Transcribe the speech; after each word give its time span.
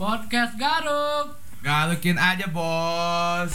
Podcast 0.00 0.56
Garuk. 0.56 1.36
Galukin 1.60 2.16
aja 2.16 2.48
bos. 2.48 3.52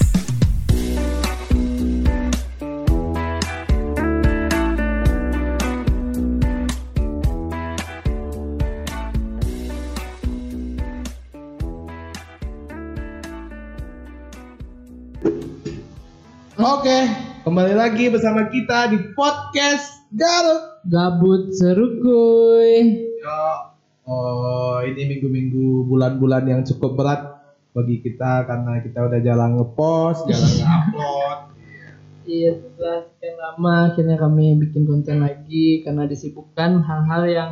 Oke, 16.61 17.09
kembali 17.41 17.73
lagi 17.73 18.13
bersama 18.13 18.53
kita 18.53 18.93
di 18.93 19.01
podcast 19.17 19.97
Garuk. 20.13 20.61
Gabut 20.85 21.49
seru 21.57 22.05
kuy. 22.05 23.01
Yo, 23.17 23.74
oh 24.05 24.79
ini 24.85 25.17
minggu-minggu 25.17 25.89
bulan-bulan 25.89 26.45
yang 26.45 26.61
cukup 26.61 26.93
berat 26.93 27.21
bagi 27.75 27.99
kita 27.99 28.47
karena 28.47 28.79
kita 28.79 28.99
udah 29.03 29.19
jalan 29.19 29.49
ngepost, 29.59 30.29
jalan 30.29 30.51
nge-upload. 30.61 31.39
Iya 32.25 32.57
setelah 32.57 33.05
sekian 33.05 33.37
lama 33.37 33.73
akhirnya 33.93 34.17
kami 34.17 34.57
bikin 34.57 34.89
konten 34.89 35.21
lagi 35.21 35.85
karena 35.85 36.09
disibukkan 36.09 36.81
hal-hal 36.81 37.23
yang 37.29 37.51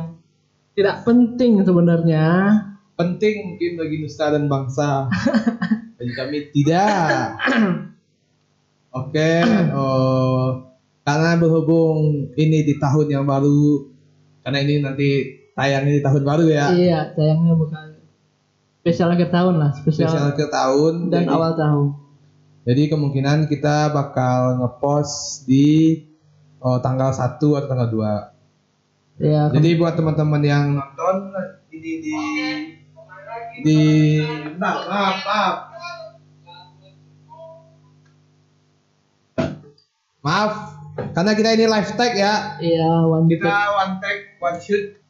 tidak 0.74 1.06
penting 1.06 1.62
sebenarnya. 1.62 2.26
Penting 2.98 3.54
mungkin 3.54 3.78
bagi 3.78 4.02
nusa 4.02 4.34
dan 4.34 4.50
bangsa. 4.50 5.06
bagi 5.98 6.12
kami 6.18 6.50
tidak. 6.50 7.38
Oke, 8.98 9.32
oh, 9.74 10.74
karena 11.06 11.38
berhubung 11.38 12.30
ini 12.34 12.66
di 12.66 12.74
tahun 12.74 13.10
yang 13.10 13.26
baru, 13.26 13.90
karena 14.42 14.58
ini 14.62 14.74
nanti 14.82 15.33
tayangnya 15.54 15.92
di 15.98 16.02
tahun 16.02 16.22
baru 16.26 16.44
ya, 16.50 16.66
Iya 16.74 17.00
sayangnya 17.14 17.54
bukan 17.54 17.86
spesial 18.84 19.14
akhir 19.14 19.30
tahun 19.32 19.54
lah 19.62 19.70
spesial, 19.72 20.10
spesial 20.10 20.34
ke 20.36 20.46
tahun 20.50 21.08
dan 21.08 21.24
jadi- 21.24 21.32
awal 21.32 21.52
tahun. 21.56 21.86
Jadi 22.64 22.82
kemungkinan 22.88 23.44
kita 23.52 23.92
bakal 23.92 24.56
ngepost 24.56 25.44
di 25.44 26.00
oh, 26.64 26.80
tanggal 26.80 27.12
1 27.12 27.36
atau 27.36 27.68
tanggal 27.68 27.88
2. 27.92 29.20
Ya 29.20 29.52
Jadi 29.52 29.76
buat 29.76 29.94
teman-teman 29.94 30.40
yang 30.40 30.66
nonton 30.74 31.16
ini 31.70 31.92
di 32.00 32.16
di 33.62 33.78
bentar, 34.24 34.88
maaf, 34.88 35.16
maaf. 35.22 35.56
Maaf, 40.24 40.52
karena 41.12 41.32
kita 41.36 41.48
ini 41.52 41.64
live 41.68 41.90
tag 42.00 42.12
ya. 42.16 42.56
iya 42.64 42.88
one 43.04 43.28
Kita 43.28 43.52
one 43.76 44.00
tag, 44.00 44.18
one 44.40 44.56
shoot. 44.56 45.03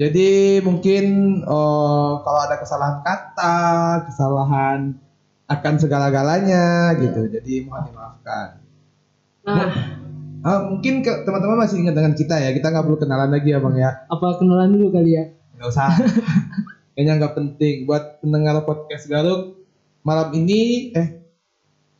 Jadi 0.00 0.28
mungkin 0.64 1.04
oh, 1.44 2.24
kalau 2.24 2.40
ada 2.40 2.56
kesalahan 2.56 3.04
kata, 3.04 3.60
kesalahan 4.08 4.96
akan 5.44 5.74
segala-galanya 5.76 6.96
gitu. 6.96 7.28
Jadi 7.28 7.68
mohon 7.68 7.84
dimaafkan. 7.92 8.64
Nah 9.44 10.00
Ah, 10.40 10.64
mungkin 10.64 11.04
ke- 11.04 11.20
teman-teman 11.28 11.60
masih 11.60 11.84
ingat 11.84 11.92
dengan 11.92 12.16
kita 12.16 12.32
ya. 12.40 12.56
Kita 12.56 12.72
nggak 12.72 12.88
perlu 12.88 12.96
kenalan 12.96 13.28
lagi 13.28 13.52
ya 13.52 13.60
bang 13.60 13.76
ya. 13.76 13.90
apa 14.08 14.40
kenalan 14.40 14.72
dulu 14.72 14.88
kali 14.88 15.12
ya? 15.12 15.24
Nggak 15.60 15.68
usah. 15.68 15.92
Kayaknya 16.96 17.12
nggak 17.20 17.34
penting. 17.36 17.84
Buat 17.84 18.24
pendengar 18.24 18.56
podcast 18.64 19.04
Garuk 19.04 19.60
malam 20.00 20.32
ini, 20.32 20.96
eh 20.96 21.20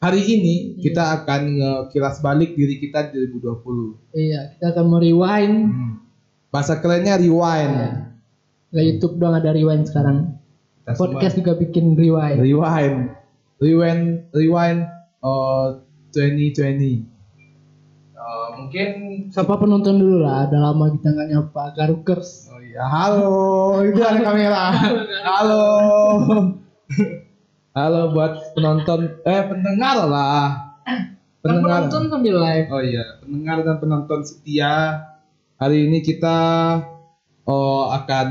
hari 0.01 0.25
ini 0.25 0.81
kita 0.81 1.21
akan 1.21 1.41
ngekilas 1.53 2.25
balik 2.25 2.57
diri 2.57 2.81
kita 2.81 3.13
di 3.13 3.29
2020. 3.29 4.17
Iya 4.17 4.57
kita 4.57 4.67
akan 4.73 4.87
merewind. 4.89 5.57
Hmm. 5.69 5.95
Bahasa 6.51 6.83
kerennya 6.83 7.15
rewind. 7.17 7.75
Gak 8.71 8.85
YouTube 8.85 9.19
doang 9.19 9.35
ada 9.35 9.51
rewind 9.51 9.87
sekarang. 9.87 10.39
Kita 10.81 10.95
semua- 10.95 10.99
Podcast 11.17 11.35
juga 11.37 11.53
bikin 11.55 11.95
rewind. 11.95 12.39
rewind, 12.39 12.97
rewind, 13.59 14.03
rewind. 14.33 14.81
Oh, 15.21 15.79
2020. 16.11 17.07
Oh, 18.17 18.49
mungkin 18.57 18.89
Siapa 19.29 19.57
penonton 19.57 19.97
dulu 19.97 20.23
lah, 20.23 20.45
ada 20.45 20.59
lama 20.61 20.93
kita 20.93 21.09
nggak 21.09 21.29
nyapa 21.31 21.65
Garukers. 21.73 22.49
Oh 22.49 22.59
iya, 22.59 22.85
halo, 22.85 23.33
itu 23.81 23.97
ada 23.97 24.21
kamera. 24.21 24.65
Halo. 25.31 25.65
Halo 27.71 28.11
buat 28.11 28.35
penonton, 28.53 29.23
eh 29.23 29.43
pendengar 29.47 30.03
lah. 30.05 30.47
Kan 30.83 31.17
Pendengar. 31.41 31.87
penonton 31.87 32.03
sambil 32.11 32.35
live. 32.37 32.67
Oh 32.69 32.83
iya, 32.83 33.05
pendengar 33.19 33.57
dan 33.63 33.77
penonton 33.79 34.21
setia. 34.21 35.01
Hari 35.61 35.93
ini 35.93 36.01
kita 36.01 36.39
oh 37.45 37.93
akan 37.93 38.29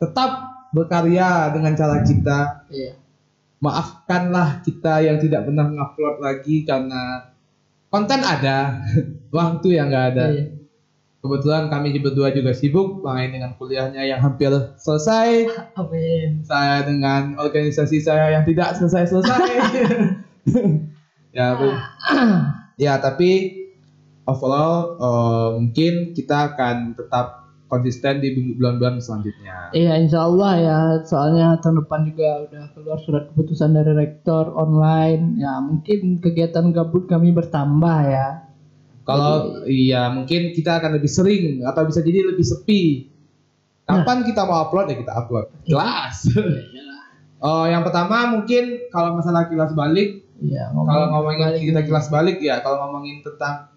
tetap 0.00 0.30
berkarya 0.72 1.52
dengan 1.52 1.76
cara 1.76 2.00
kita. 2.00 2.64
Iya. 2.72 2.96
Maafkanlah 3.60 4.64
kita 4.64 5.04
yang 5.04 5.20
tidak 5.20 5.44
pernah 5.44 5.68
ngupload 5.68 6.24
lagi 6.24 6.64
karena 6.64 7.28
konten 7.92 8.24
ada, 8.24 8.80
waktu 9.36 9.76
yang 9.76 9.92
nggak 9.92 10.06
ada. 10.16 10.24
Iya. 10.32 10.44
Kebetulan 11.20 11.68
kami 11.68 11.92
berdua 12.00 12.32
juga 12.32 12.56
sibuk, 12.56 13.04
Bang 13.04 13.20
Ain 13.20 13.36
dengan 13.36 13.52
kuliahnya 13.60 14.00
yang 14.08 14.24
hampir 14.24 14.48
selesai, 14.80 15.44
Amin. 15.76 16.40
saya 16.40 16.88
dengan 16.88 17.36
organisasi 17.36 18.00
saya 18.00 18.32
yang 18.32 18.48
tidak 18.48 18.80
selesai-selesai. 18.80 19.44
ya, 21.36 21.52
Bu. 21.60 21.68
ya, 22.88 22.96
tapi 22.96 23.59
overall 24.26 24.96
eh, 24.98 25.48
mungkin 25.60 26.12
kita 26.12 26.54
akan 26.54 26.98
tetap 26.98 27.40
konsisten 27.70 28.18
di 28.18 28.58
bulan-bulan 28.58 28.98
selanjutnya. 28.98 29.70
Iya, 29.70 29.94
insya 30.02 30.26
Allah 30.26 30.52
ya. 30.58 30.78
Soalnya 31.06 31.54
tahun 31.62 31.86
depan 31.86 32.02
juga 32.02 32.50
udah 32.50 32.64
keluar 32.74 32.98
surat 32.98 33.24
keputusan 33.30 33.78
dari 33.78 33.94
rektor 33.94 34.50
online. 34.58 35.38
Ya, 35.38 35.62
mungkin 35.62 36.18
kegiatan 36.18 36.74
gabut 36.74 37.06
kami 37.06 37.30
bertambah 37.30 37.98
ya. 38.10 38.50
Kalau 39.06 39.64
iya 39.70 40.10
mungkin 40.10 40.50
kita 40.54 40.82
akan 40.82 40.98
lebih 40.98 41.10
sering 41.10 41.62
atau 41.62 41.86
bisa 41.86 42.02
jadi 42.02 42.34
lebih 42.34 42.42
sepi. 42.42 43.06
Kapan 43.86 44.22
kita 44.22 44.46
mau 44.46 44.66
upload 44.66 44.90
ya 44.90 44.96
kita 44.98 45.12
upload. 45.14 45.46
Kelas. 45.64 46.16
Oh, 47.40 47.64
yang 47.64 47.80
pertama 47.80 48.36
mungkin 48.36 48.92
kalau 48.92 49.16
masalah 49.16 49.48
kilas 49.48 49.72
balik 49.72 50.28
Iya, 50.44 50.76
kalau 50.76 51.08
ngomongin 51.08 51.56
balik. 51.56 51.64
kita 51.72 51.80
kilas 51.88 52.12
balik 52.12 52.36
ya 52.36 52.60
kalau 52.60 52.84
ngomongin 52.84 53.24
tentang 53.24 53.69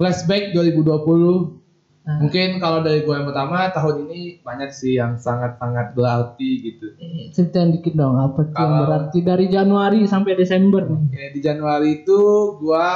flashback 0.00 0.56
2020 0.56 1.60
Nah, 2.00 2.16
mungkin 2.16 2.56
kalau 2.64 2.80
dari 2.80 3.04
gue 3.04 3.12
yang 3.12 3.28
pertama 3.28 3.68
tahun 3.76 4.08
ini 4.08 4.40
banyak 4.40 4.72
sih 4.72 4.96
yang 4.96 5.20
sangat-sangat 5.20 5.92
berarti 5.92 6.50
gitu. 6.64 6.96
Eh, 6.96 7.28
ceritain 7.28 7.76
dikit 7.76 7.92
dong 7.92 8.16
apa 8.16 8.40
tuh 8.48 8.56
yang 8.56 8.88
berarti 8.88 9.18
dari 9.20 9.46
Januari 9.52 10.08
sampai 10.08 10.32
Desember? 10.32 10.88
Nih. 10.88 11.12
ya, 11.12 11.28
di 11.28 11.40
Januari 11.44 12.00
itu 12.00 12.20
gue 12.56 12.88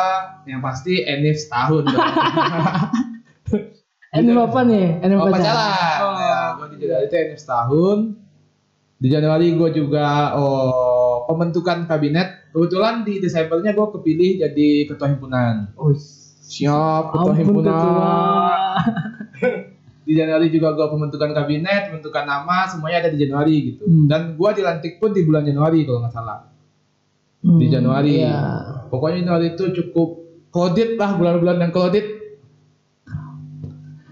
yang 0.49 0.65
pasti 0.65 1.05
enif 1.05 1.37
setahun. 1.37 1.85
Dong 1.93 2.01
Ini 4.15 4.31
apa 4.41 4.61
nih? 4.63 4.87
Ini 5.05 5.15
oh, 5.21 5.27
pacaran? 5.29 5.99
Oh. 6.01 6.17
ya 6.17 6.39
gue 6.57 6.67
di 6.73 6.77
Januari 6.89 7.05
itu 7.05 7.17
enif 7.21 7.39
setahun. 7.45 7.99
Di 9.05 9.09
Januari 9.13 9.47
gue 9.53 9.71
juga 9.85 10.33
oh 10.33 11.29
pembentukan 11.29 11.85
kabinet. 11.85 12.51
Kebetulan 12.57 13.05
di 13.05 13.21
Desembernya 13.21 13.77
gue 13.77 13.87
kepilih 14.01 14.49
jadi 14.49 14.69
ketua 14.89 15.13
himpunan. 15.13 15.77
Oh, 15.77 15.93
siap 16.45 17.17
ketua 17.17 17.33
himpunan 17.33 17.73
di 20.05 20.13
Januari 20.13 20.53
juga 20.53 20.77
gua 20.77 20.93
pembentukan 20.93 21.33
kabinet, 21.33 21.89
pembentukan 21.89 22.29
nama, 22.29 22.69
semuanya 22.69 23.09
ada 23.09 23.11
di 23.11 23.19
Januari 23.25 23.55
gitu. 23.73 23.89
Hmm. 23.89 24.05
Dan 24.05 24.37
gua 24.37 24.53
dilantik 24.53 25.01
pun 25.01 25.17
di 25.17 25.25
bulan 25.25 25.49
Januari 25.49 25.89
kalau 25.89 26.05
nggak 26.05 26.13
salah. 26.13 26.45
Di 27.45 27.69
Hmm, 27.69 27.73
Januari. 27.73 28.25
Iya. 28.25 28.41
Pokoknya 28.89 29.25
Januari 29.25 29.57
itu 29.57 29.65
cukup 29.73 30.09
kredit 30.53 31.01
lah 31.01 31.17
bulan-bulan 31.17 31.57
yang 31.61 31.73
kredit. 31.73 32.07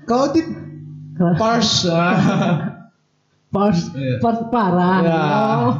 Kredit 0.09 0.47
pars. 3.53 3.93
Iya. 3.93 4.17
pas 4.21 4.39
parah. 4.49 4.97
Ya. 5.05 5.21
Oh. 5.21 5.73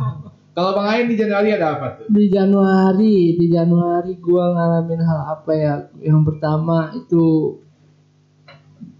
Kalau 0.53 0.77
Bang 0.77 0.89
Ain 0.93 1.09
di 1.09 1.17
Januari 1.17 1.49
ada 1.57 1.81
apa 1.81 1.87
tuh? 1.97 2.07
Di 2.13 2.29
Januari, 2.29 3.41
di 3.41 3.47
Januari 3.49 4.21
gua 4.21 4.53
ngalamin 4.53 5.01
hal 5.01 5.21
apa 5.41 5.53
ya? 5.57 5.75
Yang 5.97 6.21
pertama 6.29 6.93
itu 6.93 7.57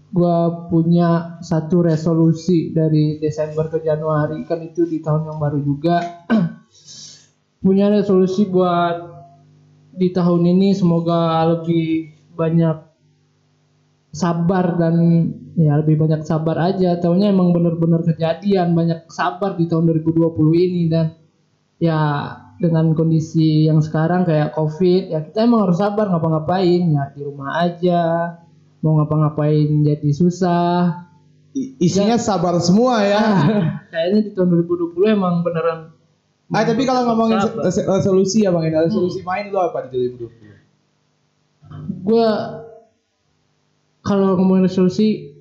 gua 0.09 0.65
punya 0.65 1.37
satu 1.45 1.85
resolusi 1.85 2.73
dari 2.73 3.21
Desember 3.21 3.69
ke 3.69 3.85
Januari 3.85 4.41
kan 4.49 4.65
itu 4.65 4.89
di 4.89 4.97
tahun 4.97 5.29
yang 5.29 5.37
baru 5.37 5.61
juga. 5.61 6.25
punya 7.63 7.87
resolusi 7.93 8.49
buat 8.49 9.13
di 9.93 10.09
tahun 10.09 10.57
ini 10.57 10.73
semoga 10.73 11.53
lebih 11.53 12.17
banyak 12.33 12.77
sabar 14.09 14.73
dan 14.81 14.95
ya 15.53 15.77
lebih 15.77 16.01
banyak 16.01 16.25
sabar 16.25 16.73
aja. 16.73 16.97
Tahunya 16.97 17.29
emang 17.29 17.53
bener-bener 17.53 18.01
kejadian 18.01 18.73
banyak 18.73 19.05
sabar 19.13 19.53
di 19.53 19.69
tahun 19.69 19.85
2020 20.01 20.33
ini 20.57 20.89
dan 20.89 21.22
ya 21.83 21.99
dengan 22.63 22.95
kondisi 22.95 23.67
yang 23.67 23.83
sekarang 23.83 24.23
kayak 24.23 24.55
covid 24.55 25.11
ya 25.11 25.19
kita 25.19 25.43
emang 25.43 25.67
harus 25.67 25.83
sabar 25.83 26.07
ngapa-ngapain 26.07 26.95
ya 26.95 27.11
di 27.11 27.21
rumah 27.27 27.59
aja 27.59 28.01
mau 28.79 28.95
ngapa-ngapain 29.03 29.83
jadi 29.83 30.09
susah 30.15 31.03
isinya 31.53 32.15
sabar 32.15 32.55
semua 32.63 33.03
ya. 33.03 33.23
kayaknya 33.91 34.19
di 34.25 34.31
tahun 34.31 34.63
2020 34.63 35.11
emang 35.11 35.43
beneran 35.43 35.91
Ah, 36.53 36.61
tapi 36.69 36.85
kalau 36.85 37.09
ngomongin 37.09 37.41
Sabar. 37.41 37.65
resolusi 37.97 38.45
ya 38.45 38.53
Bang, 38.53 38.69
Enda, 38.69 38.85
resolusi 38.85 39.25
main 39.25 39.49
lu 39.49 39.57
apa 39.57 39.89
di 39.89 40.05
2020? 40.13 40.53
gue 42.05 42.29
kalau 44.05 44.37
ngomongin 44.37 44.69
resolusi 44.69 45.33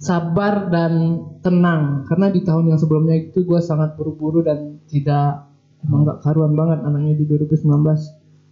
sabar 0.00 0.72
dan 0.72 1.20
tenang. 1.46 2.02
Karena 2.10 2.26
di 2.34 2.42
tahun 2.42 2.74
yang 2.74 2.78
sebelumnya 2.82 3.14
itu 3.14 3.46
gue 3.46 3.60
sangat 3.62 3.94
buru-buru 3.94 4.42
dan 4.42 4.82
tidak 4.90 5.46
emang 5.86 6.02
gak 6.02 6.26
karuan 6.26 6.58
banget 6.58 6.82
anaknya 6.82 7.14
di 7.14 7.24
2019 7.30 7.62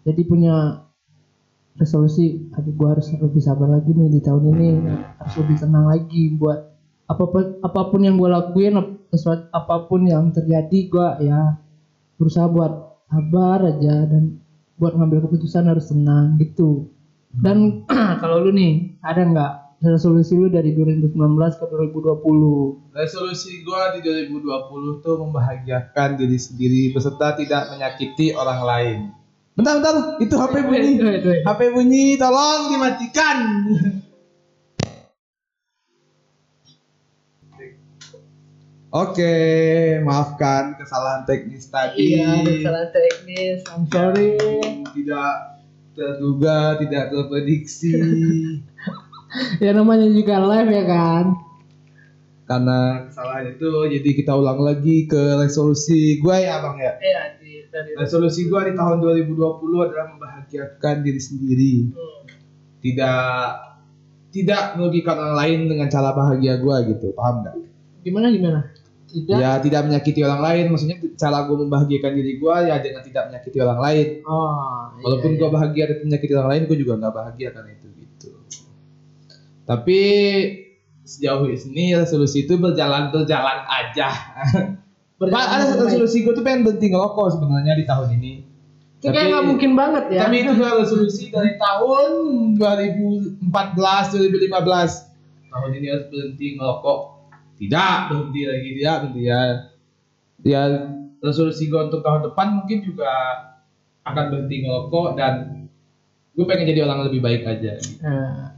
jadi 0.05 0.23
punya 0.29 0.85
resolusi 1.75 2.47
aduh 2.55 2.71
gue 2.71 2.89
harus 2.93 3.11
lebih 3.11 3.43
sabar 3.43 3.67
lagi 3.67 3.91
nih 3.91 4.13
di 4.13 4.21
tahun 4.23 4.53
ini. 4.53 4.71
Harus 5.19 5.35
lebih 5.41 5.57
tenang 5.59 5.91
lagi 5.91 6.37
buat 6.37 6.61
apa 7.05 7.25
pun 7.29 7.45
apa 7.65 7.81
pun 7.91 8.01
yang 8.05 8.17
gue 8.21 8.29
lakuin 8.31 8.81
apa 9.53 9.77
pun 9.89 10.01
yang 10.09 10.33
terjadi 10.33 10.79
gue 10.89 11.09
ya 11.29 11.61
berusaha 12.17 12.47
buat 12.49 12.73
sabar 13.11 13.59
aja 13.65 14.09
dan 14.09 14.41
buat 14.79 14.95
ngambil 14.95 15.27
keputusan 15.27 15.67
harus 15.67 15.89
tenang 15.91 16.37
gitu. 16.39 16.93
Dan 17.35 17.89
kalau 18.23 18.45
lu 18.45 18.53
nih 18.55 19.01
ada 19.01 19.23
nggak 19.25 19.53
resolusi 19.85 20.33
lu 20.33 20.49
dari 20.49 20.73
2019 20.73 21.13
ke 21.61 21.65
2020 21.69 22.97
Resolusi 22.97 23.61
gua 23.61 23.93
di 23.93 24.01
2020 24.01 25.05
tuh 25.05 25.17
membahagiakan 25.21 26.09
diri 26.17 26.39
sendiri 26.41 26.83
beserta 26.97 27.37
tidak 27.37 27.75
menyakiti 27.75 28.33
orang 28.33 28.61
lain. 28.65 28.99
Bentar, 29.55 29.79
bentar, 29.79 29.95
itu 30.19 30.35
HP 30.35 30.55
bunyi. 30.67 30.93
HP 31.47 31.61
bunyi, 31.71 32.19
tolong 32.19 32.75
dimatikan. 32.75 33.39
Oke, 38.95 39.35
maafkan 40.07 40.79
kesalahan 40.79 41.27
teknis 41.27 41.67
tadi. 41.67 42.15
iya 42.15 42.47
salah 42.63 42.95
teknis 42.95 43.67
I'm 43.67 43.91
sorry 43.91 44.39
Tidak 44.95 45.35
terduga, 45.99 46.79
tidak 46.79 47.11
terprediksi. 47.11 47.91
Ya 49.65 49.71
namanya 49.75 50.07
juga 50.11 50.39
live 50.41 50.71
ya 50.71 50.85
kan 50.87 51.27
Karena 52.45 53.09
kesalahan 53.09 53.57
itu, 53.57 53.73
jadi 53.89 54.11
kita 54.21 54.37
ulang 54.37 54.61
lagi 54.61 55.09
ke 55.09 55.41
resolusi 55.41 56.21
gue 56.21 56.37
ya 56.45 56.61
bang 56.61 56.77
ya. 56.77 56.93
iya 57.01 57.23
di 57.41 57.65
dari 57.73 57.97
Resolusi 57.97 58.53
gue 58.53 58.61
di 58.69 58.77
tahun 58.77 59.01
2020 59.01 59.33
adalah 59.81 60.13
membahagiakan 60.13 60.97
diri 61.01 61.21
sendiri. 61.25 61.75
Hmm. 61.89 62.23
Tidak 62.85 63.49
tidak 64.29 64.77
merugikan 64.77 65.17
orang 65.17 65.37
lain 65.41 65.59
dengan 65.73 65.89
cara 65.89 66.13
bahagia 66.13 66.61
gue 66.61 66.77
gitu, 66.93 67.17
paham 67.17 67.49
nggak? 67.49 67.57
gimana 68.05 68.29
gimana 68.29 68.61
tidak 69.09 69.37
Ya 69.41 69.51
tidak 69.63 69.81
menyakiti 69.89 70.21
orang 70.21 70.43
lain, 70.45 70.65
maksudnya 70.69 70.97
cara 71.17 71.49
gue 71.49 71.57
membahagiakan 71.65 72.13
diri 72.13 72.33
gue 72.37 72.57
ya 72.69 72.77
dengan 72.83 73.03
tidak 73.09 73.23
menyakiti 73.33 73.59
orang 73.63 73.81
lain. 73.81 74.07
oh 74.29 74.93
iya, 74.99 75.03
Walaupun 75.07 75.31
iya. 75.33 75.39
gue 75.41 75.49
bahagia 75.49 75.85
dan 75.89 75.99
menyakiti 76.05 76.33
orang 76.37 76.51
lain, 76.53 76.63
gue 76.69 76.77
juga 76.77 76.93
nggak 77.01 77.15
bahagia 77.15 77.49
kan 77.57 77.65
itu. 77.73 77.89
Tapi 79.65 80.01
sejauh 81.05 81.49
ini 81.49 81.97
resolusi 81.97 82.49
itu 82.49 82.57
berjalan 82.57 83.13
berjalan 83.13 83.65
aja. 83.69 84.09
Pak, 85.15 85.31
ada 85.31 85.73
Berjalan 85.73 85.89
resolusi 85.89 86.27
gue 86.27 86.35
tuh 86.37 86.45
pengen 86.45 86.69
berhenti 86.69 86.93
ngerokok 86.93 87.39
sebenarnya 87.39 87.73
di 87.79 87.87
tahun 87.87 88.09
ini. 88.21 88.33
itu 89.05 89.13
kayak 89.13 89.37
nggak 89.37 89.47
mungkin 89.53 89.71
banget 89.77 90.05
ya 90.17 90.21
Tapi 90.25 90.37
itu 90.41 90.51
adalah 90.57 90.81
resolusi 90.81 91.29
dari 91.29 91.61
tahun 91.61 92.11
2014 92.57 93.45
2015. 93.45 95.53
Tahun 95.53 95.71
ini 95.77 95.87
harus 95.93 96.07
berhenti 96.09 96.47
ngerokok. 96.57 96.99
Tidak 97.61 97.97
berhenti 98.11 98.41
lagi 98.49 98.69
tidak 98.81 98.95
berhenti 99.05 99.23
ya. 99.29 99.41
Ya 100.45 100.63
resolusi 101.21 101.69
gue 101.69 101.81
untuk 101.81 102.05
tahun 102.05 102.33
depan 102.33 102.65
mungkin 102.65 102.85
juga 102.85 103.09
akan 104.05 104.25
berhenti 104.29 104.57
ngerokok 104.65 105.07
dan 105.17 105.33
gue 106.35 106.45
pengen 106.45 106.69
jadi 106.69 106.85
orang 106.85 107.09
lebih 107.09 107.21
baik 107.25 107.43
aja. 107.47 107.79
Nah, 108.05 108.53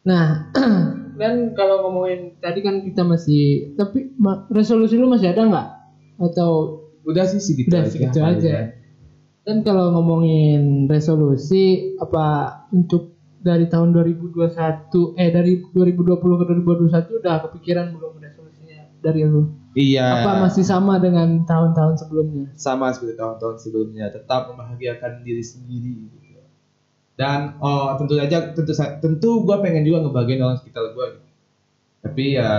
nah 0.00 0.48
dan 1.20 1.52
kalau 1.52 1.84
ngomongin 1.84 2.40
tadi 2.40 2.60
kan 2.60 2.80
kita 2.80 3.04
masih 3.04 3.74
tapi 3.74 4.16
ma- 4.16 4.48
resolusi 4.48 4.96
lu 4.96 5.06
masih 5.06 5.30
ada 5.30 5.44
nggak 5.44 5.68
atau 6.20 6.80
Udah 7.00 7.24
sih 7.24 7.40
segitu 7.40 7.72
udah 7.72 7.82
aja. 7.82 7.90
segitu 7.90 8.18
aja 8.20 8.54
dan 9.40 9.56
kalau 9.60 9.88
ngomongin 9.90 10.84
resolusi 10.84 11.96
apa 11.96 12.24
untuk 12.70 13.08
dari 13.36 13.64
tahun 13.66 13.96
2021 13.96 14.52
eh 15.16 15.28
dari 15.28 15.64
2020 15.66 16.12
ke 16.12 16.44
2021 16.46 17.20
udah 17.20 17.36
kepikiran 17.48 17.86
belum 17.90 18.12
resolusinya 18.16 18.80
dari 19.00 19.24
lu 19.24 19.48
Iya. 19.70 20.02
apa 20.20 20.44
masih 20.44 20.60
sama 20.60 20.98
dengan 20.98 21.40
tahun-tahun 21.42 21.94
sebelumnya 21.96 22.52
sama 22.52 22.92
seperti 22.92 23.16
tahun-tahun 23.16 23.56
sebelumnya 23.58 24.10
tetap 24.10 24.50
membahagiakan 24.50 25.22
diri 25.22 25.40
sendiri 25.40 25.92
gitu. 26.04 26.19
Dan 27.20 27.60
oh 27.60 27.92
tentu 28.00 28.16
saja 28.16 28.56
tentu 28.56 28.72
tentu 28.72 29.30
gue 29.44 29.56
pengen 29.60 29.84
juga 29.84 30.08
ngebahagiain 30.08 30.40
orang 30.40 30.56
sekitar 30.56 30.96
gue 30.96 31.04
gitu. 31.12 31.26
tapi 32.00 32.24
ya 32.32 32.50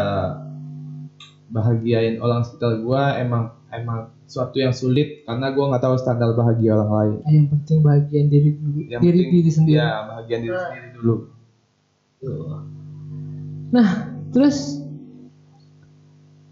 bahagiain 1.49 2.21
orang 2.21 2.45
sekitar 2.45 2.77
gue 2.77 3.01
emang 3.17 3.57
emang 3.73 3.99
suatu 4.29 4.55
yang 4.55 4.69
sulit 4.71 5.25
karena 5.25 5.49
gue 5.49 5.63
nggak 5.65 5.81
tahu 5.81 5.95
standar 5.97 6.31
bahagia 6.31 6.77
orang 6.77 6.91
lain. 6.93 7.15
Ah, 7.25 7.31
yang 7.33 7.47
penting 7.49 7.77
bahagian 7.81 8.29
diri 8.29 8.49
dulu 8.53 8.79
Yang 8.85 9.01
diri 9.01 9.11
penting- 9.17 9.31
diri 9.33 9.49
sendiri. 9.51 9.75
ya 9.75 9.89
bahagian 10.07 10.39
diri 10.39 10.55
sendiri 10.55 10.87
dulu. 10.95 11.15
Nah 13.71 13.89
terus? 14.29 14.57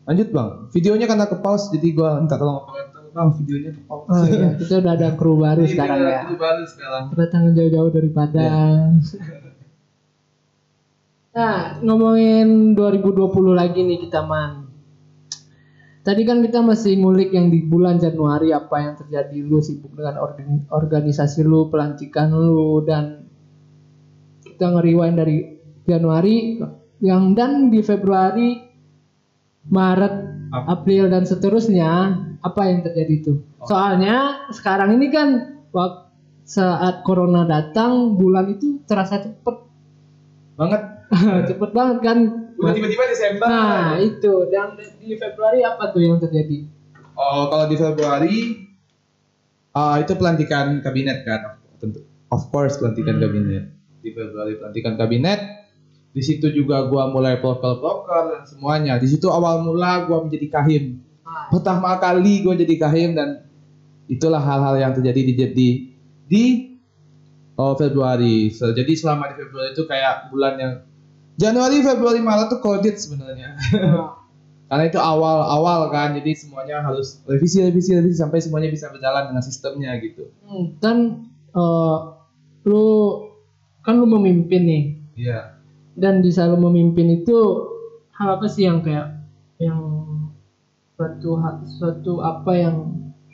Lanjut 0.04 0.28
bang. 0.34 0.50
Videonya 0.74 1.06
karena 1.06 1.30
ke 1.30 1.38
pause 1.38 1.70
jadi 1.70 1.88
gue 1.94 2.10
minta 2.20 2.36
tolong 2.36 2.66
bang 3.10 3.30
videonya 3.34 3.72
Oh 3.88 4.02
iya, 4.24 4.50
kita 4.54 4.74
udah 4.80 4.94
ada 4.94 5.10
kru 5.14 5.34
baru 5.36 5.62
Ini 5.62 5.72
sekarang 5.72 5.98
kita 5.98 6.10
ya. 6.10 6.22
dulu 6.24 6.36
baru 6.38 6.64
sekarang 6.66 7.04
Kedatangan 7.10 7.52
jauh-jauh 7.54 7.92
dari 7.92 8.10
Padang. 8.10 8.88
nah, 11.30 11.58
ngomongin 11.80 12.48
2020 12.74 13.22
lagi 13.52 13.80
nih 13.80 14.00
kita 14.02 14.22
man. 14.22 14.68
Tadi 16.00 16.22
kan 16.24 16.40
kita 16.40 16.60
masih 16.60 16.98
ngulik 16.98 17.30
yang 17.30 17.48
di 17.48 17.62
bulan 17.62 17.96
Januari 17.96 18.50
apa 18.50 18.76
yang 18.78 18.94
terjadi 18.96 19.38
lu 19.40 19.60
sibuk 19.60 19.94
dengan 19.94 20.18
organ- 20.18 20.66
organisasi 20.68 21.44
lu, 21.44 21.68
pelantikan 21.68 22.30
lu 22.30 22.82
dan 22.82 23.30
kita 24.42 24.70
ngeriwain 24.70 25.14
dari 25.14 25.38
Januari 25.84 26.58
yang 27.00 27.32
dan 27.32 27.70
di 27.70 27.80
Februari, 27.80 28.58
Maret, 29.66 30.16
Ap- 30.50 30.82
April 30.82 31.08
dan 31.08 31.24
seterusnya 31.24 31.92
apa 32.40 32.62
yang 32.68 32.80
terjadi 32.84 33.14
itu? 33.14 33.34
Soalnya 33.64 34.48
sekarang 34.52 34.96
ini 34.96 35.08
kan 35.12 35.28
waktu 35.72 36.10
saat 36.50 37.06
corona 37.06 37.46
datang 37.46 38.18
bulan 38.18 38.58
itu 38.58 38.82
terasa 38.90 39.22
cepet 39.22 39.56
banget 40.58 40.82
cepet 41.54 41.70
banget 41.78 41.98
kan 42.02 42.18
udah 42.58 42.74
tiba-tiba 42.74 43.06
Desember 43.06 43.46
nah 43.46 44.02
itu 44.02 44.50
dan 44.50 44.74
di 44.98 45.14
Februari 45.14 45.62
apa 45.62 45.94
tuh 45.94 46.02
yang 46.02 46.18
terjadi 46.18 46.66
Oh, 47.14 47.52
kalau 47.52 47.68
di 47.68 47.76
Februari 47.76 48.36
ah 49.76 50.00
itu 50.00 50.16
pelantikan 50.16 50.80
kabinet 50.80 51.28
kan, 51.28 51.60
tentu. 51.76 52.00
Of 52.32 52.48
course 52.48 52.80
pelantikan 52.80 53.20
Hmm. 53.20 53.24
kabinet. 53.28 53.64
Di 54.00 54.10
Februari 54.16 54.56
pelantikan 54.56 54.96
kabinet. 54.96 55.40
Di 56.16 56.24
situ 56.24 56.48
juga 56.50 56.88
gua 56.88 57.12
mulai 57.12 57.44
proker-proker 57.44 58.24
dan 58.34 58.44
semuanya. 58.48 58.96
Di 58.98 59.12
situ 59.12 59.28
awal 59.28 59.62
mula 59.62 60.08
gua 60.08 60.24
menjadi 60.24 60.48
kahim. 60.48 61.04
Pertama 61.50 61.98
kali 61.98 62.46
gua 62.46 62.56
jadi 62.58 62.76
kahim 62.78 63.18
dan 63.18 63.50
itulah 64.10 64.42
hal-hal 64.42 64.76
yang 64.78 64.92
terjadi 64.98 65.22
di 65.22 65.34
di 65.54 65.68
di 66.30 66.44
oh, 67.60 67.76
Februari. 67.76 68.50
So, 68.54 68.72
jadi 68.72 68.94
selama 68.96 69.34
di 69.34 69.36
Februari 69.38 69.76
itu 69.76 69.84
kayak 69.86 70.34
bulan 70.34 70.54
yang 70.58 70.74
Januari, 71.40 71.80
Februari, 71.80 72.20
Maret 72.20 72.52
tuh 72.52 72.60
kredit 72.60 73.00
sebenarnya. 73.00 73.56
Karena 74.70 74.84
itu 74.86 75.00
awal-awal 75.02 75.90
kan, 75.90 76.14
jadi 76.14 76.36
semuanya 76.36 76.84
harus 76.84 77.24
revisi, 77.26 77.64
revisi, 77.64 77.96
revisi 77.96 78.22
sampai 78.22 78.38
semuanya 78.44 78.70
bisa 78.70 78.92
berjalan 78.92 79.32
dengan 79.32 79.42
sistemnya 79.42 79.98
gitu. 80.04 80.30
Hmm, 80.46 80.78
kan 80.78 81.26
eh, 81.56 81.98
lu 82.68 82.86
kan 83.82 83.98
lu 83.98 84.06
memimpin 84.06 84.62
nih 84.68 84.84
Iya. 85.20 85.60
dan 86.00 86.24
di 86.24 86.32
saat 86.32 86.52
lu 86.54 86.60
memimpin 86.60 87.24
itu 87.24 87.38
hal 88.16 88.40
apa 88.40 88.48
sih 88.48 88.68
yang 88.68 88.80
kayak 88.80 89.20
yang 89.60 89.99
suatu 91.00 91.32
suatu 91.80 92.14
apa 92.20 92.52
yang 92.52 92.76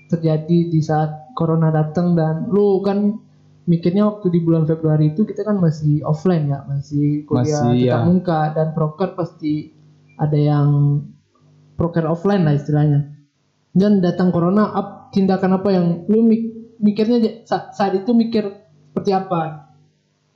terjadi 0.05 0.69
di 0.69 0.79
saat 0.79 1.33
corona 1.33 1.73
datang 1.73 2.13
dan 2.13 2.45
lu 2.45 2.77
kan 2.79 3.17
mikirnya 3.65 4.05
waktu 4.05 4.29
di 4.29 4.39
bulan 4.39 4.69
Februari 4.69 5.09
itu 5.09 5.25
kita 5.25 5.41
kan 5.41 5.57
masih 5.57 6.05
offline 6.05 6.45
ya 6.45 6.61
masih 6.69 7.25
kuliah 7.25 7.65
Masih, 7.65 7.89
tatap 7.89 7.97
ya. 7.97 8.05
muka 8.05 8.39
dan 8.53 8.67
proker 8.77 9.09
pasti 9.17 9.73
ada 10.15 10.37
yang 10.37 10.67
proker 11.73 12.05
offline 12.05 12.45
lah 12.45 12.53
istilahnya 12.53 13.17
dan 13.73 13.97
datang 13.97 14.29
corona 14.29 14.69
ap- 14.69 15.09
tindakan 15.09 15.57
apa 15.57 15.69
yang 15.73 15.85
lu 16.05 16.21
mik- 16.21 16.77
mikirnya 16.77 17.17
di- 17.17 17.35
sa- 17.43 17.73
saat 17.73 17.97
itu 17.97 18.13
mikir 18.13 18.45
seperti 18.93 19.09
apa 19.11 19.65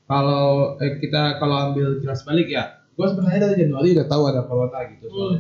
Kalau 0.04 0.74
eh, 0.82 0.98
kita 0.98 1.38
kalau 1.38 1.70
ambil 1.70 2.02
jelas 2.02 2.26
balik 2.26 2.50
ya, 2.50 2.66
gue 2.90 3.06
sebenarnya 3.06 3.46
dari 3.46 3.62
Januari 3.62 3.94
udah 3.94 4.08
tahu 4.10 4.24
ada 4.26 4.42
corona 4.42 4.82
gitu 4.90 5.06
Hmm. 5.06 5.38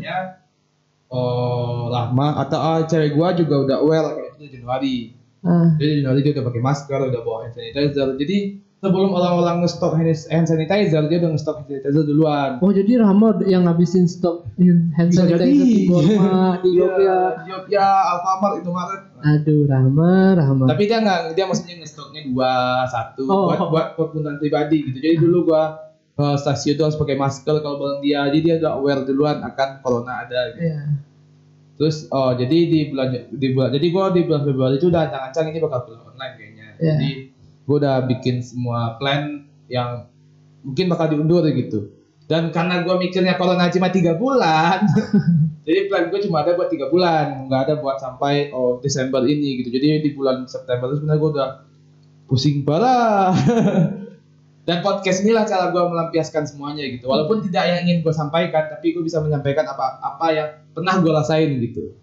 Soalnya 1.09 1.89
oh 1.89 1.89
lama 1.89 2.27
atau 2.39 2.59
ah, 2.59 2.79
cewek 2.85 3.17
gue 3.17 3.27
juga 3.41 3.55
udah 3.65 3.77
aware 3.81 4.07
kayak 4.15 4.29
itu 4.37 4.45
Januari. 4.55 4.95
Ah, 5.41 5.73
jadi 5.75 6.03
Januari 6.03 6.19
dia 6.21 6.31
udah 6.37 6.45
pakai 6.45 6.61
masker 6.61 6.99
udah 7.09 7.21
bawa 7.21 7.37
hand 7.43 7.53
sanitizer. 7.53 8.07
Jadi 8.15 8.37
sebelum 8.79 9.11
orang-orang 9.11 9.65
ngestok 9.65 9.91
hand 9.97 10.45
sanitizer 10.45 11.03
dia 11.07 11.17
udah 11.17 11.31
ngestok 11.33 11.55
hand 11.59 11.67
sanitizer 11.67 12.03
duluan. 12.05 12.61
Oh 12.61 12.69
jadi 12.69 13.01
Rama 13.01 13.41
yang 13.43 13.65
ngabisin 13.65 14.05
stok 14.05 14.45
hand 14.93 15.09
sanitizer 15.09 15.41
di 15.41 15.89
Borma, 15.89 16.59
di 16.61 16.69
Iya, 16.77 16.85
Jogja. 16.85 17.17
di 17.35 17.43
Jogja 17.49 17.85
Alfamart 18.13 18.53
itu 18.61 18.69
Maret. 18.69 19.01
Aduh 19.19 19.61
Rama, 19.67 20.11
Rama. 20.37 20.63
tapi 20.69 20.87
dia 20.87 21.01
nggak 21.01 21.33
dia 21.33 21.43
maksudnya 21.43 21.75
ngestoknya 21.81 22.21
dua 22.29 22.51
satu. 22.85 23.23
Oh. 23.25 23.49
buat 23.49 23.59
buat 23.67 23.87
kebutuhan 24.13 24.37
pribadi 24.37 24.85
gitu. 24.85 24.97
Jadi 25.01 25.15
dulu 25.19 25.51
gua 25.51 25.88
ke 26.19 26.27
stasiun 26.35 26.75
itu 26.75 26.83
harus 26.83 26.99
pakai 26.99 27.15
masker 27.15 27.63
kalau 27.63 27.79
bareng 27.79 28.03
dia 28.03 28.27
jadi 28.27 28.39
dia 28.43 28.55
udah 28.59 28.71
aware 28.75 29.01
duluan 29.07 29.39
akan 29.39 29.79
corona 29.79 30.27
ada 30.27 30.51
gitu. 30.51 30.67
Iya. 30.67 30.81
terus 31.79 32.11
oh 32.11 32.35
jadi 32.35 32.57
di 32.67 32.79
bulan 32.91 33.07
di 33.31 33.47
bulan 33.55 33.69
jadi 33.71 33.87
gua 33.87 34.11
di 34.11 34.21
bulan 34.27 34.43
Februari 34.43 34.75
itu 34.75 34.91
udah 34.91 35.01
ancang-ancang 35.07 35.45
ini 35.47 35.59
bakal 35.63 35.79
bulan 35.87 36.01
online 36.11 36.33
kayaknya 36.35 36.67
Iya. 36.75 36.91
jadi 36.99 37.09
gua 37.63 37.75
udah 37.79 37.95
bikin 38.11 38.35
semua 38.43 38.99
plan 38.99 39.47
yang 39.71 40.11
mungkin 40.59 40.91
bakal 40.91 41.07
diundur 41.07 41.47
gitu 41.55 41.95
dan 42.27 42.51
karena 42.51 42.83
gua 42.83 42.99
mikirnya 42.99 43.39
corona 43.39 43.71
cuma 43.71 43.87
tiga 43.87 44.19
bulan 44.19 44.83
jadi 45.69 45.85
plan 45.85 46.09
gue 46.09 46.19
cuma 46.25 46.41
ada 46.41 46.57
buat 46.57 46.67
tiga 46.67 46.89
bulan 46.89 47.45
nggak 47.45 47.61
ada 47.63 47.73
buat 47.77 48.01
sampai 48.01 48.49
oh 48.51 48.81
Desember 48.81 49.21
ini 49.23 49.61
gitu 49.63 49.69
jadi 49.69 50.01
di 50.01 50.11
bulan 50.17 50.49
September 50.49 50.89
itu 50.89 50.99
sebenarnya 50.99 51.21
gue 51.21 51.31
udah 51.37 51.49
pusing 52.25 52.65
parah 52.65 53.31
dan 54.69 54.85
podcast 54.85 55.25
inilah 55.25 55.49
cara 55.49 55.73
gue 55.73 55.81
melampiaskan 55.81 56.45
semuanya 56.45 56.85
gitu. 56.85 57.09
Walaupun 57.09 57.41
tidak 57.41 57.65
yang 57.65 57.79
ingin 57.89 58.05
gue 58.05 58.13
sampaikan 58.13 58.69
tapi 58.69 58.93
gue 58.93 59.01
bisa 59.01 59.17
menyampaikan 59.17 59.65
apa 59.65 59.97
apa 59.97 60.25
yang 60.29 60.49
pernah 60.77 61.01
gue 61.01 61.09
rasain 61.09 61.57
gitu. 61.57 61.97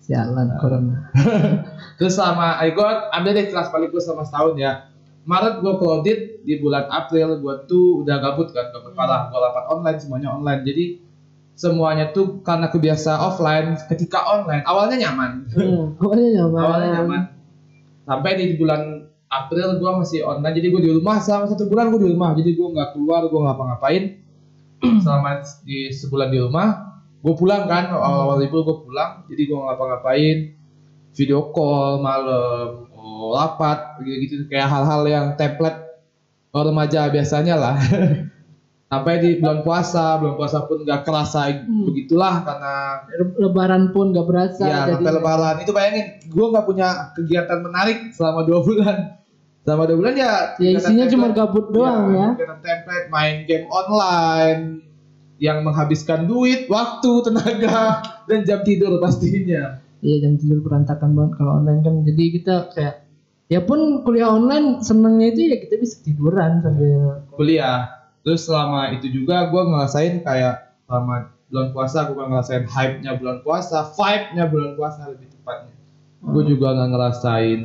Sialan 0.00 0.56
corona. 0.56 1.12
terus 2.00 2.16
selama 2.16 2.64
eh, 2.64 2.72
gue 2.72 2.88
ambil 3.12 3.36
deh 3.36 3.52
kelas 3.52 3.68
balik 3.68 3.92
gue 3.92 4.00
selama 4.00 4.24
setahun 4.24 4.56
ya. 4.56 4.88
Maret 5.28 5.60
gue 5.60 5.72
audit 5.84 6.20
di 6.48 6.56
bulan 6.56 6.88
April 6.88 7.44
gue 7.44 7.54
tuh 7.68 8.00
udah 8.00 8.16
gabut 8.24 8.56
kan 8.56 8.72
gabut 8.72 8.96
parah. 8.96 9.28
Gue 9.28 9.44
rapat 9.44 9.64
online 9.68 10.00
semuanya 10.00 10.32
online. 10.32 10.64
Jadi 10.64 10.84
semuanya 11.60 12.08
tuh 12.16 12.40
karena 12.40 12.72
kebiasa 12.72 13.20
offline 13.20 13.76
ketika 13.84 14.24
online 14.24 14.64
awalnya 14.64 14.96
nyaman. 14.96 15.44
Hmm, 15.52 16.00
awalnya 16.00 16.40
nyaman. 16.40 16.56
awalnya 16.64 16.88
nyaman. 17.04 17.22
Sampai 18.08 18.40
di 18.40 18.56
bulan 18.56 18.97
April 19.28 19.76
gue 19.76 19.90
masih 19.92 20.24
online 20.24 20.56
jadi 20.56 20.68
gue 20.72 20.82
di 20.88 20.92
rumah. 20.96 21.20
Selama 21.20 21.52
satu 21.52 21.68
bulan 21.68 21.92
gue 21.92 22.00
di 22.00 22.10
rumah 22.16 22.32
jadi 22.32 22.50
gue 22.56 22.68
nggak 22.72 22.96
keluar 22.96 23.28
gue 23.28 23.40
ngapa-ngapain. 23.44 24.04
Selama 25.04 25.44
di 25.68 25.92
sebulan 25.92 26.28
di 26.32 26.38
rumah 26.40 26.68
gue 27.18 27.34
pulang 27.34 27.66
kan 27.66 27.90
awal-awal 27.90 28.38
libur 28.38 28.62
gue 28.64 28.76
pulang 28.88 29.28
jadi 29.28 29.42
gue 29.44 29.58
ngapa-ngapain. 29.58 30.36
Video 31.12 31.50
call 31.52 32.00
malam 32.00 32.88
oh, 32.94 33.34
rapat 33.36 34.00
gitu-gitu 34.06 34.46
kayak 34.46 34.70
hal-hal 34.70 35.02
yang 35.04 35.26
template 35.36 35.76
remaja 36.52 37.12
biasanya 37.12 37.54
lah. 37.60 37.76
Sampai 38.88 39.20
di 39.20 39.36
bulan 39.36 39.60
puasa 39.60 40.16
bulan 40.16 40.40
puasa 40.40 40.64
pun 40.64 40.80
nggak 40.80 41.04
kerasa 41.04 41.52
begitulah 41.68 42.40
karena 42.40 43.04
Lebaran 43.36 43.92
pun 43.92 44.16
gak 44.16 44.24
berasa. 44.24 44.64
ya 44.64 44.88
jadi- 44.88 45.04
sampai 45.04 45.12
lebaran. 45.20 45.54
Itu 45.60 45.76
bayangin 45.76 46.06
gue 46.24 46.46
nggak 46.48 46.64
punya 46.64 47.12
kegiatan 47.12 47.60
menarik 47.60 48.16
selama 48.16 48.48
dua 48.48 48.64
bulan 48.64 49.17
selama 49.68 49.84
dua 49.84 49.96
bulan 49.98 50.14
ya 50.16 50.34
Ya 50.56 50.70
isinya 50.74 51.04
cuma 51.06 51.28
template. 51.28 51.36
gabut 51.44 51.66
doang 51.68 52.00
ya. 52.10 52.28
kegiatan 52.32 52.58
template 52.58 53.06
main 53.08 53.36
game 53.44 53.66
online 53.68 54.60
yang 55.36 55.60
menghabiskan 55.60 56.24
duit 56.24 56.64
waktu 56.66 57.12
tenaga 57.20 58.00
dan 58.28 58.40
jam 58.42 58.60
tidur 58.62 58.96
pastinya 58.96 59.84
Iya 59.98 60.16
jam 60.22 60.34
tidur 60.34 60.62
berantakan 60.62 61.12
banget 61.12 61.32
kalau 61.36 61.58
online 61.58 61.82
kan. 61.82 61.94
Jadi 62.00 62.24
kita 62.32 62.70
kayak 62.70 63.02
ya 63.46 63.60
pun 63.60 63.80
kuliah 64.00 64.30
online 64.30 64.78
senengnya 64.78 65.28
itu 65.28 65.40
ya 65.44 65.58
kita 65.58 65.74
bisa 65.76 66.00
tiduran 66.00 66.60
sambil 66.60 67.26
kuliah 67.30 67.90
terus 68.20 68.44
selama 68.44 68.92
itu 68.92 69.10
juga 69.10 69.48
gue 69.48 69.62
ngerasain 69.64 70.20
kayak 70.20 70.54
selama 70.84 71.28
bulan 71.48 71.68
puasa 71.72 71.98
gue 72.06 72.20
ngerasain 72.20 72.64
hype-nya 72.64 73.12
bulan 73.16 73.40
puasa 73.40 73.88
vibe-nya 73.90 74.44
bulan 74.46 74.72
puasa 74.74 75.00
lebih 75.08 75.28
tepatnya 75.28 75.74
gue 76.20 76.42
juga 76.46 76.66
nggak 76.70 76.88
ngerasain 76.88 77.60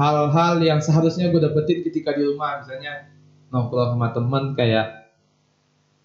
hal-hal 0.00 0.64
yang 0.64 0.80
seharusnya 0.80 1.28
gue 1.28 1.40
dapetin 1.44 1.84
ketika 1.84 2.16
di 2.16 2.24
rumah 2.24 2.64
misalnya 2.64 3.12
nongkrong 3.52 4.00
sama 4.00 4.08
temen 4.16 4.44
kayak 4.56 5.12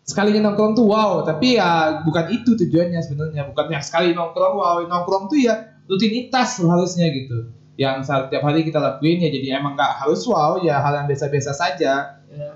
sekalinya 0.04 0.52
nongkrong 0.52 0.76
tuh 0.76 0.86
wow 0.86 1.24
tapi 1.24 1.56
ya 1.56 2.04
bukan 2.04 2.28
itu 2.36 2.60
tujuannya 2.60 3.00
sebenarnya 3.00 3.48
bukan 3.48 3.66
yang 3.72 3.82
sekali 3.82 4.12
nongkrong 4.12 4.60
wow 4.60 4.84
nongkrong 4.84 5.32
tuh 5.32 5.40
ya 5.40 5.76
rutinitas 5.90 6.62
seharusnya 6.62 7.10
gitu. 7.14 7.50
Yang 7.76 8.08
setiap 8.08 8.40
hari 8.40 8.64
kita 8.64 8.80
lakuin 8.80 9.20
ya 9.20 9.30
jadi 9.30 9.60
emang 9.60 9.76
nggak 9.76 10.06
harus 10.06 10.24
wow 10.28 10.60
ya 10.64 10.80
hal 10.80 11.04
yang 11.04 11.08
biasa-biasa 11.12 11.52
saja. 11.52 12.24
Ya, 12.32 12.50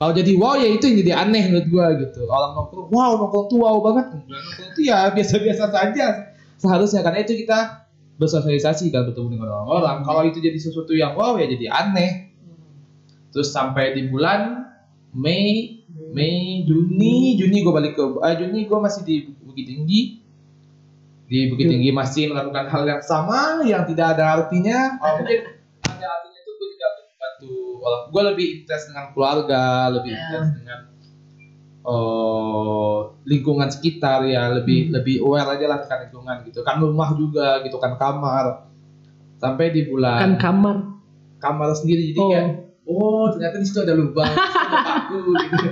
kalau 0.00 0.12
jadi 0.16 0.32
wow 0.34 0.56
ya 0.58 0.68
itu 0.72 0.84
yang 0.88 0.96
jadi 1.04 1.12
aneh 1.26 1.42
menurut 1.52 1.66
gua 1.68 1.86
gitu. 1.96 2.24
Orang 2.26 2.56
nongkrong 2.56 2.88
wow 2.88 3.12
nongkrong 3.20 3.46
tuh 3.52 3.58
wow 3.60 3.76
banget. 3.84 4.06
Nongkrong 4.16 4.70
tuh 4.72 4.82
ya 4.84 4.98
biasa-biasa 5.12 5.64
saja 5.68 6.06
seharusnya 6.56 7.00
karena 7.02 7.20
itu 7.20 7.34
kita 7.44 7.81
bersosialisasi 8.22 8.94
kan 8.94 9.10
bertemu 9.10 9.34
dengan 9.34 9.50
orang-orang. 9.50 10.06
Kalau 10.06 10.22
itu 10.22 10.38
jadi 10.38 10.54
sesuatu 10.54 10.94
yang 10.94 11.18
wow 11.18 11.34
ya 11.34 11.50
jadi 11.50 11.66
aneh. 11.66 12.30
Terus 13.34 13.50
sampai 13.50 13.98
di 13.98 14.06
bulan 14.06 14.70
Mei 15.12 15.82
Mei 16.14 16.62
Juni 16.62 17.34
Juni 17.34 17.60
gue 17.60 17.72
balik 17.72 17.98
ke 17.98 18.04
eh, 18.22 18.34
Juni 18.38 18.64
gue 18.64 18.78
masih 18.78 19.02
di 19.02 19.16
Bukit 19.42 19.66
Tinggi. 19.66 20.22
Di 21.26 21.48
Bukit 21.48 21.66
Tinggi 21.66 21.90
masih 21.90 22.30
melakukan 22.30 22.68
hal 22.68 22.84
yang 22.86 23.02
sama 23.02 23.64
yang 23.64 23.82
tidak 23.88 24.14
ada 24.14 24.38
artinya. 24.38 25.00
Oh, 25.00 25.18
mungkin 25.18 25.40
ada 25.82 26.06
artinya 26.06 26.38
itu 26.38 26.50
gue 26.52 26.68
juga 26.70 26.88
bantu 27.18 27.52
orang. 27.80 28.02
Gue 28.08 28.22
lebih 28.32 28.46
intens 28.62 28.82
dengan 28.86 29.04
keluarga 29.10 29.62
lebih 29.90 30.12
Ya. 30.12 30.20
intens 30.22 30.48
dengan 30.60 30.78
oh, 31.82 32.96
lingkungan 33.22 33.66
sekitar 33.66 34.22
ya 34.24 34.50
lebih 34.50 34.90
lebih 34.90 35.20
aware 35.20 35.52
aja 35.52 35.66
lah 35.66 35.78
kan 35.80 36.02
lingkungan 36.02 36.42
gitu 36.42 36.60
kan 36.60 36.78
rumah 36.78 37.10
juga 37.12 37.60
gitu 37.60 37.76
kan 37.76 37.94
kamar 37.94 38.70
sampai 39.36 39.70
di 39.70 39.82
bulan 39.84 40.18
kan 40.18 40.32
kamar. 40.36 40.76
kamar 41.36 41.68
sendiri 41.72 42.10
jadi 42.10 42.18
Oh. 42.18 42.28
kayak 42.28 42.46
oh 42.84 43.24
ternyata 43.28 43.56
di 43.56 43.66
situ 43.66 43.78
ada 43.80 43.94
lubang 43.94 44.26
ada 44.26 44.78
paku 44.80 45.18
gitu 45.42 45.66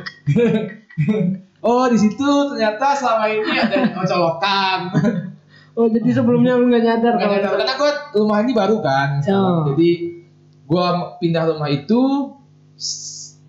oh 1.60 1.84
di 1.86 1.98
situ 1.98 2.28
ternyata 2.48 2.86
selama 2.92 3.26
ini 3.28 3.50
ada 3.52 3.76
colokan 4.00 4.80
Oh 5.70 5.86
jadi 5.86 6.10
sebelumnya 6.12 6.54
lu 6.54 6.66
nggak 6.66 6.82
nyadar 6.82 7.14
kalau 7.14 7.30
ada- 7.32 7.54
karena 7.54 7.74
gue 7.74 7.90
rumah 8.16 8.38
ini 8.42 8.52
baru 8.52 8.82
kan. 8.82 9.22
Oh. 9.24 9.70
jadi 9.70 9.90
gue 10.60 10.84
pindah 11.18 11.44
rumah 11.46 11.68
itu 11.68 12.00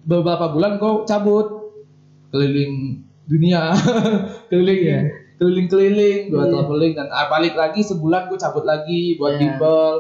beberapa 0.03 0.49
bulan 0.49 0.77
gue 0.77 0.91
cabut 1.03 1.60
keliling 2.31 3.03
dunia 3.23 3.71
keliling 4.49 4.79
Iya. 4.81 4.99
keliling-keliling 5.37 6.19
gue 6.27 6.37
Iya. 6.37 6.49
traveling 6.49 6.93
dan 6.93 7.07
ah, 7.09 7.27
balik 7.27 7.53
lagi 7.53 7.81
sebulan 7.81 8.27
gue 8.27 8.37
cabut 8.37 8.63
lagi 8.63 9.15
buat 9.15 9.35
Iya. 9.35 9.39
bimbel 9.39 9.93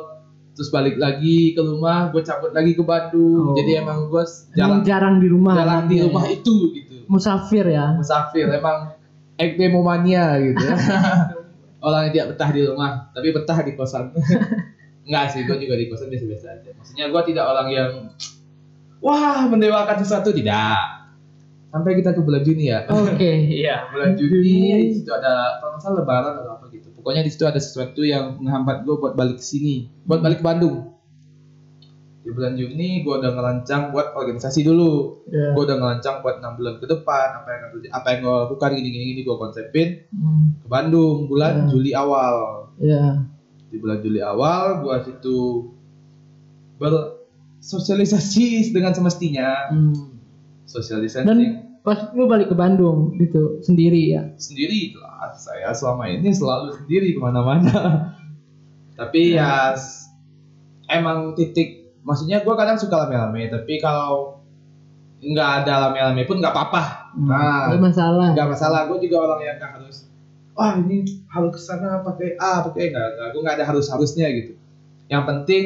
terus 0.51 0.67
balik 0.67 0.95
lagi 0.95 1.51
ke 1.51 1.59
rumah 1.59 2.09
gue 2.09 2.21
cabut 2.21 2.51
lagi 2.51 2.71
ke 2.71 2.79
Oh. 2.79 2.85
Bandung 2.85 3.53
jadi 3.53 3.79
emang 3.79 4.07
gue 4.07 4.19
Emang 4.19 4.51
jalan 4.53 4.79
jarang 4.81 5.15
di 5.17 5.27
rumah. 5.27 5.53
jalan 5.53 5.83
di 5.85 5.97
rumah 5.99 6.23
ya. 6.23 6.31
itu 6.33 6.55
gitu 6.73 6.95
Musafir 7.05 7.65
ya. 7.67 7.91
musafir 7.91 8.47
emang 8.47 8.95
ekdemomania 9.35 10.23
gitu 10.39 10.63
orang 11.81 12.01
yang 12.05 12.13
tidak 12.13 12.27
betah 12.29 12.49
di 12.49 12.61
rumah 12.63 12.91
tapi 13.09 13.27
betah 13.29 13.59
di 13.59 13.73
kosan 13.73 14.13
enggak 15.07 15.23
sih 15.27 15.43
gue 15.43 15.57
juga 15.57 15.73
di 15.73 15.87
kosan 15.87 16.07
biasa-biasa 16.07 16.47
aja 16.53 16.69
maksudnya 16.71 17.05
gue 17.09 17.21
tidak 17.25 17.45
orang 17.47 17.67
yang 17.67 17.91
wah 18.99 19.43
mendewakan 19.45 19.97
sesuatu 19.97 20.29
tidak 20.29 20.77
sampai 21.71 21.91
kita 21.95 22.11
ke 22.11 22.19
bulan 22.19 22.41
Juni 22.41 22.67
ya 22.67 22.83
Oke, 22.85 23.31
iya. 23.63 23.87
bulan 23.87 24.13
Juni 24.13 24.59
di 24.83 24.93
situ 24.93 25.09
ada 25.09 25.57
kalau 25.57 25.71
nggak 25.71 25.81
salah 25.81 25.95
lebaran 25.97 26.33
atau 26.37 26.51
apa 26.53 26.65
gitu 26.69 26.91
pokoknya 26.91 27.21
di 27.21 27.31
situ 27.31 27.43
ada 27.43 27.57
sesuatu 27.57 28.01
yang 28.01 28.37
menghambat 28.37 28.83
gue 28.83 28.93
buat 28.93 29.15
balik 29.15 29.39
ke 29.39 29.45
sini 29.45 29.87
buat 30.03 30.19
balik 30.19 30.39
ke 30.39 30.45
Bandung 30.45 30.91
di 32.21 32.29
bulan 32.29 32.53
Juni 32.53 33.01
gue 33.01 33.15
udah 33.15 33.31
ngerancang 33.31 33.89
buat 33.89 34.13
organisasi 34.13 34.61
dulu 34.61 35.23
Ya. 35.25 35.55
gue 35.55 35.63
udah 35.63 35.73
ngerancang 35.73 36.19
buat 36.19 36.37
enam 36.37 36.53
bulan 36.53 36.75
ke 36.75 36.85
depan 36.85 37.27
apa 37.33 37.47
yang 37.47 37.61
apa 37.89 38.07
yang 38.09 38.19
gue 38.21 38.35
lakukan 38.45 38.69
gini 38.73 38.89
gini 38.89 39.05
gini 39.09 39.21
gue 39.23 39.37
konsepin 39.37 39.89
Hmm, 40.11 40.59
ke 40.59 40.67
Bandung 40.67 41.25
bulan 41.25 41.65
Hmm. 41.65 41.69
Juli 41.71 41.91
awal 41.91 42.67
Ya. 42.77 43.23
di 43.65 43.79
bulan 43.79 43.99
Juli 43.99 44.19
awal 44.19 44.83
gue 44.83 44.95
situ 45.03 45.71
bersosialisasi 46.77 48.45
dengan 48.69 48.91
semestinya 48.91 49.71
Hmm. 49.71 50.10
Social 50.71 50.97
Dan 50.97 51.05
distancing 51.05 51.53
pas 51.81 51.97
lu 52.13 52.25
balik 52.25 52.47
ke 52.47 52.55
Bandung 52.55 53.17
gitu 53.17 53.57
sendiri 53.59 54.13
ya. 54.13 54.21
sendiri 54.37 54.93
lah 54.95 55.33
saya 55.33 55.73
selama 55.73 56.05
ini 56.07 56.29
selalu 56.29 56.77
sendiri 56.77 57.13
ke 57.13 57.19
mana-mana 57.19 58.13
tapi 58.99 59.33
ya 59.33 59.73
emang 60.87 61.33
titik 61.33 61.97
maksudnya 62.01 62.41
gue 62.41 62.53
kadang 62.53 62.77
suka 62.77 63.01
rame-rame 63.01 63.49
tapi 63.49 63.77
kalau 63.77 64.37
nggak 65.19 65.65
ada 65.65 65.89
rame-rame 65.89 66.23
pun 66.23 66.37
nggak 66.37 66.53
apa-apa 66.53 66.83
Nah, 67.11 67.67
Nggak 67.67 67.91
masalah. 67.91 68.27
nggak 68.31 68.47
masalah. 68.47 68.79
Gue 68.87 69.03
juga 69.03 69.19
orang 69.19 69.43
yang 69.43 69.55
nggak 69.59 69.71
harus. 69.75 70.07
Wah 70.55 70.79
ini 70.79 71.03
harus 71.27 71.51
ke 71.51 71.59
sana 71.59 71.99
pakai 71.99 72.39
A, 72.39 72.63
pakai 72.63 72.87
nggak. 72.87 73.07
nggak. 73.19 73.27
Gue 73.35 73.41
nggak 73.43 73.55
ada 73.59 73.65
harus 73.67 73.91
harusnya 73.91 74.31
gitu. 74.31 74.55
Yang 75.11 75.23
penting 75.27 75.63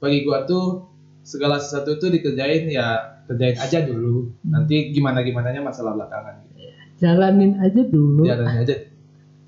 bagi 0.00 0.24
gue 0.24 0.38
tuh 0.48 0.88
segala 1.20 1.60
sesuatu 1.60 2.00
tuh 2.00 2.08
dikerjain 2.08 2.64
ya 2.72 3.15
kerjain 3.26 3.56
aja 3.56 3.78
dulu. 3.82 4.30
Nanti 4.42 4.90
gimana 4.90 5.20
gimananya 5.20 5.60
masalah 5.60 5.94
belakangan. 5.94 6.46
Gitu. 6.46 6.62
Jalanin 6.96 7.58
aja 7.58 7.82
dulu. 7.84 8.22
Jalan 8.24 8.46
aja. 8.56 8.74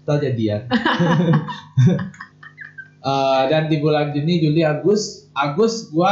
Tahu 0.04 0.18
jadian. 0.18 0.62
Eh, 2.98 3.42
dan 3.46 3.70
di 3.70 3.78
bulan 3.78 4.10
Juni, 4.10 4.42
Juli, 4.42 4.60
Agus, 4.60 5.30
Agus 5.30 5.86
gua 5.88 6.10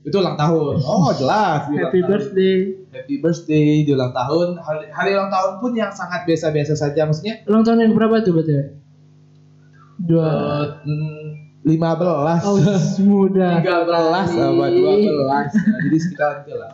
itu 0.00 0.14
ulang 0.14 0.38
tahun. 0.38 0.78
Oh 0.80 1.10
jelas. 1.12 1.66
Happy 1.66 2.00
tahun. 2.00 2.06
birthday. 2.06 2.56
Happy 2.88 3.14
birthday 3.18 3.82
di 3.82 3.90
ulang 3.90 4.14
tahun. 4.14 4.56
Hari, 4.56 4.88
hari 4.88 5.10
ulang 5.12 5.28
tahun 5.28 5.52
pun 5.58 5.74
yang 5.74 5.90
sangat 5.90 6.24
biasa-biasa 6.24 6.78
saja. 6.78 7.02
Maksudnya 7.04 7.42
Ulang 7.44 7.66
tahun 7.66 7.82
yang 7.82 7.92
berapa 7.92 8.22
tuh 8.22 8.32
berarti? 8.32 8.78
Dua. 10.00 10.22
eh, 10.22 10.66
mm, 10.86 11.28
15 11.66 12.40
Oh, 12.46 12.56
muda. 13.04 13.60
13 13.60 14.24
sama 14.30 14.66
12 14.70 15.10
Nah, 15.12 15.44
jadi 15.84 15.98
sekitar 15.98 16.32
itu 16.46 16.54
lah 16.56 16.72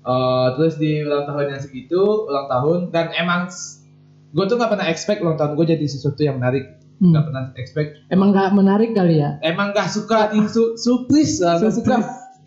Eh, 0.00 0.46
terus 0.56 0.80
di 0.80 1.04
ulang 1.04 1.28
tahun 1.28 1.52
yang 1.52 1.60
segitu 1.60 2.00
ulang 2.24 2.48
tahun 2.48 2.78
dan 2.88 3.12
emang 3.12 3.52
gue 4.32 4.44
tuh 4.48 4.56
nggak 4.56 4.72
pernah 4.72 4.88
expect 4.88 5.20
ulang 5.20 5.36
tahun 5.36 5.52
gue 5.60 5.66
jadi 5.76 5.84
sesuatu 5.84 6.24
yang 6.24 6.40
menarik. 6.40 6.80
Hmm. 7.00 7.12
nggak 7.12 7.24
pernah 7.28 7.42
expect. 7.56 7.90
Emang 8.08 8.32
gak 8.32 8.52
menarik 8.52 8.92
kali 8.92 9.20
ya? 9.20 9.36
emang 9.40 9.72
nggak 9.72 9.88
suka 9.88 10.32
di 10.32 10.44
su 10.48 10.76
surprise 10.76 11.40
lah 11.40 11.60
nggak 11.60 11.72
suka. 11.72 11.96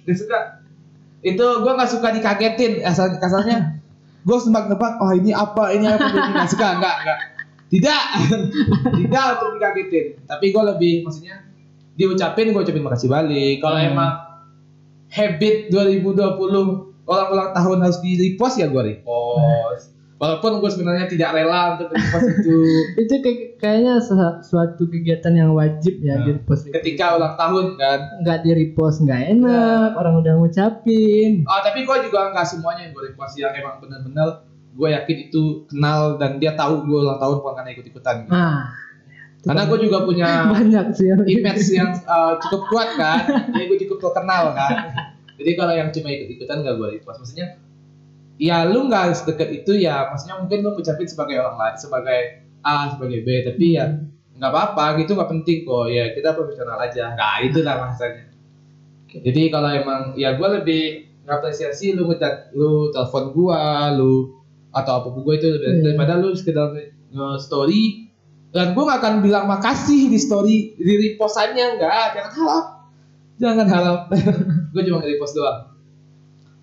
Nggak 0.06 0.18
suka. 0.18 0.40
Itu 1.22 1.46
gue 1.62 1.72
nggak 1.74 1.92
suka 1.94 2.08
dikagetin 2.14 2.82
asal 2.82 3.14
kasarnya 3.18 3.82
gue 4.28 4.38
sempat 4.42 4.70
nebak 4.70 4.98
oh 4.98 5.14
ini 5.14 5.34
apa? 5.34 5.74
Ini 5.74 5.86
apa? 5.94 6.06
Jadi 6.10 6.30
nggak 6.34 6.50
suka. 6.50 6.68
Nggak 6.82 6.96
nggak. 7.02 7.20
Tidak. 7.70 8.04
Tidak 8.98 9.26
untuk 9.38 9.50
dikagetin. 9.58 10.06
Tapi 10.26 10.46
gue 10.50 10.64
lebih 10.74 10.94
maksudnya 11.06 11.36
diucapin 11.94 12.50
gue 12.50 12.62
ucapin 12.62 12.82
makasih 12.82 13.10
balik. 13.10 13.62
Kalau 13.62 13.78
Hmm. 13.78 13.90
emang 13.94 14.12
habit 15.10 15.70
2020 15.70 16.93
orang 17.06 17.28
ulang 17.30 17.52
tahun 17.52 17.78
harus 17.80 18.00
di 18.00 18.12
repost 18.16 18.56
ya 18.56 18.68
gue 18.68 18.84
repost 18.86 19.92
walaupun 20.16 20.58
gue 20.58 20.70
sebenarnya 20.70 21.06
tidak 21.06 21.30
rela 21.34 21.76
untuk 21.76 21.90
repost 21.90 22.28
itu 22.34 22.58
Itu 23.02 23.14
kayak, 23.20 23.40
kayaknya 23.58 23.94
su- 24.00 24.16
suatu 24.42 24.84
kegiatan 24.86 25.34
yang 25.34 25.52
wajib 25.52 26.00
ya 26.00 26.16
Nah, 26.16 26.24
di 26.24 26.32
repost. 26.34 26.64
ketika 26.70 27.14
ulang 27.14 27.36
tahun 27.36 27.76
kan 27.76 28.00
Nggak 28.22 28.38
di 28.40 28.52
repost 28.54 29.04
nggak 29.04 29.22
enak. 29.34 29.90
Orang 29.94 30.24
udah 30.24 30.34
ngucapin. 30.38 31.44
Oh, 31.44 31.60
tapi 31.62 31.84
gue 31.84 31.98
juga 32.04 32.32
nggak 32.32 32.46
semuanya 32.46 32.82
yang 32.84 32.94
gue 32.94 33.04
repost 33.06 33.36
yang 33.36 33.52
emang 33.52 33.78
bener-bener 33.78 34.48
gue 34.74 34.90
yakin 34.90 35.18
itu 35.24 35.44
kenal 35.68 36.16
dan 36.16 36.40
dia 36.40 36.56
tahu 36.56 36.82
gue 36.84 37.00
ulang 37.00 37.20
tahun 37.20 37.36
bukan 37.38 37.54
karena 37.54 37.70
ikut-ikutan. 37.74 38.16
gitu. 38.22 38.32
Nah, 38.32 38.64
Karena 39.44 39.68
gue 39.68 39.80
juga 39.82 39.98
punya 40.02 40.30
banyak 40.56 40.86
sih 40.94 41.08
image 41.30 41.68
yang 41.70 41.92
uh, 42.02 42.40
cukup 42.40 42.62
kuat 42.70 42.90
kan, 42.96 43.20
jadi 43.52 43.68
gue 43.68 43.78
cukup 43.84 43.98
terkenal 44.02 44.56
kan. 44.56 44.72
Jadi 45.40 45.52
kalau 45.58 45.74
yang 45.74 45.90
cuma 45.90 46.10
ikut-ikutan 46.14 46.62
gak 46.62 46.76
gue 46.78 46.88
repost. 47.00 47.20
Maksudnya, 47.24 47.48
ya 48.38 48.66
lu 48.70 48.90
nggak 48.90 49.26
deket 49.26 49.50
itu 49.64 49.74
ya. 49.82 50.10
Maksudnya 50.14 50.42
mungkin 50.42 50.60
lu 50.62 50.70
ngucapin 50.78 51.08
sebagai 51.10 51.42
orang 51.42 51.58
lain, 51.58 51.76
sebagai 51.78 52.20
A, 52.64 52.90
sebagai 52.94 53.20
B, 53.26 53.44
tapi 53.44 53.76
ya 53.76 53.86
nggak 54.34 54.50
apa-apa 54.50 54.98
gitu 55.02 55.14
nggak 55.18 55.30
penting 55.30 55.58
kok. 55.66 55.86
Ya 55.90 56.14
kita 56.14 56.34
profesional 56.38 56.78
aja. 56.78 57.14
Nah 57.18 57.42
itu 57.42 57.60
lah 57.66 57.76
maksudnya. 57.82 58.30
Jadi 59.14 59.42
kalau 59.54 59.70
emang 59.70 60.18
ya 60.18 60.34
gue 60.34 60.50
lebih 60.62 60.84
ngapresiasi 61.24 61.94
lu 61.96 62.10
ngecat 62.10 62.52
lu 62.58 62.90
telepon 62.92 63.32
gua, 63.32 63.94
lu 63.94 64.44
atau 64.74 64.94
apa 65.00 65.08
pun 65.14 65.22
gue 65.22 65.36
itu 65.38 65.48
lebih 65.54 65.70
Iya. 65.70 65.82
daripada 65.86 66.14
lu 66.18 66.34
sekedar 66.34 66.74
nge-story 67.14 68.10
dan 68.50 68.74
gue 68.74 68.84
gak 68.84 69.00
akan 69.06 69.22
bilang 69.22 69.46
makasih 69.46 70.10
di 70.10 70.18
story 70.18 70.74
di 70.74 70.94
repostannya 70.98 71.78
enggak 71.78 72.18
jangan 72.18 72.34
harap 72.34 72.66
jangan 73.38 73.68
harap 73.70 74.00
gue 74.74 74.82
cuma 74.84 74.98
nge-repost 75.00 75.34
doang 75.34 75.60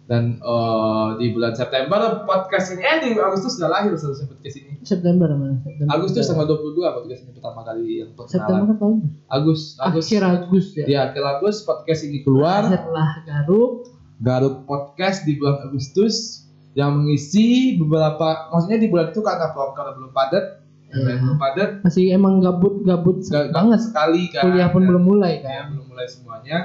dan 0.04 0.22
eh, 0.36 1.08
di 1.16 1.30
bulan 1.30 1.54
September 1.54 2.26
podcast 2.26 2.74
ini 2.74 2.82
eh 2.82 2.98
di 3.00 3.08
Agustus 3.14 3.54
sudah 3.54 3.70
lahir 3.70 3.94
seharusnya 3.94 4.26
podcast 4.26 4.56
ini 4.58 4.70
September 4.82 5.30
mana? 5.30 5.54
September. 5.60 5.90
Agustus 5.92 6.26
tanggal 6.26 6.46
22 6.50 6.82
podcast 6.98 7.20
ini 7.22 7.32
pertama 7.32 7.60
kali 7.62 7.84
yang 8.00 8.10
September 8.20 8.74
perkenalan 8.74 8.74
apa? 8.74 8.86
Agus 9.30 9.60
Agus 9.78 10.04
Akhir 10.04 10.22
Agus 10.24 10.66
ya. 10.72 10.84
di 10.84 10.94
akhir 10.94 11.22
Agustus 11.22 11.62
podcast 11.62 12.00
ini 12.02 12.18
keluar 12.20 12.66
Setelah 12.66 13.10
Garuk. 13.22 13.72
Garuk 14.20 14.56
Podcast 14.64 15.24
di 15.24 15.32
bulan 15.34 15.64
Agustus 15.64 16.44
yang 16.72 16.92
mengisi 16.94 17.72
beberapa 17.74 18.50
maksudnya 18.50 18.76
di 18.76 18.88
bulan 18.88 19.08
itu 19.08 19.20
karena 19.20 19.48
proker 19.50 19.86
belum 19.94 20.10
padat 20.10 20.44
Iya. 20.90 21.06
yang 21.08 21.20
belum 21.22 21.38
padat 21.38 21.70
Masih 21.80 22.10
emang 22.10 22.42
gabut-gabut 22.42 23.22
gak 23.22 23.48
banget. 23.48 23.78
sekali 23.80 24.26
kan 24.28 24.42
Kuliah 24.44 24.68
pun 24.68 24.82
belum 24.82 25.00
mulai 25.00 25.38
ya, 25.38 25.46
kan. 25.62 25.64
belum 25.70 25.86
mulai 25.86 26.04
semuanya 26.04 26.58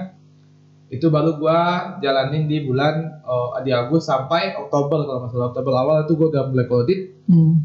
itu 0.85 1.09
baru 1.09 1.35
gua 1.35 1.59
jalanin 1.97 2.45
di 2.45 2.61
bulan 2.61 2.93
eh, 3.19 3.49
di 3.61 3.71
Agustus 3.71 4.05
sampai 4.07 4.53
Oktober 4.55 5.01
kalau 5.01 5.19
nggak 5.23 5.31
salah 5.31 5.47
Oktober 5.49 5.73
awal 5.73 5.95
itu 6.05 6.13
gua 6.13 6.27
udah 6.29 6.43
mulai 6.47 6.67
audit 6.67 6.99
Hmm. 7.25 7.57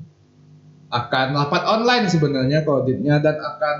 akan 0.88 1.26
rapat 1.37 1.62
online 1.68 2.09
sebenarnya 2.09 2.64
auditnya 2.64 3.20
dan 3.20 3.37
akan 3.37 3.76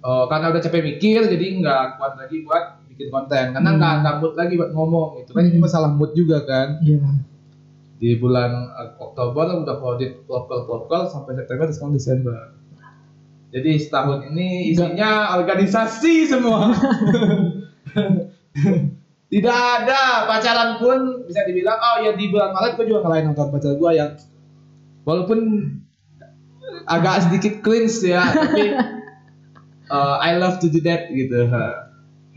eh, 0.00 0.24
karena 0.30 0.46
udah 0.48 0.62
capek 0.62 0.82
mikir 0.84 1.26
jadi 1.26 1.46
nggak 1.58 1.98
kuat 1.98 2.14
lagi 2.16 2.46
buat 2.46 2.64
bikin 2.86 3.10
konten 3.10 3.44
karena 3.50 3.70
Hmm. 3.74 4.00
nggak 4.00 4.14
mood 4.22 4.32
lagi 4.32 4.54
buat 4.54 4.70
ngomong 4.70 5.20
itu 5.20 5.30
kan 5.30 5.42
ini 5.42 5.58
Hmm. 5.58 5.64
masalah 5.66 5.90
mood 5.90 6.14
juga 6.14 6.46
kan 6.46 6.78
Iya. 6.80 7.02
di 7.98 8.14
bulan 8.14 8.50
eh, 8.78 8.88
Oktober 8.96 9.58
udah 9.58 9.76
audit 9.82 10.22
lokal-lokal 10.24 11.10
sampai 11.10 11.34
September 11.34 11.66
sekarang 11.68 11.92
Desember. 11.92 12.36
Jadi 13.46 13.70
setahun 13.78 14.20
ini 14.28 14.68
isinya 14.68 15.32
organisasi 15.34 16.28
semua. 16.28 16.70
Tidak 19.32 19.58
ada 19.58 20.30
pacaran 20.30 20.78
pun 20.78 21.26
bisa 21.26 21.42
dibilang 21.42 21.76
oh 21.76 21.96
ya 22.06 22.14
di 22.14 22.30
bulan 22.30 22.54
Maret 22.54 22.78
gue 22.78 22.86
juga 22.86 23.02
ngalahin 23.02 23.34
nonton 23.34 23.50
pacar 23.50 23.74
gue 23.74 23.90
yang 23.90 24.14
walaupun 25.02 25.38
agak 26.86 27.26
sedikit 27.26 27.58
cringe 27.66 28.06
ya 28.06 28.22
tapi 28.22 28.70
eh, 29.90 30.16
I 30.26 30.38
love 30.38 30.62
to 30.62 30.70
do 30.70 30.78
that 30.86 31.10
gitu. 31.10 31.50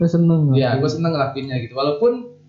Gue 0.00 0.08
seneng. 0.08 0.56
Ya, 0.56 0.80
gue 0.80 0.90
seneng 0.90 1.12
ngelakuinnya 1.12 1.60
gitu. 1.60 1.76
Walaupun 1.76 2.40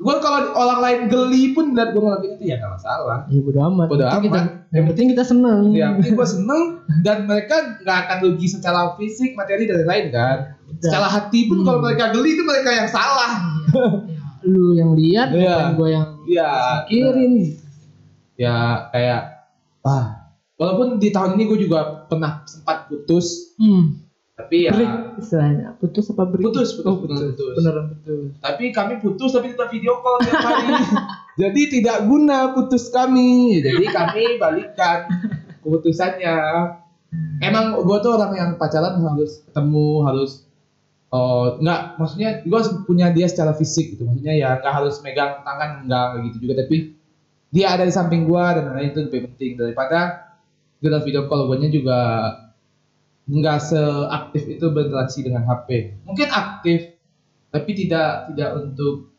gue 0.00 0.16
kalau 0.24 0.56
orang 0.56 0.80
lain 0.80 1.00
geli 1.12 1.52
pun 1.52 1.76
liat 1.76 1.92
gue 1.92 2.02
ngelakuin 2.02 2.32
itu 2.40 2.44
ya 2.50 2.56
nggak 2.58 2.72
masalah. 2.76 3.28
Ya 3.30 3.40
bodo 3.44 3.60
amat. 3.62 3.86
Bodo 3.86 4.04
Yang 4.04 4.12
penting 4.12 4.32
amat. 4.32 4.44
Kita, 4.44 4.74
yang 4.74 4.86
penting 4.90 5.06
kita 5.14 5.24
seneng. 5.24 5.62
Ya, 5.70 5.86
penting 5.94 6.14
gue 6.18 6.28
seneng 6.28 6.62
dan 7.06 7.18
mereka 7.30 7.56
nggak 7.84 7.98
akan 8.08 8.16
rugi 8.26 8.46
secara 8.50 8.96
fisik, 8.98 9.38
materi 9.38 9.70
dan 9.70 9.86
lain-lain 9.86 10.06
kan. 10.10 10.38
Secara 10.78 11.08
hati 11.08 11.46
pun 11.46 11.60
Hmm. 11.60 11.66
kalau 11.66 11.78
mereka 11.80 12.04
geli 12.10 12.30
itu 12.32 12.42
mereka 12.42 12.70
yang 12.70 12.86
salah. 12.86 13.30
Lu 14.46 14.72
yang 14.72 14.94
lihat, 14.94 15.28
Iya. 15.30 15.50
bukan 15.52 15.68
gue 15.74 15.88
yang 15.90 16.06
Iya. 16.24 16.50
pikirin. 16.86 17.32
Ya 18.34 18.56
kayak 18.88 19.20
ah 19.80 20.04
walaupun 20.54 20.96
di 20.96 21.08
tahun 21.08 21.34
ini 21.34 21.44
gue 21.46 21.58
juga 21.62 22.04
pernah 22.04 22.40
sempat 22.44 22.86
putus, 22.86 23.52
Hmm. 23.54 24.00
tapi 24.34 24.64
ya 24.64 24.72
Break 24.72 25.20
istilahnya. 25.20 25.76
Putus 25.76 26.08
apa 26.08 26.24
break? 26.24 26.44
Putus, 26.46 26.72
putus, 26.72 26.86
Oh, 26.86 26.96
beneran 26.98 27.28
putus. 27.30 27.54
Beneran 27.54 27.84
putus. 27.90 28.20
tapi 28.40 28.64
kami 28.70 28.94
putus 28.98 29.30
tapi 29.30 29.46
tetap 29.50 29.68
video 29.68 30.00
call 30.00 30.16
tiap 30.18 30.40
hari. 30.40 30.72
Jadi 31.40 31.62
tidak 31.70 32.04
guna 32.04 32.52
putus 32.52 32.88
kami. 32.88 33.60
Jadi 33.60 33.84
kami 33.86 34.36
balikan 34.36 35.08
keputusannya. 35.60 36.36
Emang 37.40 37.76
gue 37.76 37.98
tuh 37.98 38.12
orang 38.12 38.32
yang 38.32 38.50
pacaran 38.54 38.96
harus 38.98 39.42
ketemu, 39.42 39.88
harus 40.02 40.44
oh 41.10 41.58
nggak 41.58 41.98
maksudnya 41.98 42.30
gue 42.46 42.60
punya 42.86 43.10
dia 43.10 43.26
secara 43.26 43.52
fisik 43.54 43.98
gitu. 43.98 44.06
Maksudnya 44.06 44.34
ya 44.34 44.48
nggak 44.62 44.74
harus 44.74 44.98
megang 45.02 45.42
tangan 45.42 45.84
nggak 45.86 46.06
gitu 46.30 46.36
juga. 46.48 46.62
Tapi 46.66 46.76
dia 47.50 47.66
ada 47.74 47.82
di 47.82 47.92
samping 47.92 48.30
gue 48.30 48.44
dan 48.56 48.62
lain-lain 48.70 48.90
itu 48.94 49.00
lebih 49.10 49.20
penting. 49.34 49.50
Daripada 49.58 50.30
dalam 50.80 51.00
video 51.04 51.28
call 51.28 51.50
gue 51.50 51.68
juga 51.68 51.98
nggak 53.30 53.58
seaktif 53.62 54.42
itu 54.58 54.64
berinteraksi 54.74 55.22
dengan 55.22 55.46
HP 55.46 56.02
mungkin 56.02 56.26
aktif 56.34 56.98
tapi 57.54 57.70
tidak 57.78 58.32
tidak 58.34 58.50
untuk 58.58 59.14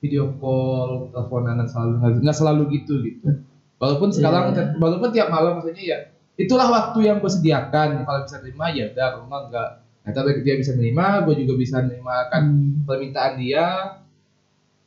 video 0.00 0.32
call 0.38 1.10
teleponan 1.12 1.60
dan 1.60 1.68
selalu 1.68 1.92
nggak- 1.98 2.20
nggak 2.24 2.36
selalu 2.38 2.62
gitu 2.78 2.94
gitu. 3.02 3.42
Walaupun 3.78 4.08
sekarang 4.14 4.54
Iya. 4.54 4.74
walaupun 4.78 5.10
tiap 5.10 5.28
malam 5.30 5.58
maksudnya 5.58 5.82
ya 5.82 5.98
itulah 6.38 6.70
waktu 6.70 6.98
yang 7.10 7.18
gue 7.18 7.30
sediakan. 7.30 8.06
Kalau 8.06 8.20
bisa 8.22 8.38
terima 8.38 8.70
ya 8.70 8.94
udah 8.94 9.06
kalau 9.18 9.26
enggak 9.26 9.68
nah, 10.08 10.16
tapi 10.16 10.40
dia 10.40 10.56
bisa 10.56 10.72
menerima 10.72 11.06
gue 11.28 11.34
juga 11.38 11.52
bisa 11.54 11.76
menerima 11.78 12.16
kan 12.32 12.42
Hmm. 12.42 12.88
permintaan 12.88 13.32
dia. 13.36 13.66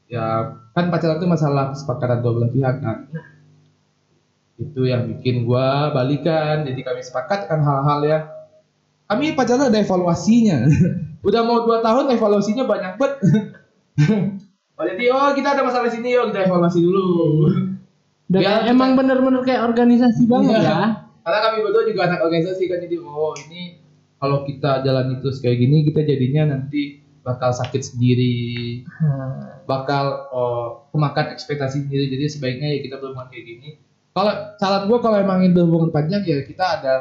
Ya 0.09 0.25
kan 0.73 0.89
pacaran 0.89 1.21
itu 1.21 1.29
masalah 1.29 1.71
kesepakatan 1.71 2.19
dua 2.19 2.31
belah 2.33 2.49
pihak 2.49 2.75
kan? 2.81 2.97
Itu 4.57 4.81
yang 4.83 5.07
bikin 5.07 5.45
gua 5.45 5.89
balikan. 5.89 6.65
Jadi 6.65 6.81
kami 6.81 6.99
sepakat 6.99 7.45
kan 7.45 7.61
hal-hal 7.61 7.99
ya. 8.03 8.19
Kami 9.05 9.31
pacaran 9.31 9.69
ada 9.69 9.77
evaluasinya. 9.77 10.65
Udah 11.27 11.41
mau 11.41 11.63
dua 11.63 11.79
tahun 11.79 12.11
evaluasinya 12.11 12.65
banyak 12.65 12.97
banget 12.97 13.13
oh 14.73 14.85
jadi 14.87 15.03
oh 15.13 15.29
kita 15.31 15.53
ada 15.53 15.61
masalah 15.61 15.85
di 15.85 15.93
sini 15.93 16.09
yuk 16.09 16.33
kita 16.33 16.49
evaluasi 16.49 16.79
dulu. 16.81 17.05
Biar 18.25 18.41
kayak- 18.41 18.73
emang 18.73 18.97
bener-bener 18.97 19.43
kayak 19.43 19.61
organisasi 19.67 20.25
banget 20.25 20.57
Iya. 20.57 20.65
ya. 20.65 20.81
Karena 21.21 21.39
kami 21.45 21.57
berdua 21.61 21.83
juga 21.85 22.01
anak 22.09 22.19
organisasi 22.25 22.63
kan 22.65 22.81
jadi 22.81 22.97
oh 22.97 23.37
ini 23.45 23.77
kalau 24.21 24.45
kita 24.45 24.85
jalan 24.85 25.17
terus 25.17 25.41
kayak 25.41 25.57
gini 25.57 25.81
kita 25.89 26.05
jadinya 26.05 26.53
nanti 26.53 27.01
bakal 27.21 27.53
sakit 27.53 27.81
sendiri, 27.81 28.81
Nah, 29.01 29.61
bakal 29.69 30.29
oh, 30.33 30.89
kemakan 30.93 31.33
ekspektasi 31.33 31.85
sendiri. 31.85 32.09
Jadi 32.09 32.25
sebaiknya 32.29 32.67
ya 32.69 32.79
kita 32.81 32.97
berhubungan 32.97 33.29
kayak 33.29 33.45
gini. 33.45 33.69
Kalau 34.13 34.33
saran 34.57 34.89
gua 34.89 34.99
kalau 35.01 35.17
emang 35.21 35.45
ingin 35.45 35.53
berhubungan 35.57 35.89
panjang 35.93 36.25
ya 36.25 36.41
kita 36.43 36.65
ada 36.81 36.93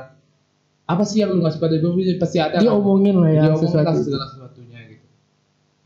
apa 0.84 1.02
sih 1.06 1.22
yang 1.24 1.32
lu 1.34 1.42
nggak 1.42 1.56
suka 1.56 1.70
dari 1.72 1.84
pasti 2.18 2.38
ada 2.42 2.58
kan? 2.58 2.66
diomongin 2.66 3.16
lah 3.18 3.30
ya 3.30 3.42
Diomongin 3.50 3.78
lah 3.80 3.84
sesuatu. 3.94 4.04
segala 4.04 4.26
sesuatunya 4.28 4.78
gitu. 4.92 5.06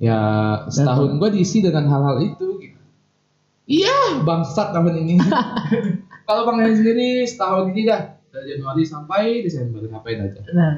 Ya 0.03 0.21
setahun 0.69 1.11
gua 1.19 1.31
diisi 1.31 1.59
dengan 1.63 1.85
hal-hal 1.89 2.17
itu 2.23 2.47
gitu. 2.61 2.81
Iya 3.71 4.23
bangsat 4.27 4.75
tahun 4.75 4.95
ini. 5.03 5.15
kalau 6.27 6.43
bang 6.49 6.75
sendiri 6.75 7.25
setahun 7.25 7.71
ini 7.73 7.83
dah 7.87 8.19
dari 8.35 8.59
Januari 8.59 8.83
sampai 8.85 9.47
Desember 9.47 9.81
ngapain 9.87 10.21
aja? 10.21 10.41
Nah, 10.53 10.73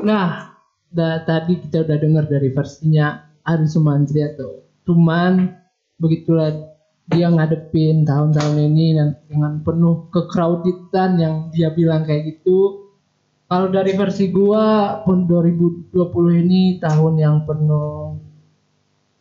nah, 0.00 0.56
da, 0.90 1.22
tadi 1.24 1.60
kita 1.60 1.84
udah 1.84 1.98
dengar 2.00 2.24
dari 2.28 2.52
versinya 2.52 3.26
Ari 3.46 3.68
Sumantri 3.68 4.26
atau 4.26 4.66
cuman 4.86 5.54
begitulah 5.98 6.76
dia 7.06 7.30
ngadepin 7.30 8.02
tahun-tahun 8.02 8.56
ini 8.58 8.98
dan 8.98 9.08
dengan 9.30 9.62
penuh 9.62 10.10
kecrowdedan 10.10 11.10
yang 11.22 11.34
dia 11.54 11.70
bilang 11.70 12.02
kayak 12.02 12.34
gitu. 12.34 12.90
Kalau 13.46 13.70
dari 13.70 13.94
versi 13.94 14.34
gua 14.34 14.98
pun 15.06 15.30
2020 15.30 15.94
ini 16.42 16.82
tahun 16.82 17.14
yang 17.14 17.36
penuh 17.46 18.18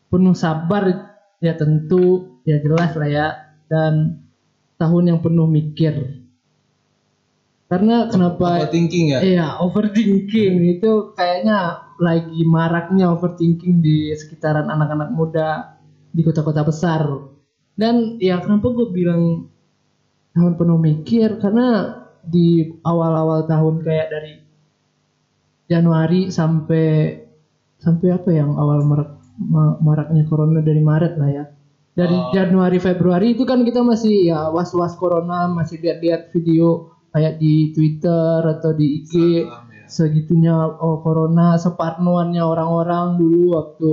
penuh 0.10 0.34
sabar 0.34 1.14
ya 1.38 1.54
tentu 1.54 2.42
ya 2.42 2.58
jelas 2.58 2.98
lah 2.98 3.10
ya 3.10 3.28
dan 3.70 4.26
tahun 4.82 5.14
yang 5.14 5.20
penuh 5.22 5.46
mikir. 5.46 6.25
Karena 7.66 8.06
kenapa 8.14 8.62
Overthinking 8.62 9.06
ya? 9.10 9.20
Iya, 9.26 9.48
overthinking 9.58 10.54
itu 10.78 11.18
kayaknya 11.18 11.82
lagi 11.98 12.46
maraknya 12.46 13.10
overthinking 13.10 13.82
di 13.82 14.14
sekitaran 14.14 14.70
anak-anak 14.70 15.10
muda 15.10 15.50
di 16.14 16.22
kota-kota 16.22 16.62
besar. 16.62 17.10
Dan 17.74 18.22
ya 18.22 18.38
kenapa 18.40 18.70
gue 18.70 18.88
bilang 18.94 19.50
tahun 20.38 20.54
penuh 20.62 20.78
mikir 20.78 21.42
karena 21.42 21.98
di 22.22 22.70
awal-awal 22.86 23.50
tahun 23.50 23.82
kayak 23.82 24.08
dari 24.14 24.34
Januari 25.66 26.30
sampai 26.30 27.18
sampai 27.82 28.08
apa 28.14 28.30
yang 28.30 28.54
awal 28.56 28.86
marak 28.86 29.10
ma- 29.42 29.78
maraknya 29.82 30.24
corona 30.30 30.62
dari 30.62 30.82
Maret 30.86 31.14
lah 31.18 31.30
ya. 31.34 31.44
Dari 31.96 32.14
Oh. 32.14 32.30
Januari 32.36 32.78
Februari 32.78 33.34
itu 33.34 33.48
kan 33.48 33.64
kita 33.66 33.80
masih 33.82 34.30
ya 34.30 34.52
was-was 34.52 34.94
corona, 35.00 35.48
masih 35.50 35.80
lihat-lihat 35.82 36.30
video 36.30 36.95
kayak 37.16 37.40
di 37.40 37.72
Twitter 37.72 38.44
atau 38.44 38.76
di 38.76 39.00
IG 39.00 39.14
Salam 39.48 39.72
ya. 39.72 39.88
segitunya 39.88 40.56
oh 40.60 41.00
corona 41.00 41.56
separnoannya 41.56 42.44
orang-orang 42.44 43.16
dulu 43.16 43.56
waktu 43.56 43.92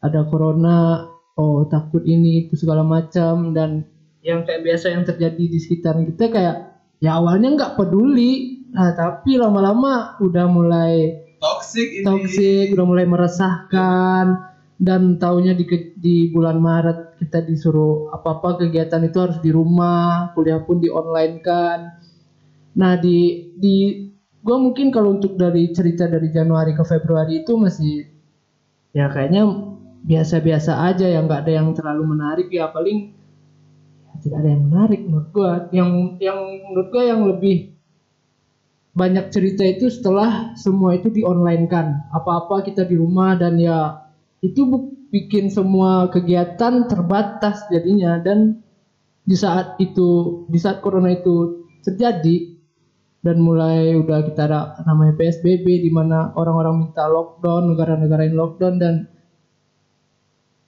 ada 0.00 0.24
corona 0.24 1.04
oh 1.36 1.68
takut 1.68 2.00
ini 2.08 2.48
itu 2.48 2.56
segala 2.56 2.80
macam 2.80 3.52
dan 3.52 3.84
yang 4.24 4.48
kayak 4.48 4.64
biasa 4.64 4.96
yang 4.96 5.04
terjadi 5.04 5.44
di 5.44 5.58
sekitar 5.60 6.00
kita 6.08 6.32
kayak 6.32 6.56
ya 7.04 7.20
awalnya 7.20 7.52
nggak 7.52 7.76
peduli 7.76 8.64
nah 8.72 8.96
tapi 8.96 9.36
lama-lama 9.36 10.16
udah 10.24 10.46
mulai 10.48 11.20
Toxic 11.44 12.00
ini. 12.00 12.04
toxic 12.08 12.72
udah 12.72 12.86
mulai 12.88 13.04
meresahkan 13.04 14.56
dan 14.80 15.20
taunya 15.20 15.52
di 15.52 15.68
di 16.00 16.32
bulan 16.32 16.56
Maret 16.56 17.20
kita 17.20 17.44
disuruh 17.44 18.08
apa-apa 18.16 18.64
kegiatan 18.64 19.04
itu 19.04 19.18
harus 19.20 19.38
di 19.44 19.52
rumah 19.52 20.32
kuliah 20.32 20.64
pun 20.64 20.80
di 20.80 20.88
online 20.88 21.36
kan 21.44 22.03
nah 22.74 22.98
di 22.98 23.50
di 23.58 24.10
gue 24.44 24.56
mungkin 24.60 24.90
kalau 24.90 25.16
untuk 25.16 25.38
dari 25.38 25.70
cerita 25.72 26.10
dari 26.10 26.28
Januari 26.28 26.74
ke 26.74 26.84
Februari 26.84 27.46
itu 27.46 27.54
masih 27.56 28.10
ya 28.92 29.08
kayaknya 29.08 29.46
biasa-biasa 30.04 30.84
aja 30.92 31.08
yang 31.08 31.30
nggak 31.30 31.48
ada 31.48 31.52
yang 31.64 31.68
terlalu 31.72 32.12
menarik 32.12 32.52
ya 32.52 32.68
paling 32.68 33.16
ya, 34.04 34.12
tidak 34.20 34.36
ada 34.44 34.48
yang 34.52 34.62
menarik 34.68 35.00
menurut 35.06 35.28
gue 35.32 35.50
yang 35.72 35.90
yang 36.20 36.38
menurut 36.68 36.88
gue 36.92 37.02
yang 37.06 37.20
lebih 37.24 37.56
banyak 38.94 39.26
cerita 39.34 39.66
itu 39.66 39.90
setelah 39.90 40.54
semua 40.54 40.94
itu 40.94 41.10
di 41.10 41.26
online 41.26 41.66
kan 41.66 42.06
apa-apa 42.14 42.62
kita 42.62 42.86
di 42.86 42.94
rumah 42.94 43.34
dan 43.34 43.58
ya 43.58 44.04
itu 44.44 44.62
bikin 45.14 45.46
semua 45.46 46.10
kegiatan 46.10 46.90
terbatas 46.90 47.64
jadinya. 47.70 48.18
Dan 48.18 48.58
di 49.22 49.36
saat 49.38 49.78
itu 49.78 50.42
di 50.50 50.58
saat 50.58 50.82
corona 50.82 51.14
itu 51.14 51.64
terjadi 51.86 52.53
dan 53.24 53.40
mulai 53.40 53.96
udah 53.96 54.20
kita 54.28 54.44
ada 54.44 54.60
namanya 54.84 55.16
PSBB 55.16 55.64
di 55.80 55.88
mana 55.88 56.36
orang-orang 56.36 56.84
minta 56.84 57.08
lockdown 57.08 57.72
negara-negara 57.72 58.28
yang 58.28 58.36
lockdown 58.36 58.74
dan 58.76 58.94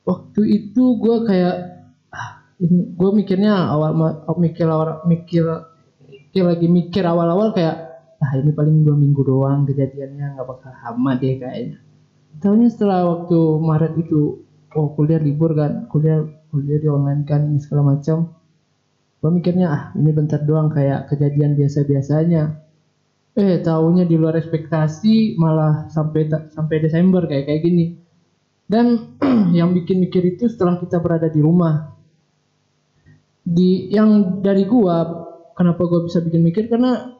waktu 0.08 0.42
itu 0.48 0.96
gue 0.96 1.16
kayak 1.28 1.56
ah, 2.16 2.40
ini 2.56 2.96
gue 2.96 3.10
mikirnya 3.12 3.68
awal 3.68 3.92
mikir 4.40 4.64
awal 4.72 5.04
mikir 5.04 5.44
mikir 6.08 6.42
lagi 6.48 6.64
mikir 6.64 7.04
awal-awal 7.04 7.52
kayak 7.52 7.76
ah 8.16 8.32
ini 8.40 8.56
paling 8.56 8.88
dua 8.88 8.96
minggu 8.96 9.20
doang 9.20 9.68
kejadiannya 9.68 10.40
nggak 10.40 10.48
bakal 10.48 10.72
lama 10.72 11.12
deh 11.20 11.36
kayaknya. 11.36 11.76
Tahunya 12.40 12.68
setelah 12.72 13.04
waktu 13.04 13.38
Maret 13.60 13.92
itu 14.00 14.40
oh 14.72 14.88
kuliah 14.96 15.20
libur 15.20 15.52
kan 15.52 15.84
kuliah 15.92 16.24
kuliah 16.48 16.80
di 16.80 16.88
online 16.88 17.28
kan 17.28 17.52
segala 17.60 17.96
macam 17.96 18.32
gue 19.26 19.42
mikirnya 19.42 19.66
ah 19.66 19.82
ini 19.98 20.14
bentar 20.14 20.38
doang 20.46 20.70
kayak 20.70 21.10
kejadian 21.10 21.58
biasa-biasanya. 21.58 22.62
Eh 23.34 23.58
tahunya 23.58 24.06
di 24.06 24.14
luar 24.14 24.38
ekspektasi 24.38 25.34
malah 25.34 25.90
sampai 25.90 26.30
sampai 26.54 26.76
Desember 26.78 27.26
kayak 27.26 27.50
kayak 27.50 27.62
gini. 27.66 27.98
Dan 28.70 29.18
yang 29.58 29.74
bikin 29.74 29.98
mikir 29.98 30.22
itu 30.22 30.46
setelah 30.46 30.78
kita 30.78 31.02
berada 31.02 31.26
di 31.26 31.42
rumah. 31.42 31.90
Di 33.42 33.90
yang 33.90 34.38
dari 34.46 34.62
gua 34.62 35.26
kenapa 35.58 35.82
gua 35.90 36.06
bisa 36.06 36.22
bikin 36.22 36.46
mikir? 36.46 36.70
Karena 36.70 37.18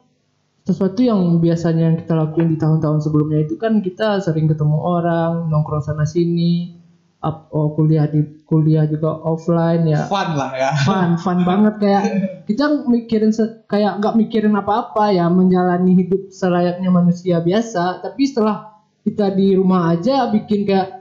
sesuatu 0.63 1.03
yang 1.03 1.43
biasanya 1.43 1.91
yang 1.91 1.97
kita 1.99 2.15
lakuin 2.15 2.55
di 2.55 2.57
tahun-tahun 2.59 3.03
sebelumnya 3.03 3.43
itu 3.43 3.59
kan 3.59 3.83
kita 3.83 4.23
sering 4.23 4.47
ketemu 4.47 4.79
orang 4.79 5.51
nongkrong 5.51 5.83
sana 5.83 6.07
sini 6.07 6.76
up, 7.21 7.49
oh, 7.49 7.73
kuliah 7.73 8.05
di 8.05 8.21
kuliah 8.45 8.85
juga 8.85 9.17
offline 9.25 9.89
ya. 9.89 10.05
Fun 10.05 10.37
lah 10.37 10.51
ya. 10.53 10.71
fun 10.85 11.17
fun 11.17 11.41
banget 11.41 11.81
kayak 11.81 12.03
kita 12.45 12.85
mikirin 12.85 13.33
kayak 13.65 13.97
nggak 13.99 14.15
mikirin 14.15 14.53
apa-apa 14.53 15.09
ya 15.11 15.25
menjalani 15.27 15.97
hidup 15.97 16.29
selayaknya 16.29 16.89
manusia 16.93 17.41
biasa. 17.41 18.05
Tapi 18.05 18.21
setelah 18.29 18.85
kita 19.01 19.33
di 19.33 19.57
rumah 19.57 19.97
aja 19.97 20.29
bikin 20.29 20.67
kayak 20.67 20.93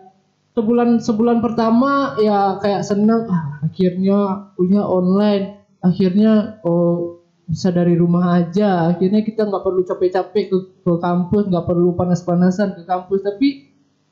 sebulan 0.57 1.05
sebulan 1.05 1.45
pertama 1.45 2.17
ya 2.17 2.57
kayak 2.65 2.87
seneng 2.87 3.29
ah, 3.29 3.61
akhirnya 3.61 4.51
kuliah 4.57 4.87
online. 4.89 5.45
Akhirnya 5.85 6.59
oh 6.65 7.21
bisa 7.47 7.71
dari 7.71 7.95
rumah 7.95 8.41
aja. 8.41 8.91
Akhirnya 8.91 9.21
kita 9.21 9.45
nggak 9.47 9.63
perlu 9.63 9.85
capek-capek 9.85 10.45
ke, 10.49 10.59
ke 10.83 10.93
kampus 10.97 11.45
nggak 11.47 11.67
perlu 11.69 11.93
panas-panasan 11.93 12.75
ke 12.75 12.83
kampus. 12.89 13.21
Tapi 13.23 13.49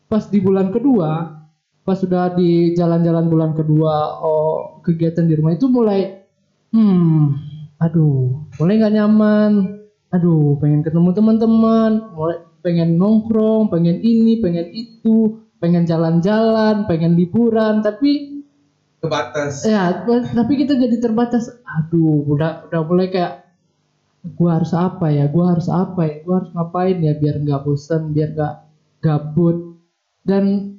pas 0.07 0.23
di 0.29 0.39
bulan 0.39 0.71
kedua 0.71 1.43
pas 1.85 2.01
sudah 2.01 2.33
di 2.33 2.73
jalan-jalan 2.73 3.29
bulan 3.29 3.53
kedua 3.53 4.25
oh 4.25 4.81
kegiatan 4.81 5.29
di 5.29 5.37
rumah 5.37 5.53
itu 5.53 5.69
mulai 5.69 6.25
hmm 6.73 7.25
aduh 7.79 8.49
mulai 8.57 8.81
nggak 8.81 8.95
nyaman. 8.97 9.53
Aduh 10.15 10.57
pengen 10.63 10.81
ketemu 10.87 11.11
teman-teman 11.11 12.15
mulai 12.15 12.39
pengen 12.65 12.97
nongkrong 12.97 13.69
pengen 13.69 14.01
ini 14.01 14.41
pengen 14.41 14.71
itu 14.73 15.43
pengen 15.59 15.85
jalan-jalan 15.85 16.87
pengen 16.89 17.19
liburan 17.19 17.85
tapi 17.85 18.41
Kebatas. 19.05 19.69
ya 19.69 20.07
tapi 20.09 20.53
kita 20.57 20.81
jadi 20.81 20.97
terbatas. 20.97 21.53
Aduh 21.61 22.25
udah 22.25 22.73
udah 22.73 22.81
mulai 22.89 23.13
kayak 23.13 23.45
gua 24.41 24.57
harus 24.57 24.73
apa 24.73 25.13
ya 25.13 25.29
gua 25.29 25.53
harus 25.53 25.69
apa 25.69 26.01
ya 26.09 26.17
gua 26.25 26.41
harus 26.41 26.51
ngapain 26.57 26.97
ya 27.05 27.13
biar 27.21 27.37
nggak 27.45 27.61
bosan 27.69 28.17
biar 28.17 28.33
nggak 28.33 28.55
gabut. 29.05 29.77
Dan 30.25 30.79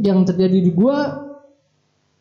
yang 0.00 0.24
terjadi 0.24 0.58
di 0.60 0.72
gua 0.72 1.24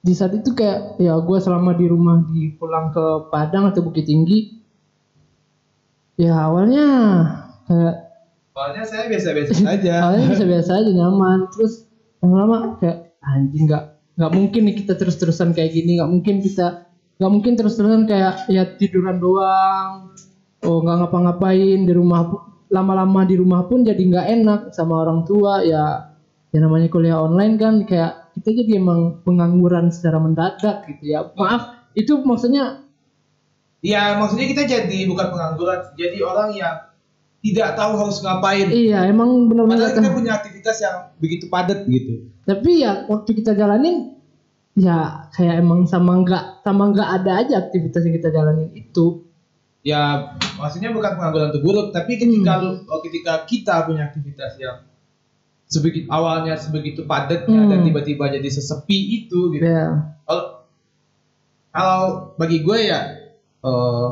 di 0.05 0.13
saat 0.13 0.37
itu 0.37 0.53
kayak 0.53 1.01
ya 1.01 1.17
gua 1.19 1.37
selama 1.41 1.73
di 1.75 1.85
rumah 1.89 2.23
di 2.29 2.53
pulang 2.55 2.93
ke 2.93 3.29
Padang 3.33 3.71
atau 3.71 3.83
Bukit 3.83 4.05
Tinggi 4.07 4.55
ya 6.15 6.47
awalnya 6.47 6.87
kayak 7.67 7.95
Soalnya 8.55 8.87
saya 8.87 9.11
biasa-biasa 9.11 9.51
aja. 9.75 9.93
awalnya 9.99 10.31
biasa-biasa 10.31 10.71
aja 10.79 10.91
nyaman. 10.95 11.51
Terus 11.51 11.91
lama-lama 12.23 12.79
kayak 12.79 13.19
anjing 13.19 13.67
nggak 13.67 13.83
nggak 14.15 14.31
mungkin 14.31 14.61
nih 14.63 14.75
kita 14.79 14.93
terus-terusan 14.95 15.51
kayak 15.51 15.75
gini. 15.75 15.99
Nggak 15.99 16.07
mungkin 16.15 16.35
kita 16.39 16.87
nggak 17.19 17.31
mungkin 17.35 17.53
terus-terusan 17.59 18.07
kayak 18.07 18.47
ya 18.47 18.63
tiduran 18.79 19.19
doang. 19.19 20.15
Oh 20.63 20.79
nggak 20.79 21.03
ngapa-ngapain 21.03 21.83
di 21.83 21.91
rumah 21.91 22.31
lama-lama 22.71 23.27
di 23.27 23.35
rumah 23.35 23.67
pun 23.67 23.83
jadi 23.83 23.99
nggak 23.99 24.27
enak 24.39 24.59
sama 24.71 25.03
orang 25.03 25.27
tua. 25.27 25.59
Ya 25.67 26.14
ya 26.53 26.59
namanya 26.61 26.87
kuliah 26.91 27.17
online 27.21 27.55
kan 27.57 27.83
kayak 27.87 28.33
kita 28.35 28.61
jadi 28.63 28.83
emang 28.83 29.23
pengangguran 29.23 29.89
secara 29.89 30.19
mendadak 30.19 30.85
gitu 30.91 31.03
ya. 31.15 31.31
Maaf 31.39 31.91
itu 31.95 32.19
maksudnya 32.21 32.83
ya 33.79 34.19
maksudnya 34.19 34.47
kita 34.51 34.63
jadi 34.67 34.97
bukan 35.07 35.31
pengangguran 35.31 35.79
jadi 35.95 36.17
orang 36.25 36.49
yang 36.57 36.75
tidak 37.45 37.77
tahu 37.77 37.93
harus 38.01 38.17
ngapain. 38.25 38.67
Iya 38.73 39.05
emang 39.05 39.45
benar-benar 39.45 39.93
kita 39.93 40.09
punya 40.09 40.31
aktivitas 40.41 40.81
yang 40.81 41.13
begitu 41.21 41.45
padat 41.45 41.85
gitu. 41.85 42.25
Tapi 42.49 42.81
ya 42.81 43.05
waktu 43.05 43.37
kita 43.37 43.53
jalanin 43.53 44.17
ya 44.75 45.29
kayak 45.31 45.61
emang 45.61 45.85
sama 45.85 46.19
nggak 46.25 46.65
sama 46.65 46.89
nggak 46.91 47.09
ada 47.21 47.31
aja 47.45 47.53
aktivitas 47.69 48.01
yang 48.01 48.15
kita 48.17 48.29
jalanin 48.33 48.73
itu. 48.73 49.21
Ya 49.85 50.33
maksudnya 50.57 50.89
bukan 50.89 51.13
pengangguran 51.21 51.53
terburuk 51.53 51.93
tapi 51.93 52.17
ketika 52.17 52.57
Hmm. 52.57 52.63
lu 52.65 52.71
oh, 52.89 52.99
ketika 53.05 53.45
kita 53.45 53.85
punya 53.85 54.09
aktivitas 54.09 54.57
yang 54.57 54.81
sebegitu 55.65 56.07
awalnya 56.07 56.53
sebegitu 56.55 57.03
padatnya 57.03 57.65
Hmm. 57.65 57.69
dan 57.73 57.79
tiba-tiba 57.81 58.29
jadi 58.29 58.45
sesepi 58.47 58.97
itu 59.23 59.49
gitu. 59.51 59.65
Ya. 59.65 60.15
Kalau 60.23 60.45
kalau 61.69 62.03
bagi 62.35 62.61
gue 62.61 62.77
ya 62.85 62.99
eh, 63.59 64.07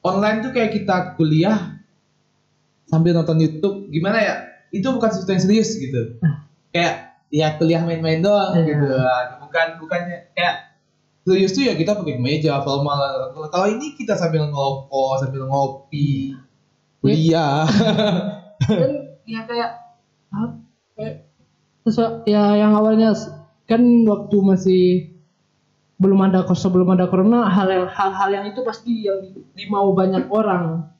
online 0.00 0.38
tuh 0.40 0.52
kayak 0.52 0.70
kita 0.72 1.16
kuliah 1.16 1.80
sambil 2.86 3.12
nonton 3.12 3.40
YouTube 3.40 3.88
gimana 3.88 4.18
ya? 4.20 4.34
Itu 4.70 4.90
bukan 4.90 5.10
sesuatu 5.10 5.32
yang 5.32 5.42
serius 5.42 5.74
gitu. 5.74 6.18
Kayak 6.70 7.18
ya 7.30 7.58
kuliah 7.58 7.82
main-main 7.82 8.22
doang 8.22 8.54
Iya. 8.54 8.66
gitu. 8.70 8.86
Bukan 9.42 9.66
bukannya 9.82 10.30
kayak 10.32 10.56
serius 11.24 11.52
tuh 11.52 11.64
ya 11.64 11.74
kita 11.74 11.94
pakai 11.94 12.18
meja 12.18 12.62
formal. 12.62 12.98
Kalau 13.50 13.66
ini 13.66 13.94
kita 13.94 14.14
sambil 14.14 14.46
ngerokok 14.46 15.12
sambil 15.20 15.46
ngopi 15.46 16.38
kuliah. 17.00 17.66
Kan 18.62 18.92
ya 19.34 19.40
kayak 19.44 19.70
sesuatu 21.84 22.24
ya 22.24 22.56
yang 22.56 22.72
awalnya 22.72 23.12
kan 23.68 23.80
waktu 24.08 24.36
masih 24.40 24.84
belum 26.00 26.20
ada 26.26 26.42
sebelum 26.52 26.90
ada 26.90 27.06
corona 27.06 27.46
hal 27.48 27.70
yang 27.70 27.86
hal-hal 27.86 28.28
yang 28.32 28.44
itu 28.50 28.60
pasti 28.66 29.06
yang 29.06 29.22
di- 29.22 29.46
dimau 29.54 29.94
banyak 29.94 30.26
orang. 30.28 30.90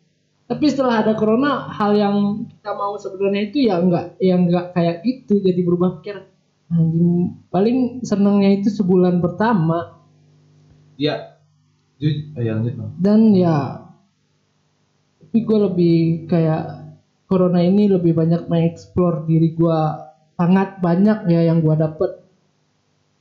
Tapi 0.45 0.65
setelah 0.69 1.01
ada 1.01 1.17
corona 1.17 1.73
hal 1.73 1.97
yang 1.97 2.47
kita 2.47 2.71
mau 2.77 2.95
sebenarnya 3.01 3.49
itu 3.49 3.65
ya 3.65 3.81
enggak 3.81 4.15
ya 4.21 4.35
enggak 4.37 4.77
kayak 4.77 5.01
gitu 5.03 5.41
jadi 5.41 5.61
berubah 5.65 5.99
pikir 5.99 6.29
anjing 6.69 7.41
paling 7.49 8.05
senangnya 8.05 8.61
itu 8.61 8.69
sebulan 8.71 9.25
pertama. 9.25 9.99
Ya 10.95 11.41
oh, 12.37 12.43
ya 12.45 12.55
lanjut 12.55 12.75
dan 13.01 13.35
ya 13.35 13.89
tapi 15.35 15.43
gue 15.43 15.59
lebih 15.59 15.97
kayak 16.31 16.84
corona 17.25 17.61
ini 17.61 17.89
lebih 17.89 18.13
banyak 18.13 18.47
mengeksplor 18.47 19.25
diri 19.25 19.57
gue 19.57 19.79
sangat 20.37 20.79
banyak 20.83 21.31
ya 21.31 21.41
yang 21.49 21.65
gue 21.65 21.75
dapet. 21.75 22.21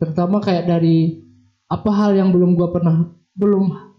Terutama 0.02 0.44
kayak 0.44 0.68
dari 0.68 1.24
apa 1.72 1.89
hal 1.89 2.13
yang 2.13 2.30
belum 2.36 2.60
gue 2.60 2.70
pernah 2.70 3.08
belum 3.34 3.94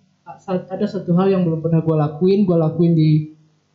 ada 0.44 0.86
satu 0.86 1.14
hal 1.16 1.32
yang 1.32 1.42
belum 1.46 1.64
pernah 1.64 1.80
gue 1.82 1.96
lakuin 1.96 2.44
gue 2.44 2.56
lakuin 2.58 2.92
di 2.94 3.10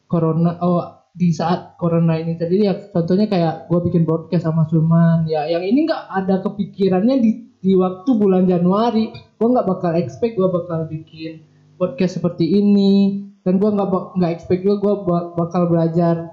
corona 0.05 0.55
oh 0.61 1.09
di 1.15 1.33
saat 1.33 1.75
corona 1.81 2.15
ini. 2.21 2.37
Tadi 2.37 2.55
ya 2.61 2.77
contohnya 2.93 3.25
kayak 3.25 3.67
gue 3.67 3.79
bikin 3.89 4.05
podcast 4.05 4.45
sama 4.45 4.69
Sulman 4.69 5.25
ya 5.25 5.49
yang 5.49 5.65
ini 5.65 5.89
nggak 5.89 6.03
ada 6.13 6.45
kepikirannya 6.45 7.19
di 7.19 7.31
di 7.59 7.73
waktu 7.75 8.09
bulan 8.15 8.45
Januari. 8.45 9.09
Gue 9.35 9.47
nggak 9.49 9.67
bakal 9.67 9.97
expect 9.97 10.37
gue 10.37 10.47
bakal 10.47 10.85
bikin 10.85 11.43
podcast 11.79 12.19
seperti 12.19 12.59
ini 12.59 13.28
dan 13.49 13.57
gue 13.57 13.69
nggak 13.73 13.89
nggak 14.21 14.31
expect 14.37 14.61
juga 14.61 14.77
gue 14.77 14.93
bakal 15.33 15.65
belajar 15.65 16.29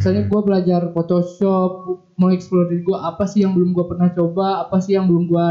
misalnya 0.00 0.24
gue 0.24 0.40
belajar 0.40 0.80
Photoshop 0.96 2.00
mengeksplor 2.16 2.70
diri 2.70 2.82
gue 2.86 2.98
apa 2.98 3.26
sih 3.26 3.42
yang 3.42 3.52
belum 3.52 3.74
gue 3.74 3.84
pernah 3.84 4.10
coba 4.14 4.66
apa 4.66 4.78
sih 4.82 4.94
yang 4.96 5.10
belum 5.10 5.28
gue 5.30 5.46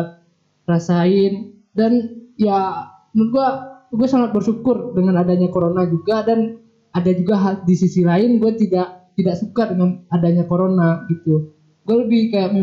rasain. 0.68 1.60
Dan 1.74 1.92
ya 2.40 2.88
menurut 3.12 3.32
gue 3.34 3.48
gue 3.94 4.08
sangat 4.10 4.34
bersyukur 4.34 4.96
dengan 4.98 5.22
adanya 5.22 5.50
corona 5.52 5.86
juga 5.86 6.26
dan 6.26 6.62
ada 6.94 7.12
juga 7.14 7.62
di 7.66 7.76
sisi 7.78 8.06
lain 8.06 8.38
gue 8.38 8.52
tidak 8.58 9.14
tidak 9.14 9.36
suka 9.38 9.74
dengan 9.74 10.06
adanya 10.10 10.46
corona 10.46 11.06
gitu. 11.10 11.54
Gue 11.84 11.96
lebih 12.08 12.32
kayak 12.32 12.56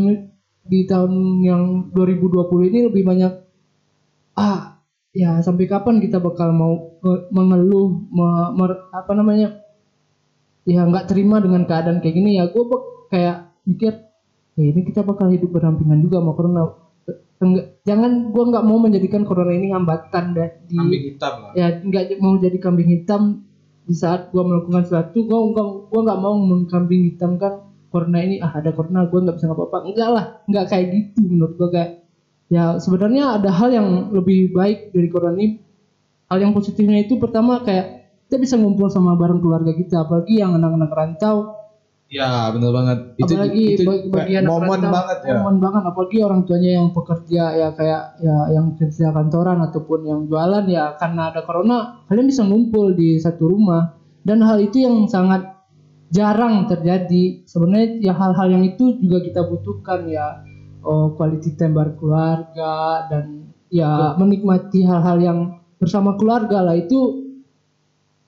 di 0.70 0.86
tahun 0.86 1.42
yang 1.42 1.62
2020 1.92 2.70
ini 2.70 2.78
lebih 2.88 3.02
banyak 3.02 3.32
ah 4.38 4.79
ya 5.10 5.42
sampai 5.42 5.66
kapan 5.66 5.98
kita 5.98 6.22
bakal 6.22 6.54
mau 6.54 6.72
nge- 7.02 7.26
mengeluh 7.34 7.86
me- 8.14 8.52
mer- 8.54 8.86
apa 8.94 9.12
namanya 9.18 9.58
ya 10.68 10.86
nggak 10.86 11.10
terima 11.10 11.42
dengan 11.42 11.66
keadaan 11.66 11.98
kayak 11.98 12.14
gini? 12.14 12.38
Ya 12.38 12.46
gue 12.46 12.64
kayak 13.10 13.36
mikir 13.66 13.92
ya 14.54 14.64
ini 14.70 14.80
kita 14.86 15.02
bakal 15.02 15.32
hidup 15.32 15.50
berdampingan 15.50 15.98
juga 16.04 16.22
sama 16.22 16.32
corona. 16.36 16.62
Enggak, 17.40 17.80
jangan 17.88 18.12
gue 18.36 18.44
nggak 18.52 18.64
mau 18.68 18.76
menjadikan 18.76 19.24
corona 19.24 19.56
ini 19.56 19.72
hambatan 19.72 20.36
dan 20.36 20.50
di 20.68 20.76
kambing 20.76 21.04
hitam 21.16 21.34
lah. 21.40 21.52
Ya 21.56 21.66
nggak 21.80 22.20
mau 22.20 22.34
jadi 22.36 22.58
kambing 22.60 22.88
hitam 22.88 23.22
di 23.88 23.94
saat 23.96 24.30
gue 24.30 24.42
melakukan 24.44 24.84
sesuatu 24.86 25.18
gue 25.24 25.38
nggak 25.56 25.66
gue 25.90 26.00
nggak 26.04 26.20
mau 26.20 26.36
mengkambing 26.36 27.02
hitamkan 27.16 27.66
corona 27.88 28.20
ini. 28.22 28.38
Ah 28.44 28.52
ada 28.54 28.70
corona 28.76 29.08
gue 29.08 29.18
nggak 29.18 29.36
bisa 29.40 29.48
apa-apa 29.50 29.88
enggak 29.88 30.08
lah 30.12 30.24
nggak 30.46 30.64
kayak 30.68 30.86
gitu 30.92 31.18
menurut 31.24 31.54
gue 31.56 31.68
kayak 31.72 31.90
ya 32.50 32.76
sebenarnya 32.82 33.38
ada 33.38 33.48
hal 33.54 33.70
yang 33.70 33.88
lebih 34.10 34.50
baik 34.52 34.90
dari 34.90 35.08
corona 35.08 35.38
ini. 35.38 35.62
Hal 36.26 36.38
yang 36.42 36.52
positifnya 36.54 37.06
itu 37.06 37.16
pertama 37.16 37.62
kayak 37.62 38.10
kita 38.26 38.36
bisa 38.38 38.54
ngumpul 38.58 38.90
sama 38.90 39.18
bareng 39.18 39.42
keluarga 39.42 39.74
kita 39.74 40.06
apalagi 40.06 40.38
yang 40.38 40.54
anak-anak 40.54 40.90
rantau 40.94 41.60
ya 42.10 42.50
bener 42.50 42.70
banget. 42.74 42.98
Itu 43.22 43.32
apalagi 43.38 43.64
itu 43.78 43.82
bagi, 44.10 44.34
anak 44.34 44.50
momen 44.50 44.68
rantau, 44.82 44.94
banget 44.98 45.18
ya. 45.22 45.34
momen 45.38 45.56
banget. 45.62 45.82
Apalagi 45.86 46.16
orang 46.26 46.40
tuanya 46.42 46.70
yang 46.82 46.88
pekerja 46.90 47.42
ya 47.54 47.68
kayak 47.72 48.02
ya 48.18 48.36
yang 48.50 48.66
kerja 48.74 49.06
kantoran 49.14 49.58
ataupun 49.62 50.00
yang 50.04 50.20
jualan 50.26 50.66
ya 50.66 50.98
karena 50.98 51.30
ada 51.30 51.46
corona 51.46 52.02
kalian 52.10 52.26
bisa 52.26 52.42
ngumpul 52.42 52.92
di 52.98 53.16
satu 53.22 53.46
rumah. 53.46 53.94
Dan 54.20 54.44
hal 54.44 54.60
itu 54.60 54.84
yang 54.84 55.08
sangat 55.08 55.48
jarang 56.12 56.68
terjadi. 56.68 57.46
Sebenarnya 57.48 58.04
ya 58.04 58.12
hal-hal 58.12 58.52
yang 58.52 58.66
itu 58.66 59.00
juga 59.00 59.24
kita 59.24 59.46
butuhkan 59.48 60.10
ya 60.10 60.44
oh 60.84 61.14
quality 61.16 61.54
time 61.56 61.76
berkeluarga 61.76 63.06
dan 63.10 63.54
ya 63.70 64.14
menikmati 64.18 64.84
hal-hal 64.84 65.18
yang 65.22 65.38
bersama 65.80 66.16
keluarga 66.18 66.60
lah. 66.60 66.76
Itu 66.76 67.26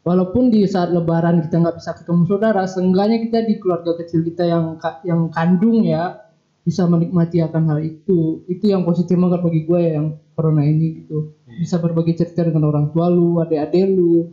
walaupun 0.02 0.50
di 0.50 0.64
saat 0.66 0.90
lebaran 0.90 1.44
kita 1.46 1.62
nggak 1.62 1.76
bisa 1.78 1.90
ketemu 1.98 2.22
saudara 2.26 2.62
seenggaknya 2.66 3.18
kita 3.22 3.38
di 3.46 3.54
keluarga 3.60 3.92
kecil 4.00 4.26
kita 4.26 4.44
yang 4.48 4.64
yang 5.06 5.30
kandung 5.30 5.84
ya 5.86 6.18
bisa 6.62 6.86
menikmati 6.86 7.42
akan 7.42 7.62
hal 7.68 7.78
itu. 7.82 8.46
Itu 8.46 8.70
yang 8.70 8.86
positif 8.86 9.18
banget 9.18 9.42
bagi 9.42 9.60
gue 9.66 9.80
ya 9.82 9.92
yang 9.98 10.08
corona 10.38 10.62
ini 10.62 11.02
gitu. 11.02 11.34
Bisa 11.58 11.82
berbagi 11.82 12.14
cerita 12.16 12.46
dengan 12.46 12.70
orang 12.70 12.94
tua 12.94 13.10
lu 13.10 13.42
adik-adik 13.42 13.86
lu 13.92 14.30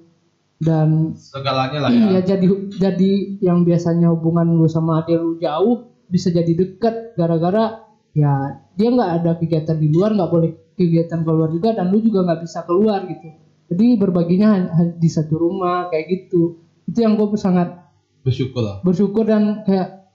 dan 0.60 1.16
segalanya 1.16 1.88
lah 1.88 1.90
ya. 1.90 2.20
ya 2.20 2.36
jadi 2.36 2.46
jadi 2.76 3.12
yang 3.40 3.64
biasanya 3.64 4.12
hubungan 4.12 4.60
lu 4.60 4.68
sama 4.68 5.08
adik 5.08 5.16
lu 5.16 5.40
jauh 5.40 5.88
bisa 6.12 6.36
jadi 6.36 6.52
dekat 6.52 7.16
gara-gara 7.16 7.89
ya 8.18 8.64
dia 8.74 8.90
nggak 8.90 9.12
ada 9.22 9.32
kegiatan 9.38 9.78
di 9.78 9.88
luar 9.94 10.16
nggak 10.18 10.32
boleh 10.32 10.52
kegiatan 10.80 11.22
keluar 11.28 11.52
juga 11.52 11.76
dan 11.76 11.92
lu 11.92 12.00
juga 12.00 12.24
nggak 12.26 12.40
bisa 12.48 12.64
keluar 12.64 13.04
gitu. 13.06 13.30
Jadi 13.70 13.86
berbaginya 14.02 14.50
di 14.98 15.10
satu 15.12 15.38
rumah 15.38 15.92
kayak 15.94 16.06
gitu. 16.10 16.58
Itu 16.90 17.06
yang 17.06 17.20
gue 17.20 17.38
sangat 17.38 17.78
bersyukur 18.26 18.62
lah. 18.66 18.76
bersyukur 18.84 19.24
dan 19.24 19.64
kayak 19.64 20.12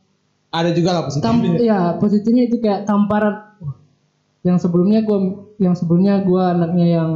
ada 0.53 0.71
juga 0.77 0.91
lah 0.93 1.03
tam 1.19 1.41
positifnya 1.41 1.61
ya 1.65 1.81
positifnya 1.97 2.43
itu 2.51 2.57
kayak 2.59 2.85
tamparan. 2.89 3.57
Yang 4.45 4.69
sebelumnya 4.69 5.01
gue 5.07 5.19
yang 5.63 5.75
sebelumnya 5.79 6.21
gue 6.27 6.43
anaknya 6.43 6.87
yang 7.01 7.11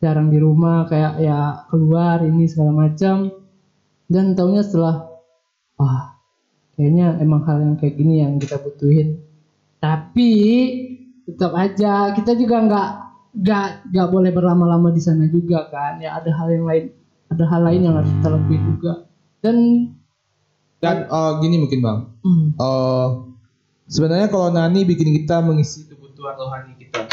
jarang 0.00 0.28
di 0.32 0.38
rumah 0.40 0.88
kayak 0.88 1.22
ya 1.22 1.68
keluar 1.70 2.24
ini 2.24 2.50
segala 2.50 2.88
macam. 2.88 3.30
Dan 4.10 4.34
taunya 4.34 4.66
setelah 4.66 5.06
wah 5.78 6.18
kayaknya 6.74 7.22
emang 7.22 7.46
hal 7.46 7.62
yang 7.62 7.74
kayak 7.78 7.94
gini 7.94 8.26
yang 8.26 8.42
kita 8.42 8.58
butuhin 8.58 9.29
tapi 9.80 10.30
tetap 11.24 11.52
aja 11.56 12.12
kita 12.12 12.36
juga 12.36 12.60
nggak 12.60 12.88
nggak 13.30 13.66
nggak 13.94 14.08
boleh 14.10 14.30
berlama-lama 14.30 14.92
di 14.92 15.00
sana 15.00 15.24
juga 15.26 15.66
kan. 15.68 15.98
Ya 15.98 16.14
ada 16.14 16.30
hal 16.30 16.48
yang 16.50 16.64
lain 16.68 16.84
ada 17.30 17.44
hal 17.46 17.60
lain 17.64 17.80
yang 17.82 17.94
harus 17.96 18.10
kita 18.12 18.28
lakuin 18.28 18.62
juga. 18.76 18.92
Dan 19.40 19.56
dan 20.80 21.08
eh, 21.08 21.32
gini 21.40 21.56
mungkin 21.58 21.80
bang. 21.80 21.98
Hmm, 22.20 22.46
Eh, 22.54 23.08
sebenarnya 23.86 24.28
kalau 24.28 24.52
nani 24.52 24.84
bikin 24.84 25.16
kita 25.16 25.40
mengisi 25.40 25.88
kebutuhan 25.88 26.36
rohani 26.36 26.76
kita 26.76 27.08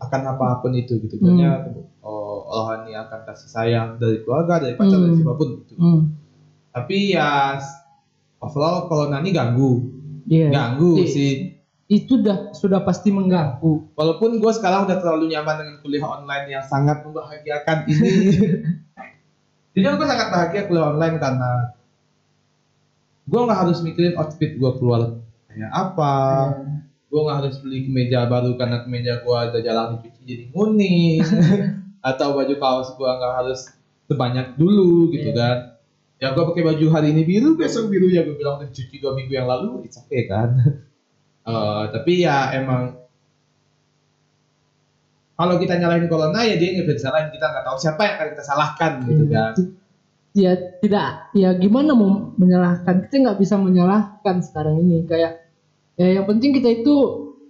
akan 0.00 0.20
apa 0.36 0.60
pun 0.60 0.72
itu 0.76 1.00
gitu. 1.00 1.16
Misalnya 1.16 1.64
oh, 2.00 2.44
rohani 2.44 2.92
akan 2.92 3.20
kasih 3.24 3.48
sayang 3.48 3.88
dari 3.96 4.20
keluarga 4.20 4.60
dari 4.60 4.76
pacar 4.76 5.00
dari 5.00 5.12
Hmm. 5.12 5.18
siapa 5.20 5.32
pun 5.32 5.48
gitu. 5.64 5.72
Hmm, 5.80 6.00
tapi 6.72 7.14
ya 7.14 7.56
overall 8.40 8.88
kalau 8.88 9.08
nani 9.08 9.32
ganggu. 9.32 9.96
Iya. 10.30 10.46
ganggu 10.52 10.94
Iya. 11.00 11.49
Itu 11.90 12.22
dah 12.22 12.54
sudah 12.54 12.86
pasti 12.86 13.10
mengganggu. 13.10 13.98
Walaupun 13.98 14.38
gue 14.38 14.52
sekarang 14.54 14.86
udah 14.86 15.02
terlalu 15.02 15.34
nyaman 15.34 15.58
dengan 15.58 15.76
kuliah 15.82 16.06
online 16.06 16.46
yang 16.46 16.62
sangat 16.62 17.02
membahagiakan 17.02 17.90
ini. 17.90 18.08
Jadi 19.74 19.84
gue 19.90 20.06
sangat 20.06 20.28
bahagia 20.30 20.70
kuliah 20.70 20.94
online 20.94 21.18
karena 21.18 21.50
gue 23.26 23.40
nggak 23.42 23.60
harus 23.66 23.78
mikirin 23.82 24.14
outfit 24.14 24.54
gue 24.54 24.70
keluar 24.78 25.18
kayak 25.50 25.72
apa. 25.74 26.14
Gue 27.10 27.20
nggak 27.26 27.38
harus 27.42 27.58
beli 27.58 27.90
kemeja 27.90 28.30
baru 28.30 28.54
karena 28.54 28.86
kemeja 28.86 29.26
gue 29.26 29.38
udah 29.50 29.62
jalan 29.62 29.98
dicuci 29.98 30.22
jadi 30.22 30.44
nguning. 30.54 31.26
Atau 32.06 32.32
baju 32.32 32.54
kaos 32.56 32.96
gua 32.96 33.20
nggak 33.20 33.34
harus 33.44 33.60
sebanyak 34.08 34.56
dulu 34.56 35.10
gitu 35.12 35.34
Iya. 35.34 35.36
kan. 35.36 35.58
Ya 36.16 36.32
gua 36.32 36.48
pakai 36.54 36.64
baju 36.64 36.86
hari 36.94 37.12
ini 37.12 37.28
biru 37.28 37.60
besok 37.60 37.90
biru. 37.92 38.08
Ya 38.08 38.24
gua 38.24 38.38
bilang 38.40 38.54
udah 38.62 38.70
cuci 38.72 39.02
dua 39.02 39.12
minggu 39.12 39.34
yang 39.36 39.44
lalu 39.50 39.84
it's 39.84 39.98
okay 40.00 40.24
kan 40.24 40.54
Eh, 41.40 41.84
tapi 41.88 42.20
ya 42.20 42.52
emang 42.52 43.00
kalau 45.34 45.56
kita 45.56 45.80
nyalahin 45.80 46.04
corona 46.04 46.44
ya 46.44 46.60
dia 46.60 46.76
nggak 46.76 46.84
bisa 46.84 46.96
disalahin 47.00 47.32
kita 47.32 47.46
nggak 47.48 47.64
tahu 47.64 47.76
siapa 47.80 48.00
yang 48.04 48.14
akan 48.20 48.28
kita 48.36 48.44
salahkan 48.44 48.92
gitu 49.08 49.24
Iya. 49.24 49.32
kan. 49.32 49.52
Ya 50.30 50.52
tidak. 50.78 51.08
Ya 51.32 51.50
gimana 51.56 51.96
mau 51.96 52.36
menyalahkan? 52.36 53.08
Kita 53.08 53.14
nggak 53.24 53.38
bisa 53.40 53.56
menyalahkan 53.56 54.36
sekarang 54.44 54.84
ini. 54.84 55.08
Kayak 55.08 55.48
ya 55.96 56.20
yang 56.20 56.28
penting 56.28 56.52
kita 56.52 56.84
itu 56.84 56.94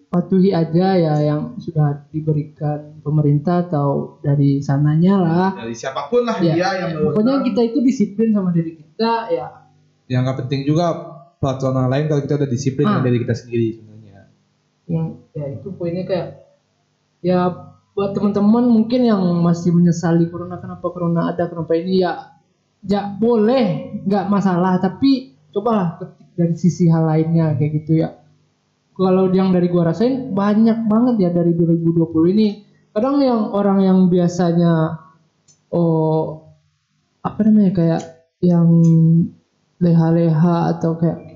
patuhi 0.06 0.50
aja 0.50 0.94
ya 0.96 1.14
yang 1.22 1.58
sudah 1.58 2.06
diberikan 2.10 2.98
pemerintah 3.02 3.66
atau 3.66 4.22
dari 4.22 4.62
sananya 4.62 5.14
lah. 5.18 5.48
Dari 5.58 5.74
siapa 5.74 6.06
pun 6.06 6.22
lah 6.24 6.38
ya, 6.38 6.54
dia 6.54 6.68
yang 6.86 7.10
pokoknya 7.10 7.42
kita 7.42 7.60
itu 7.74 7.78
disiplin 7.82 8.30
sama 8.30 8.54
diri 8.54 8.78
kita 8.78 9.34
ya. 9.34 9.46
Yang 10.06 10.20
nggak 10.30 10.38
penting 10.46 10.60
juga 10.62 11.09
peraturan 11.40 11.74
orang 11.80 11.90
lain 11.90 12.04
kalau 12.12 12.20
kita 12.20 12.34
udah 12.36 12.50
disiplin 12.52 12.84
Ah. 12.84 13.00
dengan 13.00 13.04
diri 13.08 13.18
kita 13.24 13.34
sendiri 13.34 13.66
sebenarnya. 13.80 14.18
Yang 14.86 15.06
ya 15.32 15.44
itu 15.56 15.68
poinnya 15.72 16.04
kayak 16.04 16.28
ya 17.24 17.38
buat 17.96 18.12
teman-teman 18.12 18.64
mungkin 18.68 19.00
yang 19.08 19.22
masih 19.40 19.72
menyesali 19.72 20.28
corona 20.28 20.60
kenapa 20.60 20.86
corona 20.92 21.32
ada 21.32 21.48
kenapa 21.48 21.72
ini 21.74 22.04
ya 22.04 22.36
ya 22.84 23.12
boleh 23.16 23.98
nggak 24.08 24.28
masalah 24.28 24.80
tapi 24.80 25.36
cobalah 25.52 26.00
ketik 26.00 26.28
dari 26.36 26.54
sisi 26.56 26.88
hal 26.92 27.08
lainnya 27.08 27.56
kayak 27.56 27.72
gitu 27.82 28.04
ya. 28.04 28.20
Kalau 28.92 29.32
yang 29.32 29.48
dari 29.56 29.72
gua 29.72 29.90
rasain 29.96 30.36
banyak 30.36 30.84
banget 30.84 31.14
ya 31.24 31.30
dari 31.32 31.56
2020 31.56 32.36
ini. 32.36 32.48
Kadang 32.92 33.16
yang 33.22 33.48
orang 33.56 33.80
yang 33.80 33.98
biasanya 34.12 35.00
oh 35.72 36.44
apa 37.24 37.40
namanya 37.48 37.72
kayak 37.72 38.02
yang 38.44 38.68
leha-leha 39.80 40.76
atau 40.76 40.96
kayak 41.00 41.18
ya 41.24 41.29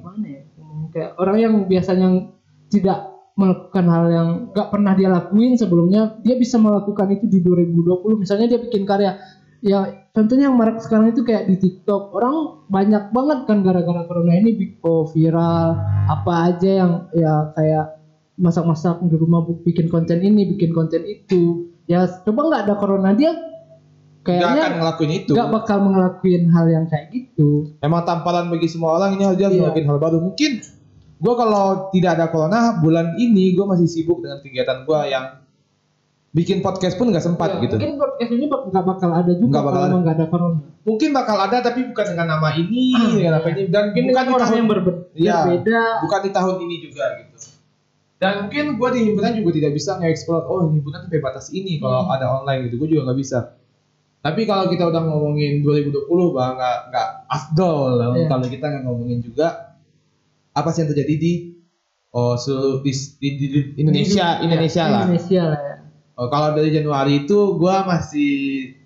kayak 0.94 1.18
orang 1.18 1.36
yang 1.36 1.54
biasanya 1.66 2.30
tidak 2.70 2.98
melakukan 3.34 3.84
hal 3.90 4.04
yang 4.08 4.28
nggak 4.54 4.68
pernah 4.70 4.94
dia 4.94 5.10
lakuin 5.10 5.58
sebelumnya 5.58 6.22
dia 6.22 6.38
bisa 6.38 6.54
melakukan 6.54 7.10
itu 7.10 7.26
di 7.26 7.42
2020 7.42 8.22
misalnya 8.22 8.46
dia 8.46 8.60
bikin 8.62 8.86
karya 8.86 9.18
ya 9.58 10.06
contohnya 10.12 10.52
yang 10.52 10.54
marak 10.54 10.78
sekarang 10.78 11.10
itu 11.10 11.24
kayak 11.24 11.48
di 11.48 11.56
TikTok. 11.56 12.12
Orang 12.12 12.68
banyak 12.68 13.10
banget 13.10 13.48
kan 13.48 13.64
gara-gara 13.64 14.04
corona 14.04 14.36
ini 14.36 14.50
bi- 14.54 14.76
oh, 14.84 15.08
viral 15.08 15.74
apa 16.06 16.52
aja 16.52 16.70
yang 16.84 16.92
ya 17.10 17.50
kayak 17.56 17.96
masak-masak 18.36 19.00
di 19.08 19.16
rumah 19.16 19.40
bikin 19.64 19.88
konten 19.88 20.20
ini 20.20 20.52
bikin 20.52 20.76
konten 20.76 21.02
itu. 21.02 21.72
Ya 21.88 22.04
coba 22.06 22.52
nggak 22.52 22.62
ada 22.68 22.74
corona 22.76 23.16
dia 23.16 23.32
nggak 23.32 24.36
akan 24.36 24.52
kayaknya 24.52 24.78
ngelakuin 24.80 25.12
itu. 25.16 25.30
nggak 25.32 25.50
bakal 25.52 25.76
ngelakuin 25.80 26.42
hal 26.52 26.66
yang 26.68 26.84
kayak 26.84 27.06
gitu. 27.08 27.72
Emang 27.80 28.04
tamparan 28.04 28.52
bagi 28.52 28.68
semua 28.68 29.00
orang 29.00 29.16
ini 29.16 29.24
dia 29.32 29.48
harus 29.48 29.56
Iya. 29.56 29.62
ngelakuin 29.64 29.88
hal 29.88 29.98
baru 29.98 30.18
mungkin 30.20 30.52
gua 31.24 31.34
kalau 31.34 31.64
tidak 31.88 32.10
ada 32.14 32.28
corona 32.28 32.60
bulan 32.76 33.16
ini 33.16 33.56
gua 33.56 33.72
masih 33.72 33.88
sibuk 33.88 34.20
dengan 34.20 34.38
kegiatan 34.38 34.84
gua 34.84 35.08
yang 35.08 35.40
bikin 36.30 36.60
podcast 36.60 36.94
pun 36.94 37.08
nggak 37.08 37.22
sempat 37.22 37.56
Ya, 37.56 37.62
gitu 37.62 37.74
mungkin 37.74 37.94
podcast 37.96 38.30
ini 38.30 38.44
nggak 38.44 38.84
bakal 38.84 39.10
ada 39.10 39.32
juga 39.32 39.48
Nggak 39.48 39.64
bakal 39.64 39.80
kalau 39.80 39.98
nggak 39.98 40.14
ada 40.14 40.26
corona 40.26 40.58
mungkin 40.84 41.08
bakal 41.10 41.36
ada 41.38 41.56
tapi 41.58 41.80
bukan 41.88 42.04
dengan 42.06 42.26
nama 42.28 42.48
ini 42.52 42.84
dengan 43.16 43.34
apa 43.38 43.48
ini 43.48 43.62
dan 43.68 43.82
mungkin 43.88 44.04
bukan 44.04 44.24
orang 44.26 44.40
tahun 44.44 44.56
yang 44.58 44.68
Iya. 45.14 45.36
berbeda 45.40 45.80
bukan 46.04 46.20
di 46.20 46.30
tahun 46.30 46.56
ini 46.60 46.76
juga 46.82 47.04
gitu 47.16 47.36
dan 48.14 48.32
mungkin 48.42 48.64
gua 48.76 48.88
di 48.90 49.00
himpunan 49.04 49.32
juga 49.32 49.50
tidak 49.54 49.72
bisa 49.72 49.90
nge-explore 49.96 50.44
oh 50.44 50.66
himpunan 50.66 51.00
sampai 51.02 51.18
batas 51.18 51.48
ini 51.50 51.78
kalau 51.78 52.02
Hmm. 52.02 52.14
ada 52.14 52.26
online 52.32 52.60
gitu 52.66 52.76
gua 52.76 52.88
juga 52.90 53.02
nggak 53.08 53.18
bisa 53.18 53.38
tapi 54.20 54.42
kalau 54.42 54.66
kita 54.66 54.84
udah 54.84 55.02
ngomongin 55.04 55.60
2020 55.60 56.04
bah 56.32 56.48
nggak 56.52 56.78
nggak 56.90 57.08
afdol 57.28 57.94
Iya. 58.12 58.26
kalau 58.26 58.44
kita 58.44 58.66
nggak 58.66 58.82
ngomongin 58.82 59.18
juga 59.20 59.73
apa 60.54 60.68
sih 60.70 60.80
yang 60.80 60.90
terjadi 60.90 61.14
di 61.18 61.32
oh 62.10 62.34
seluruh 62.34 62.80
di, 62.80 62.92
di, 63.18 63.28
di- 63.34 63.50
di 63.50 63.60
Indonesia 63.76 64.38
Di- 64.38 64.46
Indonesia 64.46 64.82
ya, 64.82 64.88
lah. 64.88 65.02
Indonesia 65.04 65.42
lah 65.44 65.60
ya. 65.60 65.74
Oh, 66.14 66.30
kalau 66.30 66.54
dari 66.54 66.70
Januari 66.70 67.26
itu 67.26 67.38
gua 67.58 67.82
masih 67.82 68.32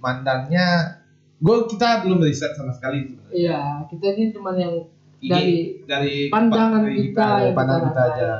mandangnya 0.00 0.96
gua 1.36 1.68
kita 1.68 2.00
belum 2.02 2.24
riset 2.24 2.56
sama 2.56 2.72
sekali. 2.72 3.04
Sebenarnya. 3.04 3.30
iya 3.30 3.60
kita 3.84 4.16
ini 4.16 4.24
cuma 4.32 4.56
yang 4.56 4.88
Ini 5.18 5.28
dari 5.28 5.48
dari 5.84 6.16
pandangan 6.28 6.80
dari 6.82 6.96
kita 7.04 7.20
dari 7.20 7.44
yang 7.44 7.52
pandangan 7.52 7.82
kita 7.84 7.92
kita 7.92 8.02
aja. 8.08 8.30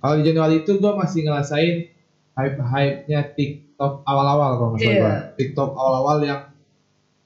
Kalau 0.00 0.14
di 0.16 0.24
Januari 0.24 0.54
itu 0.64 0.72
gua 0.80 0.92
masih 0.96 1.20
ngerasain 1.22 1.76
hype-hype-nya 2.32 3.20
TikTok 3.36 3.92
awal-awal 4.02 4.50
kalau 4.56 4.68
nggak 4.72 4.80
salah 4.80 4.96
gua. 4.96 5.12
TikTok 5.36 5.70
awal-awal 5.76 6.16
yang 6.24 6.40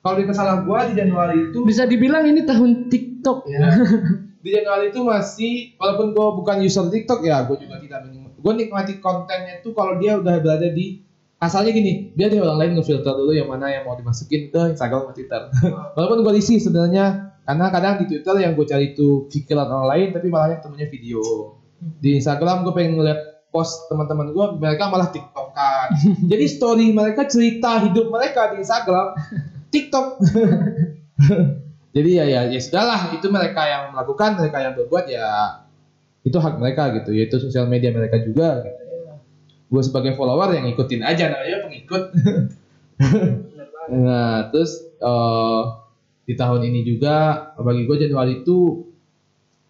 kalau 0.03 0.15
di 0.19 0.25
salah 0.35 0.57
gua 0.63 0.91
di 0.91 0.95
Januari 0.99 1.39
itu 1.51 1.59
bisa 1.63 1.87
dibilang 1.87 2.27
ini 2.27 2.43
tahun 2.43 2.91
TikTok. 2.91 3.47
Ya 3.47 3.71
di 4.47 4.55
Januari 4.55 4.95
itu 4.95 5.03
masih 5.03 5.75
walaupun 5.75 6.15
gue 6.15 6.27
bukan 6.39 6.57
user 6.63 6.87
TikTok 6.87 7.27
ya 7.27 7.43
gue 7.51 7.59
juga 7.59 7.83
tidak 7.83 8.07
gue 8.15 8.53
nikmati 8.55 9.03
kontennya 9.03 9.59
itu 9.59 9.75
kalau 9.75 9.99
dia 9.99 10.15
udah 10.23 10.39
berada 10.39 10.71
di 10.71 11.03
asalnya 11.43 11.75
gini 11.75 12.15
dia 12.15 12.31
di 12.31 12.39
orang 12.39 12.63
lain 12.63 12.73
ngefilter 12.79 13.11
dulu 13.11 13.35
yang 13.35 13.51
mana 13.51 13.75
yang 13.75 13.83
mau 13.83 13.99
dimasukin 13.99 14.55
ke 14.55 14.61
Instagram 14.71 15.11
atau 15.11 15.15
Twitter. 15.19 15.43
Walaupun 15.99 16.23
gue 16.23 16.33
risih 16.39 16.63
sebenarnya 16.63 17.35
karena 17.43 17.67
kadang 17.75 17.95
di 17.99 18.05
Twitter 18.07 18.35
yang 18.39 18.55
gue 18.55 18.67
cari 18.71 18.95
itu 18.95 19.27
pikiran 19.27 19.67
orang 19.67 19.89
lain 19.91 20.07
tapi 20.15 20.27
malah 20.31 20.55
yang 20.55 20.63
temennya 20.63 20.89
video. 20.95 21.21
Di 21.77 22.23
Instagram 22.23 22.63
gue 22.63 22.73
pengen 22.73 23.03
ngeliat 23.03 23.37
post 23.51 23.91
teman-teman 23.91 24.31
gue 24.31 24.47
mereka 24.61 24.93
malah 24.93 25.09
TikTokan 25.09 25.89
jadi 26.31 26.45
story 26.45 26.93
mereka 26.93 27.25
cerita 27.25 27.89
hidup 27.89 28.13
mereka 28.13 28.53
di 28.53 28.61
Instagram 28.61 29.17
TikTok 29.73 30.21
jadi 31.97 32.11
ya 32.13 32.25
ya 32.29 32.41
ya 32.53 32.61
sudahlah 32.61 33.17
itu 33.17 33.25
mereka 33.33 33.65
yang 33.65 33.83
melakukan 33.97 34.37
mereka 34.37 34.59
yang 34.61 34.77
berbuat 34.77 35.09
ya 35.09 35.65
itu 36.29 36.37
hak 36.37 36.61
mereka 36.61 36.93
gitu 37.01 37.17
yaitu 37.17 37.41
sosial 37.41 37.65
media 37.65 37.89
mereka 37.89 38.21
juga 38.21 38.61
gitu. 38.61 38.85
gue 39.73 39.83
sebagai 39.83 40.13
follower 40.13 40.53
yang 40.53 40.69
ngikutin 40.69 41.01
aja 41.01 41.33
namanya 41.33 41.65
pengikut 41.65 42.05
nah 43.97 44.53
terus 44.53 44.85
eh, 45.01 45.63
di 46.29 46.35
tahun 46.37 46.69
ini 46.69 46.85
juga 46.85 47.49
bagi 47.57 47.89
gue 47.89 47.97
Januari 47.97 48.45
itu 48.45 48.93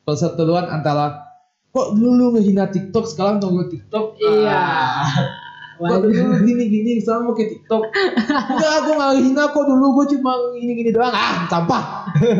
perseteruan 0.03 0.67
antara 0.67 1.23
kok 1.71 1.95
dulu 1.95 2.11
lu 2.11 2.27
ngehina 2.35 2.73
TikTok 2.73 3.07
sekarang 3.07 3.39
tunggu 3.39 3.69
TikTok 3.71 4.17
Iya. 4.19 4.51
Ah. 4.51 5.36
Kok 5.77 5.99
dulu 6.09 6.41
gini 6.45 6.65
gini 6.73 6.91
sekarang 7.05 7.29
mau 7.29 7.35
ke 7.37 7.45
TikTok. 7.53 7.83
Enggak 8.27 8.77
gue 8.89 8.95
nggak 8.97 9.11
ngehina 9.17 9.45
kok 9.53 9.65
dulu 9.69 9.87
gue 10.01 10.07
cuma 10.17 10.33
gini 10.57 10.73
gini 10.73 10.91
doang. 10.93 11.12
Ah 11.12 11.45
sampah. 11.47 11.85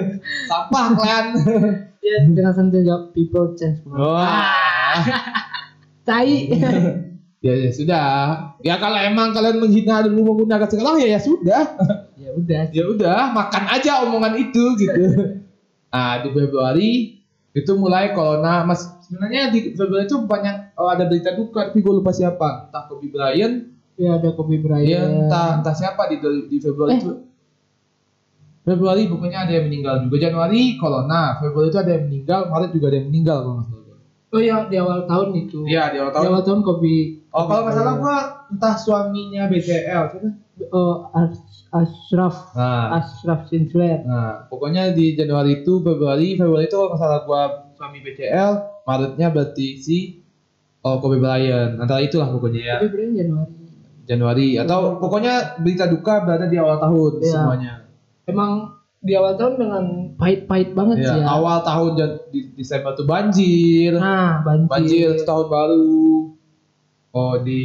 Sampah 0.51 0.85
kalian 0.97 1.27
ya 2.01 2.17
dengan 2.31 2.53
santai 2.55 2.87
jawab 2.87 3.11
people 3.13 3.53
change 3.59 3.83
wah 3.85 4.53
tai. 6.07 6.35
Ya, 7.45 7.53
ya 7.53 7.71
sudah. 7.71 8.09
Ya 8.65 8.75
kalau 8.81 8.99
emang 8.99 9.31
kalian 9.31 9.63
menghina 9.63 10.03
dulu 10.03 10.35
menggunakan 10.35 10.67
sekarang 10.67 10.99
ya 10.99 11.15
ya 11.15 11.21
sudah. 11.21 11.63
Ya 12.19 12.31
udah. 12.35 12.63
Ya 12.75 12.85
udah 12.91 13.31
makan 13.31 13.65
aja 13.71 14.03
omongan 14.03 14.35
itu 14.41 14.65
gitu. 14.81 15.03
Ah 15.95 16.19
di 16.19 16.29
Februari 16.35 17.16
itu 17.57 17.73
mulai 17.81 18.13
corona 18.13 18.69
mas. 18.69 18.85
Sebenarnya 19.09 19.49
di 19.49 19.73
Februari 19.73 20.05
itu 20.05 20.21
banyak 20.21 20.77
oh, 20.77 20.93
ada 20.93 21.09
berita 21.09 21.33
duka 21.33 21.73
tapi 21.73 21.81
gue 21.81 21.95
lupa 22.05 22.13
siapa. 22.13 22.69
Entah 22.69 22.85
Kobe 22.85 23.09
Bryant. 23.09 23.73
Ya 23.97 24.21
ada 24.21 24.29
Kobe 24.37 24.61
ya 24.61 24.63
Bryant 24.63 25.13
entah 25.25 25.65
entah 25.65 25.73
siapa 25.73 26.13
di 26.13 26.21
di 26.53 26.57
Februari 26.61 26.93
Eh. 26.93 27.01
itu. 27.01 27.13
Februari 28.67 29.07
pokoknya 29.09 29.47
ada 29.49 29.53
yang 29.57 29.73
meninggal 29.73 30.05
juga. 30.05 30.17
Januari 30.21 30.77
corona. 30.77 31.39
Februari 31.41 31.71
itu 31.73 31.79
ada 31.81 31.91
yang 31.97 32.05
meninggal 32.11 32.41
Maret 32.53 32.71
juga 32.77 32.87
ada 32.93 32.97
yang 33.01 33.09
meninggal 33.09 33.37
kalau 33.41 33.55
nggak 33.57 33.67
salah. 33.73 33.85
Oh 34.35 34.41
ya 34.43 34.57
di 34.69 34.77
awal 34.77 34.99
tahun 35.07 35.29
itu. 35.47 35.59
Iya 35.65 35.85
di 35.95 35.97
awal 36.03 36.11
di 36.13 36.17
tahun 36.19 36.27
awal 36.29 36.43
tahun. 36.45 36.61
Kobe. 36.61 36.97
Oh 37.33 37.45
kalau 37.49 37.61
nggak 37.65 37.77
salah 37.79 37.95
gua 37.97 38.17
entah 38.53 38.75
suaminya 38.77 39.43
BCL 39.49 40.03
siapa? 40.13 40.29
Oh 40.71 41.13
As- 41.13 41.69
Ashraf 41.69 42.57
nah 42.57 42.97
Ashraf 42.97 43.47
Sinclair 43.47 44.01
Nah, 44.03 44.47
pokoknya 44.47 44.91
di 44.91 45.13
Januari 45.13 45.61
itu, 45.61 45.79
Februari, 45.79 46.35
Februari 46.35 46.65
itu 46.65 46.75
kalau 46.75 46.89
nggak 46.95 47.01
salah 47.01 47.21
gua 47.23 47.43
suami 47.77 47.99
BCL, 48.01 48.53
Maretnya 48.85 49.29
berarti 49.29 49.77
si 49.77 49.99
oh, 50.81 50.97
Kobe 50.97 51.19
Bryant. 51.19 51.77
Antara 51.77 52.01
itulah 52.01 52.31
pokoknya 52.31 52.61
ya. 52.63 52.77
Kobe 52.79 52.89
Bryant 52.89 53.15
Januari 53.19 53.55
Januari 54.07 54.49
atau 54.57 54.97
pokoknya 54.97 55.59
berita 55.59 55.91
duka 55.91 56.23
berada 56.23 56.47
di 56.47 56.57
awal 56.57 56.79
tahun 56.79 57.13
Iya. 57.19 57.27
semuanya. 57.29 57.73
emang 58.25 58.53
di 59.03 59.13
awal 59.15 59.35
tahun 59.35 59.55
dengan 59.59 59.85
pahit-pahit 60.15 60.71
banget 60.73 60.97
sih 61.03 61.19
Ya, 61.19 61.27
ya 61.27 61.29
awal 61.29 61.63
tahun 61.63 61.91
di 62.31 62.55
Desember 62.55 62.95
tuh 62.95 63.07
banjir. 63.07 63.95
nah 63.99 64.43
banjir, 64.43 64.67
Banjir 64.71 65.09
tahun 65.23 65.47
baru. 65.47 66.35
Oh 67.17 67.41
di 67.41 67.65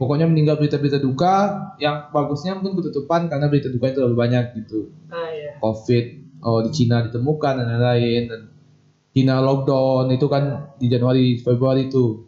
pokoknya 0.00 0.24
meninggal 0.24 0.56
berita-berita 0.56 1.04
duka 1.04 1.52
yang 1.76 2.08
bagusnya 2.16 2.56
mungkin 2.56 2.80
ketutupan 2.80 3.28
karena 3.28 3.52
berita 3.52 3.68
duka 3.68 3.92
itu 3.92 4.00
terlalu 4.00 4.16
banyak 4.16 4.56
gitu. 4.56 4.88
nah 5.04 5.28
ya 5.28 5.60
COVID 5.60 6.04
oh 6.40 6.64
di 6.64 6.70
Cina 6.72 7.04
ditemukan 7.04 7.60
dan 7.60 7.68
lain-lain 7.68 8.22
dan 8.32 8.40
Cina 9.12 9.44
lockdown 9.44 10.08
itu 10.16 10.24
kan 10.32 10.72
di 10.80 10.88
Januari 10.88 11.36
Februari 11.36 11.92
itu. 11.92 12.24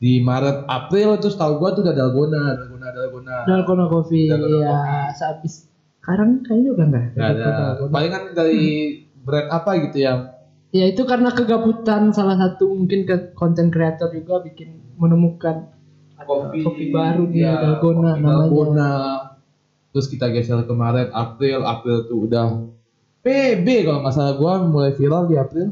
Di 0.00 0.24
Maret 0.24 0.64
April 0.72 1.20
itu 1.20 1.28
setahu 1.28 1.60
gua 1.60 1.76
tuh 1.76 1.84
udah 1.84 1.92
dalgona 1.92 2.56
dalgona 2.56 2.88
dalgona. 2.88 3.36
Dalgona 3.44 3.84
Coffee 3.92 4.24
Dalgona 4.32 4.64
ya 4.64 4.76
sehabis 5.12 5.68
sekarang 6.00 6.40
kayaknya 6.48 6.70
udah 6.72 6.86
enggak 6.88 7.04
Nggak 7.12 7.28
ada. 7.28 7.44
Dalgona. 7.44 7.92
palingan 7.92 8.22
dari 8.32 8.64
brand 9.20 9.48
apa 9.52 9.70
gitu 9.84 10.00
yang 10.00 10.32
ya 10.72 10.88
itu 10.88 11.04
karena 11.04 11.28
kegabutan 11.28 12.08
salah 12.16 12.40
satu 12.40 12.72
mungkin 12.72 13.04
ke 13.04 13.36
konten 13.36 13.68
kreator 13.68 14.08
juga 14.08 14.40
bikin 14.40 14.96
menemukan 14.96 15.73
kopi. 16.24 16.58
Kopi 16.60 16.84
baru 16.88 17.24
dia, 17.28 17.44
ya, 17.44 17.52
Dalgona 17.56 18.10
kopi 18.10 18.20
namanya. 18.20 18.34
Dalgona. 18.42 18.92
terus 19.88 20.10
kita 20.10 20.26
geser 20.28 20.58
ke 20.60 20.74
Maret 20.74 21.14
April. 21.14 21.62
April 21.62 21.96
tuh 22.04 22.26
udah 22.26 22.66
PB 23.22 23.66
kalau 23.84 24.02
nggak 24.02 24.12
salah 24.12 24.34
gua 24.34 24.58
mulai 24.60 24.90
viral 24.90 25.24
di 25.24 25.36
April. 25.36 25.70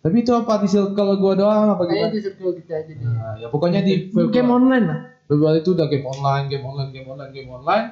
Tapi 0.00 0.16
itu 0.18 0.32
apa 0.32 0.58
di 0.58 0.66
circle 0.66 1.12
gua 1.16 1.32
doang 1.34 1.68
apa 1.70 1.84
kayaknya 1.84 2.08
gimana 2.08 2.16
di 2.16 2.20
circle 2.24 2.52
kita 2.56 2.72
aja 2.74 2.88
nih 2.88 3.04
Nah, 3.04 3.32
ya 3.36 3.46
pokoknya 3.46 3.80
di 3.84 4.08
game 4.08 4.16
Februari, 4.16 4.48
online 4.48 4.84
lah. 4.88 4.98
Februari 5.28 5.58
itu 5.60 5.70
udah 5.70 5.86
game 5.86 6.06
online 6.08 6.44
game 6.48 6.64
online 6.64 6.90
game 6.90 7.06
online 7.06 7.32
game 7.32 7.50
online. 7.50 7.86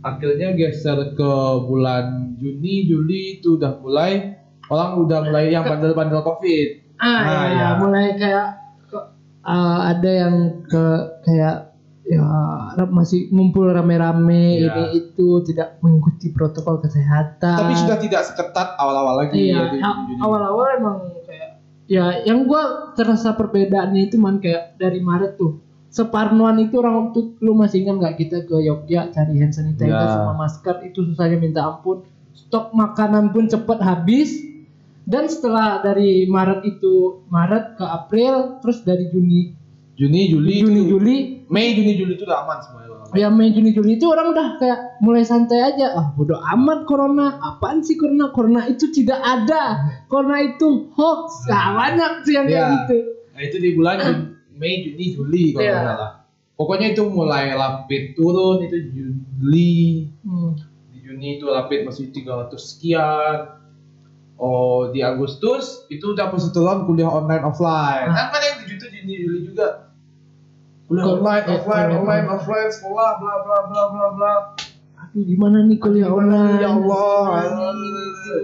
Akhirnya 0.00 0.54
geser 0.54 1.12
ke 1.12 1.32
bulan 1.66 2.38
Juni 2.38 2.86
Juli 2.86 3.36
itu 3.36 3.58
udah 3.58 3.74
mulai 3.82 4.38
orang 4.70 4.96
udah 4.96 5.18
mulai 5.26 5.50
yang 5.50 5.66
bandel-bandel 5.66 6.22
covid. 6.22 6.68
Ah, 6.96 7.10
Ah, 7.10 7.20
ya, 7.20 7.36
ya. 7.52 7.68
mulai 7.76 8.14
kayak 8.14 8.48
ah, 9.42 9.90
ada 9.90 10.10
yang 10.10 10.34
ke 10.64 10.84
kayak 11.24 11.70
ya 12.10 12.26
masih 12.90 13.30
ngumpul 13.30 13.70
rame-rame 13.70 14.66
Ya. 14.66 14.74
ini 14.74 14.84
itu 14.98 15.46
tidak 15.46 15.78
mengikuti 15.78 16.34
protokol 16.34 16.82
kesehatan. 16.82 17.54
Tapi 17.54 17.74
sudah 17.78 17.98
tidak 18.02 18.26
seketat 18.26 18.74
awal-awal 18.76 19.22
lagi 19.22 19.54
iya 19.54 19.70
ya 19.78 19.90
awal-awal 20.18 20.66
emang 20.74 20.96
kayak 21.22 21.62
ya 21.86 22.26
yang 22.26 22.50
gua 22.50 22.90
terasa 22.98 23.38
perbedaannya 23.38 24.10
itu 24.10 24.18
man 24.18 24.42
kayak 24.42 24.74
dari 24.76 24.98
Maret 24.98 25.38
tuh. 25.38 25.62
Separnoan 25.90 26.58
itu 26.62 26.78
orang 26.78 27.10
waktu 27.10 27.34
lu 27.42 27.54
masih 27.58 27.82
ingat 27.82 27.98
nggak 27.98 28.14
kita 28.18 28.36
ke 28.46 28.62
Jogja 28.62 29.10
cari 29.10 29.34
hand 29.42 29.54
sanitizer 29.54 29.90
Ya. 29.90 30.06
sama 30.22 30.34
masker 30.38 30.86
itu 30.86 31.02
susahnya 31.02 31.38
minta 31.38 31.62
ampun. 31.66 32.06
Stok 32.30 32.74
makanan 32.74 33.30
pun 33.34 33.46
cepet 33.46 33.78
habis 33.82 34.30
dan 35.10 35.26
setelah 35.26 35.82
dari 35.82 36.24
Maret 36.24 36.62
itu 36.64 36.94
Maret 37.26 37.74
ke 37.74 37.84
April 37.84 38.34
terus 38.58 38.80
dari 38.80 39.10
Juni 39.10 39.58
Juni 39.92 40.30
Juli 40.30 40.54
Juni 40.56 40.80
itu- 40.80 40.88
Juli 40.88 41.16
Mei 41.46 41.74
Juni 41.74 41.92
Juli 41.94 42.14
itu 42.14 42.22
udah 42.22 42.38
aman 42.40 42.58
semuanya 42.60 42.88
ya 43.10 43.26
Mei 43.28 43.50
Juni 43.50 43.70
Juli 43.70 43.98
itu 43.98 44.06
orang 44.06 44.30
udah 44.30 44.54
kayak 44.56 44.78
mulai 45.00 45.20
santai 45.22 45.58
aja 45.66 45.92
ah 45.92 46.06
bodo 46.10 46.38
amat 46.38 46.86
corona 46.86 47.26
apaan 47.36 47.82
sih 47.82 47.94
corona 47.94 48.30
corona 48.30 48.64
itu 48.64 48.86
tidak 48.88 49.18
ada 49.18 49.62
corona 50.06 50.38
itu 50.40 50.88
hoax 50.92 51.44
nah, 51.44 51.74
banyak 51.76 52.22
sih 52.22 52.32
yang 52.32 52.46
kayak 52.46 52.54
Ya. 52.56 52.70
gitu 52.78 52.98
Nah 53.30 53.42
itu 53.42 53.56
di 53.56 53.70
bulan 53.72 53.96
Jun- 53.98 54.28
Mei, 54.52 54.84
Juni, 54.84 55.04
Juli 55.10 55.44
kalau 55.50 55.64
Iya. 55.64 55.72
nggak 55.74 55.86
salah. 55.90 56.10
Pokoknya 56.52 56.92
itu 56.92 57.02
mulai 57.08 57.48
lapit 57.50 58.12
turun 58.12 58.60
itu 58.60 58.76
Juli. 58.92 60.12
Hmm. 60.20 60.52
Di 60.92 61.00
Juni 61.00 61.28
itu 61.34 61.48
lapit 61.48 61.82
masih 61.82 62.12
300 62.12 62.60
sekian. 62.60 63.59
Oh 64.40 64.88
di 64.88 65.04
Agustus 65.04 65.84
itu 65.92 66.16
udah 66.16 66.32
perseteruan 66.32 66.88
kuliah 66.88 67.12
online 67.12 67.44
offline. 67.44 68.08
Ah. 68.08 68.32
Kan 68.32 68.40
yang 68.40 68.64
Juni, 68.64 69.14
Juli 69.20 69.38
juga. 69.52 69.92
Kuliah 70.88 71.06
online, 71.12 71.44
eh, 71.44 71.54
offline, 71.60 71.86
kuliah 71.86 72.00
online, 72.00 72.26
offline, 72.32 72.70
sekolah, 72.72 73.10
bla 73.20 73.34
bla 73.44 73.58
bla 73.68 73.82
bla 73.92 74.06
bla. 74.16 74.34
aduh 75.00 75.24
gimana 75.24 75.64
nih 75.64 75.76
kuliah 75.76 76.08
Gimana 76.08 76.36
online 76.40 76.56
ya 76.56 76.68
Allah. 76.72 77.20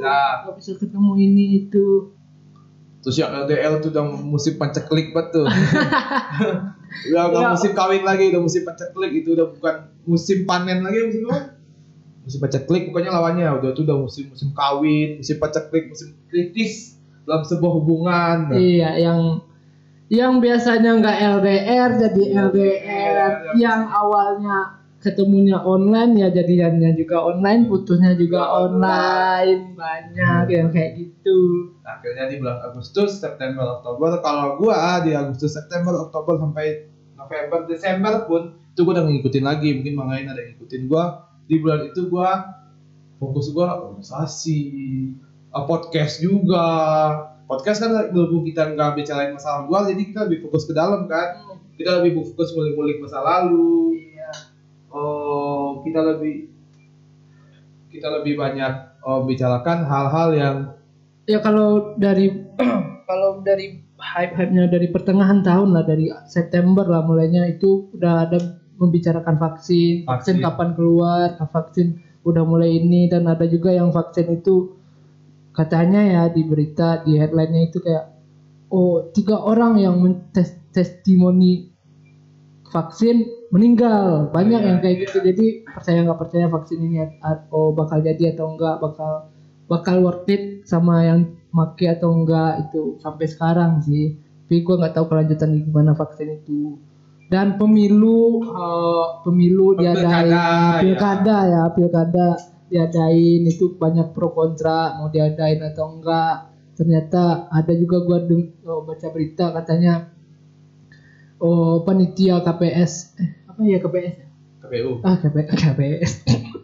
Nah. 0.05 0.33
Nggak 0.45 0.55
bisa 0.61 0.73
ketemu 0.77 1.13
ini 1.17 1.45
itu 1.65 2.13
Terus 3.01 3.23
yang 3.23 3.33
LDL 3.47 3.79
tuh 3.81 3.95
udah 3.95 4.05
musim 4.19 4.59
pancaklik 4.59 5.15
banget 5.15 5.33
tuh. 5.33 5.47
udah 7.15 7.23
nggak 7.31 7.43
Ya. 7.47 7.51
musim 7.55 7.71
kawin 7.73 8.03
lagi, 8.03 8.35
udah 8.35 8.43
musim 8.43 8.67
pancaklik 8.67 9.13
itu 9.23 9.33
udah 9.33 9.47
bukan 9.55 9.75
musim 10.05 10.43
panen 10.45 10.83
lagi 10.83 11.07
musim 11.09 11.23
apa? 11.31 11.56
Musim 12.27 12.43
pancaklik 12.43 12.91
pokoknya 12.91 13.11
lawannya 13.15 13.47
udah 13.63 13.71
tuh 13.71 13.87
udah 13.87 13.99
musim 14.03 14.35
musim 14.35 14.51
kawin, 14.51 15.23
musim 15.23 15.39
pancaklik, 15.39 15.87
musim 15.87 16.19
kritis 16.27 16.99
dalam 17.23 17.47
sebuah 17.47 17.73
hubungan. 17.79 18.37
Nah, 18.51 18.59
iya 18.59 18.99
yang 18.99 19.47
yang 20.11 20.43
biasanya 20.43 20.99
nggak 20.99 21.19
LDR 21.39 21.91
jadi 21.99 22.23
LDR 22.51 23.31
yang 23.59 23.87
awalnya 23.91 24.83
ketemunya 24.99 25.63
online 25.63 26.19
ya 26.19 26.29
jadiannya 26.35 26.99
juga 26.99 27.23
online 27.23 27.71
putusnya 27.71 28.19
juga 28.19 28.43
online 28.51 29.79
banyak 29.79 30.45
yang 30.51 30.69
kayak 30.75 30.99
gitu 30.99 31.71
akhirnya 31.87 32.27
di 32.31 32.43
bulan 32.43 32.59
Agustus, 32.67 33.23
September, 33.23 33.79
Oktober. 33.79 34.19
Kalau 34.23 34.59
gua 34.59 35.03
di 35.03 35.15
Agustus, 35.15 35.55
September, 35.55 35.95
Oktober 35.95 36.39
sampai 36.43 36.91
November, 37.15 37.67
Desember 37.67 38.27
pun 38.27 38.59
itu 38.75 38.81
gua 38.83 39.01
udah 39.01 39.05
ngikutin 39.07 39.45
lagi. 39.47 39.69
Mungkin 39.79 39.95
Bang 39.95 40.11
Ain 40.15 40.27
ada 40.31 40.39
yang 40.43 40.55
ngikutin 40.55 40.83
gua. 40.91 41.26
Di 41.47 41.63
bulan 41.63 41.91
itu 41.91 42.11
gua 42.11 42.55
fokus 43.17 43.51
gua 43.55 43.81
organisasi, 43.91 44.61
eh, 45.51 45.65
podcast 45.65 46.21
juga. 46.21 46.67
Podcast 47.47 47.79
kan 47.79 48.11
berhubung 48.11 48.43
kita 48.43 48.75
nggak 48.75 48.99
bicarain 48.99 49.31
masalah 49.31 49.71
luar, 49.71 49.87
jadi 49.87 50.03
kita 50.03 50.21
lebih 50.27 50.51
fokus 50.51 50.67
ke 50.67 50.75
dalam 50.75 51.07
kan. 51.07 51.47
Kita 51.79 52.03
lebih 52.03 52.27
fokus 52.35 52.51
ngulik-ngulik 52.55 52.99
masa 53.01 53.23
lalu. 53.23 54.03
Oh, 54.91 55.85
kita 55.85 56.01
lebih 56.01 56.49
kita 57.93 58.09
lebih 58.21 58.37
banyak 58.37 58.73
oh, 59.07 59.25
bicarakan 59.25 59.87
hal-hal 59.89 60.29
yang 60.37 60.57
ya 61.25 61.41
kalau 61.41 61.97
dari 61.97 62.29
kalau 63.09 63.41
dari 63.41 63.81
hype-hype-nya 63.97 64.69
dari 64.69 64.93
pertengahan 64.93 65.41
tahun 65.41 65.73
lah 65.73 65.85
dari 65.89 66.13
September 66.29 66.85
lah 66.85 67.03
mulainya 67.07 67.49
itu 67.49 67.89
udah 67.97 68.29
ada 68.29 68.39
membicarakan 68.77 69.37
vaksin, 69.41 70.05
vaksin, 70.05 70.37
Vaksin. 70.39 70.45
kapan 70.45 70.69
keluar, 70.77 71.37
vaksin 71.41 72.01
udah 72.27 72.43
mulai 72.43 72.77
ini 72.83 73.07
dan 73.07 73.25
ada 73.31 73.47
juga 73.47 73.71
yang 73.73 73.95
vaksin 73.95 74.27
itu 74.37 74.77
katanya 75.57 76.03
ya 76.05 76.23
di 76.29 76.43
berita 76.45 77.01
di 77.07 77.17
headline-nya 77.17 77.73
itu 77.73 77.79
kayak 77.81 78.13
oh 78.69 79.09
tiga 79.15 79.41
orang 79.41 79.79
yang 79.81 79.97
tes 80.35 80.53
testimoni 80.75 81.73
vaksin 82.69 83.49
meninggal. 83.55 84.29
Banyak 84.35 84.61
Iya, 84.61 84.69
yang 84.69 84.79
kayak 84.83 84.97
iya. 84.99 85.03
gitu. 85.07 85.19
Jadi 85.23 85.47
percaya 85.65 85.99
nggak 86.05 86.21
percaya 86.21 86.47
vaksin 86.51 86.79
ini 86.83 86.97
oh 87.55 87.73
bakal 87.73 88.03
jadi 88.03 88.37
atau 88.37 88.53
enggak 88.53 88.77
bakal 88.83 89.13
bakal 89.67 89.97
worth 90.05 90.29
it 90.31 90.67
sama 90.69 91.07
yang 91.07 91.21
make 91.55 91.87
atau 91.89 92.13
enggak 92.13 92.69
itu 92.69 93.01
sampai 93.01 93.27
sekarang 93.31 93.81
sih. 93.81 94.19
Tapi 94.47 94.63
gue 94.63 94.75
nggak 94.79 94.95
tahu 94.95 95.07
kelanjutan 95.11 95.59
gimana 95.59 95.97
vaksin 95.99 96.39
itu 96.43 96.79
dan 97.27 97.59
pemilu 97.59 98.39
eh, 98.47 99.07
pemilu 99.27 99.75
diadain 99.75 100.31
Pilkada, 100.31 100.47
ya. 100.47 100.79
pilkada 100.83 101.39
ya 101.47 101.63
pilkada 101.75 102.29
diadain 102.67 103.43
itu 103.47 103.75
banyak 103.79 104.11
pro 104.15 104.31
kontra 104.35 104.95
mau 104.99 105.11
diadain 105.11 105.63
atau 105.63 105.99
enggak 105.99 106.51
ternyata 106.77 107.47
ada 107.51 107.73
juga 107.75 108.03
gua 108.05 108.19
deng- 108.23 108.53
oh, 108.67 108.83
baca 108.87 109.07
berita 109.11 109.51
katanya 109.55 110.11
oh 111.43 111.83
panitia 111.87 112.43
KPS 112.43 112.93
eh 113.19 113.31
apa 113.51 113.61
ya 113.65 113.79
KPS 113.83 114.15
KPU. 114.67 114.91
ah 115.07 115.15
KP, 115.19 115.37
KPS 115.47 116.13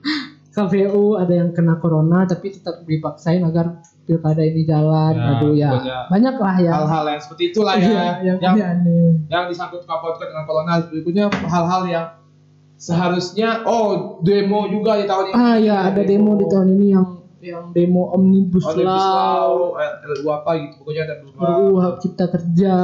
KPU 0.55 1.17
ada 1.17 1.33
yang 1.33 1.55
kena 1.55 1.79
corona 1.79 2.27
tapi 2.27 2.51
tetap 2.53 2.83
dipaksain 2.85 3.41
agar 3.47 3.79
pilkada 4.03 4.43
ini 4.43 4.63
jalan 4.63 5.13
Ya, 5.13 5.29
aduh 5.33 5.53
ya 5.53 5.71
banyak. 5.73 6.03
banyak 6.11 6.35
lah 6.37 6.57
ya 6.59 6.73
Hal-hal 6.75 7.05
yang 7.09 7.21
seperti 7.21 7.43
itulah 7.51 7.75
ya, 7.77 7.87
Iya, 7.87 8.03
yang, 8.23 8.39
yang 8.39 8.55
aneh 8.59 9.11
yang 9.31 9.45
disangkut 9.47 9.83
pautkan 9.83 10.27
dengan 10.29 10.45
corona 10.45 10.83
berikutnya 10.83 11.25
hal-hal 11.47 11.83
yang 11.87 12.07
seharusnya 12.77 13.63
oh 13.63 14.19
demo 14.21 14.67
juga 14.67 14.99
di 14.99 15.07
tahun 15.07 15.25
ini. 15.31 15.35
ah 15.35 15.57
ya 15.57 15.77
ada 15.87 16.03
demo 16.03 16.35
di 16.35 16.47
tahun 16.51 16.69
ini 16.75 16.87
yang 16.91 17.07
yang 17.39 17.65
demo 17.71 18.11
omnibus 18.11 18.63
Omnibus 18.63 18.87
law 18.87 19.75
Law, 19.75 19.79
eh, 19.79 20.31
apa 20.31 20.51
gitu 20.59 20.75
pokoknya 20.79 21.03
ada. 21.07 21.15
RUU 21.23 21.75
hak 21.79 21.95
cipta 21.99 22.27
kerja 22.29 22.75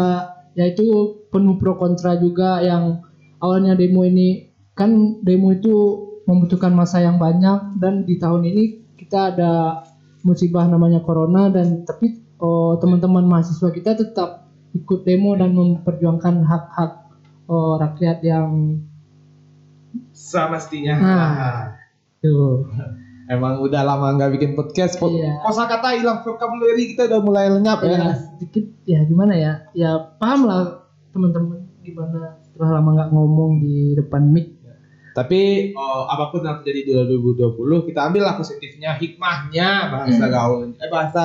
ya 0.52 0.64
itu 0.66 0.86
penuh 1.30 1.54
pro 1.54 1.74
kontra 1.74 2.14
juga 2.14 2.58
yang 2.58 3.02
awalnya 3.38 3.74
demo 3.74 4.02
ini 4.02 4.50
kan 4.74 5.18
demo 5.22 5.50
itu 5.50 5.74
membutuhkan 6.26 6.70
masa 6.70 7.02
yang 7.02 7.18
banyak 7.18 7.78
dan 7.78 8.02
di 8.02 8.18
tahun 8.18 8.42
ini 8.44 8.62
kita 8.98 9.34
ada 9.34 9.82
musibah 10.28 10.68
namanya 10.68 11.00
corona 11.00 11.48
dan 11.48 11.88
tapi 11.88 12.20
oh, 12.36 12.76
teman-teman 12.76 13.24
mahasiswa 13.24 13.72
kita 13.72 13.96
tetap 13.96 14.52
ikut 14.76 15.08
demo 15.08 15.32
dan 15.32 15.56
memperjuangkan 15.56 16.44
hak-hak 16.44 16.92
oh, 17.48 17.80
rakyat 17.80 18.20
yang 18.20 18.78
semestinya. 20.12 20.94
Nah. 21.00 21.60
tuh 22.20 22.68
Emang 23.32 23.60
udah 23.60 23.84
lama 23.84 24.16
nggak 24.16 24.40
bikin 24.40 24.50
podcast. 24.56 24.96
Po- 24.96 25.12
Iya. 25.12 25.44
Kosakata 25.44 26.00
hilang, 26.00 26.24
vocabulary 26.24 26.96
kita 26.96 27.12
udah 27.12 27.20
mulai 27.20 27.52
lenyap 27.52 27.84
ya. 27.84 28.00
ya 28.00 28.12
sedikit 28.16 28.64
ya 28.88 29.02
gimana 29.04 29.34
ya 29.36 29.52
ya 29.74 29.90
paham 30.16 30.48
lah 30.48 30.86
teman-teman 31.12 31.66
gimana 31.84 32.38
setelah 32.40 32.78
lama 32.78 32.88
nggak 32.96 33.10
ngomong 33.12 33.52
di 33.60 33.98
depan 33.98 34.30
mic 34.30 34.57
Tapi 35.18 35.40
oh, 35.74 36.06
apa 36.06 36.30
pun 36.30 36.46
yang 36.46 36.62
terjadi 36.62 36.80
di 36.86 36.92
2020 37.18 37.90
kita 37.90 38.06
ambillah 38.06 38.38
positifnya, 38.38 38.94
hikmahnya, 38.94 39.90
bahasa 39.90 40.24
gaul. 40.30 40.70
Eh 40.78 40.86
bahasa 40.86 41.22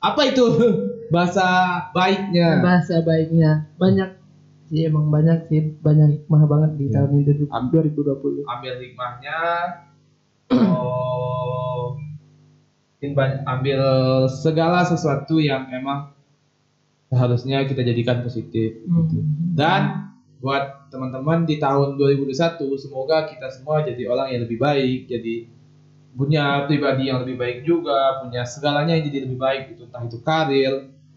apa 0.00 0.20
itu? 0.24 0.44
bahasa 1.14 1.44
baiknya. 1.92 2.64
bahasa 2.64 3.04
baiknya 3.04 3.68
banyak 3.76 4.24
Iya 4.72 4.88
emang 4.88 5.12
banyak 5.12 5.52
sih 5.52 5.60
banyak 5.76 6.24
hikmah 6.24 6.48
banget 6.48 6.70
di 6.80 6.84
Iya. 6.88 7.04
tahun 7.04 7.20
ini 7.20 7.32
Am- 7.52 7.68
2020. 7.68 8.48
ambil 8.48 8.74
hikmahnya 8.80 9.38
oh, 10.50 12.00
ambil 13.44 13.80
segala 14.32 14.80
sesuatu 14.88 15.36
yang 15.36 15.68
emang 15.68 16.16
seharusnya 17.12 17.68
kita 17.68 17.84
jadikan 17.84 18.24
positif 18.24 18.80
gitu. 18.80 18.88
Hmm. 19.20 19.52
dan 19.54 19.82
buat 20.44 20.92
teman-teman 20.92 21.48
di 21.48 21.56
tahun 21.56 21.96
2021 21.96 22.36
semoga 22.76 23.24
kita 23.24 23.48
semua 23.48 23.80
jadi 23.80 24.04
orang 24.12 24.36
yang 24.36 24.44
lebih 24.44 24.60
baik 24.60 25.08
jadi 25.08 25.48
punya 26.14 26.62
pribadi 26.70 27.10
yang 27.10 27.26
lebih 27.26 27.34
baik 27.40 27.58
juga 27.66 28.22
punya 28.22 28.46
segalanya 28.46 28.94
yang 28.94 29.04
jadi 29.10 29.26
lebih 29.26 29.38
baik 29.40 29.62
gitu. 29.74 29.90
Entah 29.90 30.06
itu 30.06 30.18
karir 30.22 30.74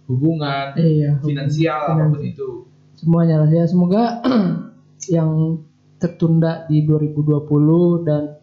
hubungan 0.10 0.74
Iya. 0.74 1.22
finansial 1.22 1.94
apa 1.94 2.10
pun 2.10 2.22
itu. 2.26 2.66
Semuanya 2.98 3.46
lah. 3.46 3.50
Ya 3.54 3.70
semoga 3.70 4.26
yang 5.16 5.62
tertunda 6.02 6.66
di 6.66 6.82
2020 6.82 8.10
dan 8.10 8.42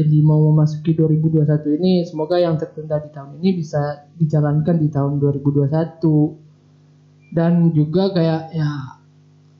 ini 0.00 0.24
mau 0.24 0.40
memasuki 0.52 0.96
2021 0.96 1.76
ini 1.80 1.92
semoga 2.08 2.40
yang 2.40 2.56
tertunda 2.56 2.96
di 3.02 3.10
tahun 3.12 3.36
ini 3.42 3.50
bisa 3.60 4.08
dijalankan 4.16 4.78
di 4.80 4.88
tahun 4.88 5.20
2021 5.20 7.36
dan 7.36 7.68
juga 7.76 8.08
kayak 8.14 8.42
ya 8.56 8.70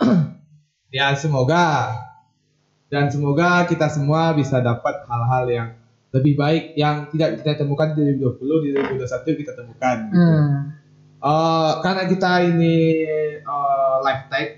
ya 0.90 1.14
semoga 1.14 1.94
dan 2.90 3.06
semoga 3.08 3.64
kita 3.64 3.86
semua 3.86 4.34
bisa 4.34 4.58
dapat 4.58 5.06
hal-hal 5.06 5.44
yang 5.46 5.68
lebih 6.10 6.34
baik 6.34 6.74
yang 6.74 7.06
tidak 7.14 7.38
kita 7.38 7.62
temukan 7.62 7.94
di 7.94 8.18
2020 8.18 8.64
di 8.66 8.68
2021 8.74 9.40
kita 9.40 9.52
temukan 9.54 9.96
gitu. 10.10 10.18
nah, 10.18 10.60
Eh, 11.20 11.72
karena 11.84 12.08
kita 12.08 12.48
ini 12.48 12.76
eh, 13.36 13.94
live 14.00 14.24
tag 14.32 14.48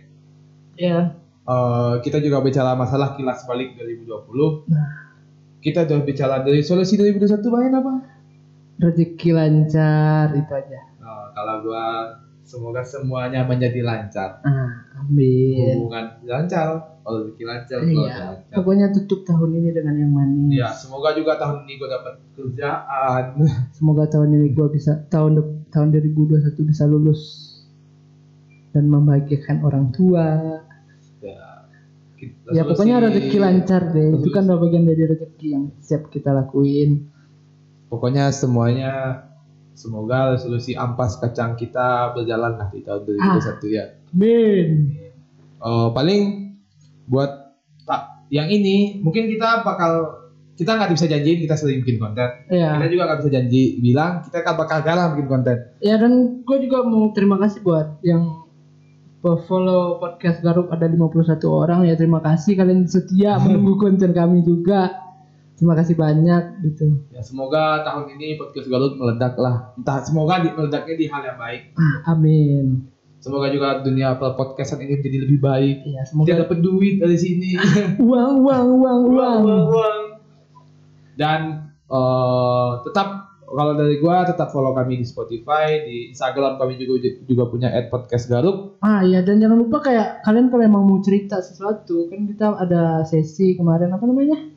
ya. 0.79 1.11
Eh, 1.43 1.95
kita 2.01 2.23
juga 2.23 2.39
bicara 2.39 2.79
masalah 2.79 3.19
kilas 3.19 3.43
balik 3.45 3.75
2020 3.75 4.71
Nah. 4.71 5.19
kita 5.59 5.83
udah 5.83 6.07
bicara 6.07 6.39
dari 6.47 6.63
solusi 6.63 6.95
2021 6.95 7.51
main 7.51 7.75
apa? 7.75 7.93
Rezeki 8.79 9.31
lancar 9.35 10.31
itu 10.33 10.53
aja. 10.55 10.81
Eh, 11.03 11.27
kalau 11.35 11.67
gua 11.67 12.15
semoga 12.47 12.87
semuanya 12.87 13.43
menjadi 13.43 13.83
lancar. 13.83 14.39
Ah, 14.47 14.82
amin. 15.05 15.83
hubungan 15.83 16.05
lancar 16.23 16.67
kalau 16.99 17.19
rezeki 17.21 17.45
lancar 17.45 17.79
Iya. 17.79 17.99
lancar 17.99 18.33
Pokoknya 18.53 18.87
tutup 18.91 19.21
tahun 19.23 19.51
ini 19.55 19.71
dengan 19.71 19.95
yang 19.97 20.13
manis. 20.13 20.55
Ya, 20.55 20.71
semoga 20.71 21.11
juga 21.13 21.35
tahun 21.35 21.67
ini 21.67 21.73
gue 21.75 21.89
dapat 21.89 22.15
kerjaan. 22.33 23.25
Semoga 23.73 24.07
tahun 24.07 24.29
ini 24.33 24.47
gua 24.51 24.69
bisa 24.69 25.03
tahun 25.07 25.43
tahun 25.69 25.89
2021 25.91 26.31
bisa 26.63 26.85
lulus 26.85 27.21
dan 28.71 28.87
membahagiakan 28.87 29.57
orang 29.61 29.91
tua. 29.91 30.27
ya, 31.19 31.67
kita- 32.15 32.51
Ya 32.51 32.63
pokoknya 32.63 33.03
rezeki 33.03 33.37
lancar 33.37 33.91
deh. 33.91 34.17
Itu 34.17 34.31
kan 34.31 34.47
bagian 34.47 34.85
dari 34.85 35.03
rezeki 35.05 35.47
yang 35.49 35.65
siap 35.79 36.07
kita 36.09 36.31
lakuin. 36.31 37.11
Pokoknya 37.89 38.31
semuanya 38.31 39.27
semoga 39.73 40.33
resolusi 40.33 40.73
ampas 40.73 41.17
kacang 41.17 41.55
kita 41.55 42.13
berjalan 42.13 42.55
lah 42.55 42.69
di 42.69 42.81
tahun 42.81 43.03
2021 43.05 43.69
ya. 43.69 43.85
Amin. 44.13 44.69
Eh, 45.63 45.89
paling 45.95 46.23
buat 47.07 47.31
tak 47.87 48.27
yang 48.35 48.51
ini 48.51 48.99
mungkin 48.99 49.31
kita 49.31 49.63
bakal 49.63 50.23
kita 50.53 50.75
nggak 50.79 50.93
bisa 50.95 51.07
janjiin 51.09 51.39
kita 51.49 51.55
sering 51.57 51.81
bikin 51.87 52.03
konten. 52.03 52.29
Ya. 52.53 52.77
Kita 52.77 52.87
juga 52.93 53.03
nggak 53.09 53.19
bisa 53.25 53.31
janji 53.31 53.63
bilang 53.81 54.21
kita 54.27 54.45
kan 54.45 54.55
bakal 54.59 54.79
galang 54.85 55.17
bikin 55.17 55.29
konten. 55.31 55.57
Ya 55.81 55.97
dan 55.97 56.45
gue 56.45 56.59
juga 56.61 56.85
mau 56.85 57.15
terima 57.15 57.41
kasih 57.41 57.65
buat 57.65 58.03
yang 58.05 58.43
follow 59.23 60.03
podcast 60.03 60.43
Garuk 60.43 60.67
ada 60.75 60.91
51 60.91 61.39
orang 61.47 61.87
ya 61.87 61.95
terima 61.95 62.19
kasih 62.19 62.59
kalian 62.59 62.91
setia 62.91 63.39
menunggu 63.43 63.79
konten 63.79 64.11
kami 64.11 64.43
juga 64.43 64.99
terima 65.55 65.79
kasih 65.79 65.95
banyak 65.95 66.59
gitu 66.67 67.07
Ya 67.15 67.23
semoga 67.23 67.87
tahun 67.87 68.19
ini 68.19 68.35
podcast 68.35 68.67
Galut 68.67 68.99
meledak 68.99 69.39
lah. 69.39 69.79
Entah 69.79 70.03
semoga 70.03 70.43
di, 70.43 70.51
meledaknya 70.51 70.95
di 70.99 71.07
hal 71.07 71.23
yang 71.23 71.39
baik. 71.39 71.63
ah, 71.79 72.19
amin 72.19 72.92
Semoga 73.23 73.55
juga 73.55 73.79
dunia 73.87 74.19
podcastan 74.19 74.83
ini 74.83 74.99
menjadi 74.99 75.19
lebih 75.23 75.39
baik. 75.39 75.77
ya 75.87 76.03
Kita 76.03 76.11
semoga 76.11 76.33
dapat 76.43 76.59
duit 76.59 76.99
dari 76.99 77.15
sini. 77.15 77.55
uang 78.03 78.43
uang 78.43 78.67
uang 78.83 79.01
uang 79.15 79.43
uang. 79.71 80.01
Dan 81.15 81.41
eh, 81.87 82.71
tetap 82.83 83.31
kalau 83.47 83.79
dari 83.79 84.03
gua 84.03 84.27
tetap 84.27 84.51
follow 84.51 84.75
kami 84.75 84.99
di 84.99 85.07
Spotify, 85.07 85.87
di 85.87 86.11
Instagram 86.11 86.59
kami 86.59 86.83
juga 86.83 87.07
juga 87.23 87.47
punya 87.47 87.71
ad 87.71 87.95
podcast 87.95 88.27
Garuk. 88.27 88.83
ah 88.83 89.07
ya 89.07 89.23
dan 89.23 89.39
jangan 89.39 89.63
lupa 89.63 89.79
kayak 89.87 90.27
kalian 90.27 90.51
kalau 90.51 90.65
emang 90.67 90.83
mau 90.83 90.99
cerita 90.99 91.39
sesuatu 91.39 92.11
kan 92.11 92.27
kita 92.27 92.59
ada 92.59 93.07
sesi 93.07 93.55
kemarin 93.55 93.95
apa 93.95 94.03
namanya 94.03 94.51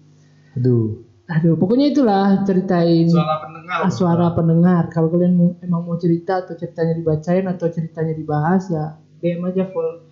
Aduh, 0.56 1.05
aduh 1.28 1.56
pokoknya 1.56 1.90
itulah 1.90 2.26
ceritain 2.42 3.08
suara 3.08 3.42
pendengar. 3.42 3.78
ah, 3.80 3.90
suara 3.90 4.28
pendengar 4.32 4.84
kalau 4.88 5.10
kalian 5.10 5.34
mau- 5.34 5.58
emang 5.60 5.82
mau 5.84 5.96
cerita 5.96 6.40
atau 6.40 6.54
ceritanya 6.54 6.94
dibacain 6.94 7.46
atau 7.46 7.68
ceritanya 7.68 8.14
dibahas 8.14 8.64
ya 8.68 8.86
DM 9.20 9.42
aja 9.44 9.66
full 9.68 10.06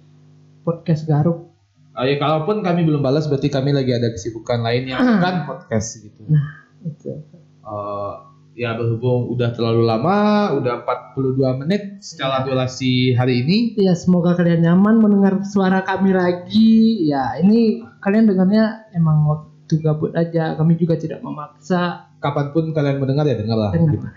podcast 0.62 1.06
Garuk 1.06 1.54
Ah, 1.92 2.04
ya, 2.04 2.18
kalaupun 2.18 2.60
kami 2.60 2.82
belum 2.84 3.00
balas 3.00 3.30
berarti 3.30 3.48
kami 3.48 3.70
lagi 3.70 3.92
ada 3.92 4.10
kesibukan 4.10 4.60
lain 4.60 4.88
yang 4.88 4.98
bukan 4.98 5.36
podcast 5.46 6.02
gitu. 6.02 6.26
nah 6.26 6.42
itu 6.82 7.22
Eh, 7.64 8.14
ya 8.56 8.74
berhubung 8.74 9.30
udah 9.30 9.50
terlalu 9.50 9.86
lama, 9.86 10.18
udah 10.54 10.82
42 10.84 11.54
menit 11.56 12.02
secara 12.02 12.42
durasi 12.42 13.14
hari 13.14 13.40
ini. 13.40 13.58
ya 13.78 13.94
semoga 13.94 14.34
kalian 14.34 14.62
nyaman 14.64 14.98
mendengar 14.98 15.46
suara 15.46 15.80
kami 15.82 16.12
lagi 16.12 16.74
ya 17.06 17.38
ini 17.38 17.86
kalian 18.00 18.26
dengarnya 18.26 18.90
emang 18.92 19.22
waktu 19.24 19.53
gabut 19.82 20.12
aja 20.14 20.54
kami 20.60 20.78
juga 20.78 21.00
tidak 21.00 21.24
memaksa 21.24 22.12
Kapan 22.24 22.56
pun 22.56 22.72
kalian 22.72 23.04
mendengar 23.04 23.28
ya 23.28 23.36
dengar 23.36 23.58
lah. 23.60 23.72
Dengar. 23.76 24.00
Gitu. 24.00 24.08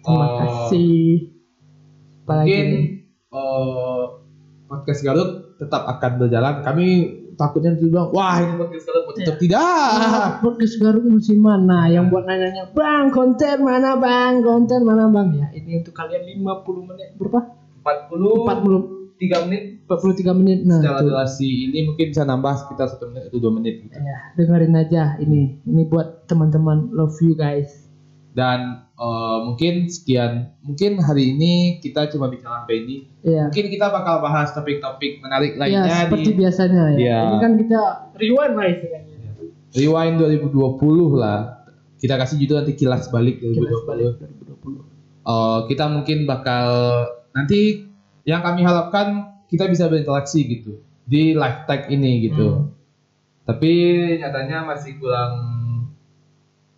terima 0.00 0.26
Oh. 0.26 0.36
kasih 0.40 1.04
apalagi 2.24 2.50
Mungkin 2.50 2.68
eh, 3.36 4.02
podcast 4.70 5.00
Garut 5.02 5.30
tetap 5.60 5.82
akan 5.86 6.12
berjalan. 6.24 6.54
Kami 6.64 6.86
takutnya 7.34 7.72
nanti 7.72 7.88
bilang, 7.88 8.12
wah 8.12 8.36
ini 8.38 8.54
podcast 8.58 8.84
Garut 8.86 9.02
mau 9.08 9.14
tutup 9.16 9.36
tidak. 9.40 9.62
Ah, 9.64 10.28
podcast 10.42 10.74
Garuk 10.78 11.04
musiman 11.08 11.60
nah 11.64 11.84
yang 11.88 12.12
buat 12.12 12.28
nanya-nanya 12.28 12.72
bang 12.76 13.08
konten 13.08 13.56
mana 13.64 13.96
bang 13.96 14.44
konten 14.44 14.80
mana 14.84 15.08
bang 15.08 15.28
ya 15.36 15.46
ini 15.56 15.80
untuk 15.80 15.94
kalian 15.96 16.22
50 16.44 16.88
menit 16.90 17.08
berapa 17.16 17.40
40 17.80 18.44
40 18.44 18.99
3 19.20 19.44
menit 19.44 19.62
43 19.84 20.32
menit 20.34 20.58
nah 20.64 20.80
secara 20.80 21.00
durasi 21.00 21.68
ini 21.68 21.84
mungkin 21.84 22.08
bisa 22.08 22.24
nambah 22.24 22.54
sekitar 22.56 22.88
1 22.90 23.04
menit 23.06 23.22
atau 23.28 23.38
2 23.38 23.52
menit 23.52 23.74
gitu. 23.84 23.92
ya 23.92 24.18
dengerin 24.34 24.74
aja 24.74 25.02
ini 25.18 25.60
ini 25.60 25.82
buat 25.84 26.24
teman-teman 26.24 26.88
love 26.90 27.14
you 27.20 27.34
guys 27.34 27.86
Dan 28.30 28.86
eh, 28.94 29.38
mungkin 29.42 29.90
sekian, 29.90 30.54
mungkin 30.62 31.02
hari 31.02 31.34
ini 31.34 31.52
kita 31.82 32.06
cuma 32.08 32.30
bicara 32.30 32.62
sampai 32.62 32.78
ini. 32.78 32.96
ya 33.26 33.50
Mungkin 33.50 33.66
kita 33.68 33.90
bakal 33.90 34.22
bahas 34.22 34.54
topik-topik 34.54 35.18
menarik 35.18 35.58
ya 35.58 35.66
lainnya 35.82 36.06
seperti 36.06 36.30
di 36.30 36.38
biasanya 36.38 36.84
ya 36.88 36.96
Iya. 36.96 37.18
ini 37.26 37.36
kan 37.42 37.52
kita 37.58 37.80
rewind 38.14 38.54
lah 38.54 38.66
istilahnya 38.70 39.14
Rewind 39.70 40.14
2020 40.46 40.54
lah. 41.18 41.38
Kita 41.98 42.14
kasih 42.16 42.38
judul 42.38 42.62
nanti 42.62 42.74
kilas 42.74 43.10
balik 43.10 43.42
2020. 43.42 43.58
Kilas 43.58 43.82
balik 43.82 44.04
2020 44.62 44.90
Eh, 45.20 45.58
kita 45.66 45.84
mungkin 45.86 46.18
bakal 46.24 46.66
nanti 47.30 47.89
yang 48.30 48.46
kami 48.46 48.62
harapkan 48.62 49.34
kita 49.50 49.66
bisa 49.66 49.90
berinteraksi 49.90 50.46
gitu 50.46 50.78
di 51.10 51.34
live 51.34 51.66
tag 51.66 51.90
ini 51.90 52.30
gitu. 52.30 52.70
Hmm. 52.70 52.70
Tapi 53.50 53.72
nyatanya 54.22 54.62
masih 54.62 54.94
kurang 55.02 55.32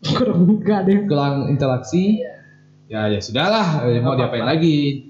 kurang 0.17 0.41
enggak 0.49 0.81
deh 0.89 0.99
kurang 1.05 1.53
interaksi. 1.53 2.25
Ya 2.89 3.09
ya 3.09 3.21
sudahlah, 3.21 3.85
eh, 3.89 4.01
mau 4.01 4.17
diapain 4.17 4.45
lagi? 4.45 5.09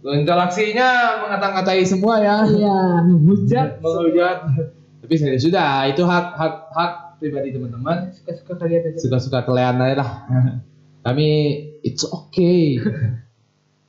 Interaksinya 0.00 1.20
mengata-ngatai 1.26 1.84
semua 1.84 2.22
ya. 2.22 2.36
iya 2.46 3.04
menghujat 3.04 3.76
Menghujat. 3.82 4.38
Tapi 5.02 5.14
saya 5.18 5.36
sudah 5.36 5.90
itu 5.90 6.02
hak 6.06 6.26
hak 6.38 6.54
hak 6.72 6.92
pribadi 7.20 7.52
teman-teman. 7.52 8.14
suka-suka 8.14 8.54
kalian 8.56 8.80
aja 8.90 8.98
Suka-suka 8.98 9.38
kalian 9.44 9.76
aja 9.82 9.94
lah. 10.00 10.10
Kami 11.06 11.28
it's 11.82 12.06
okay. 12.06 12.78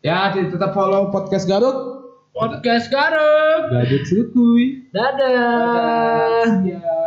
Ya 0.02 0.34
tetap 0.34 0.74
follow 0.74 1.14
podcast 1.14 1.46
Garut. 1.46 2.02
podcast 2.34 2.90
Garuk 2.90 3.70
Gadget 3.70 4.04
Sukuy. 4.10 4.90
dadah 4.96 6.66
Ya. 6.66 7.01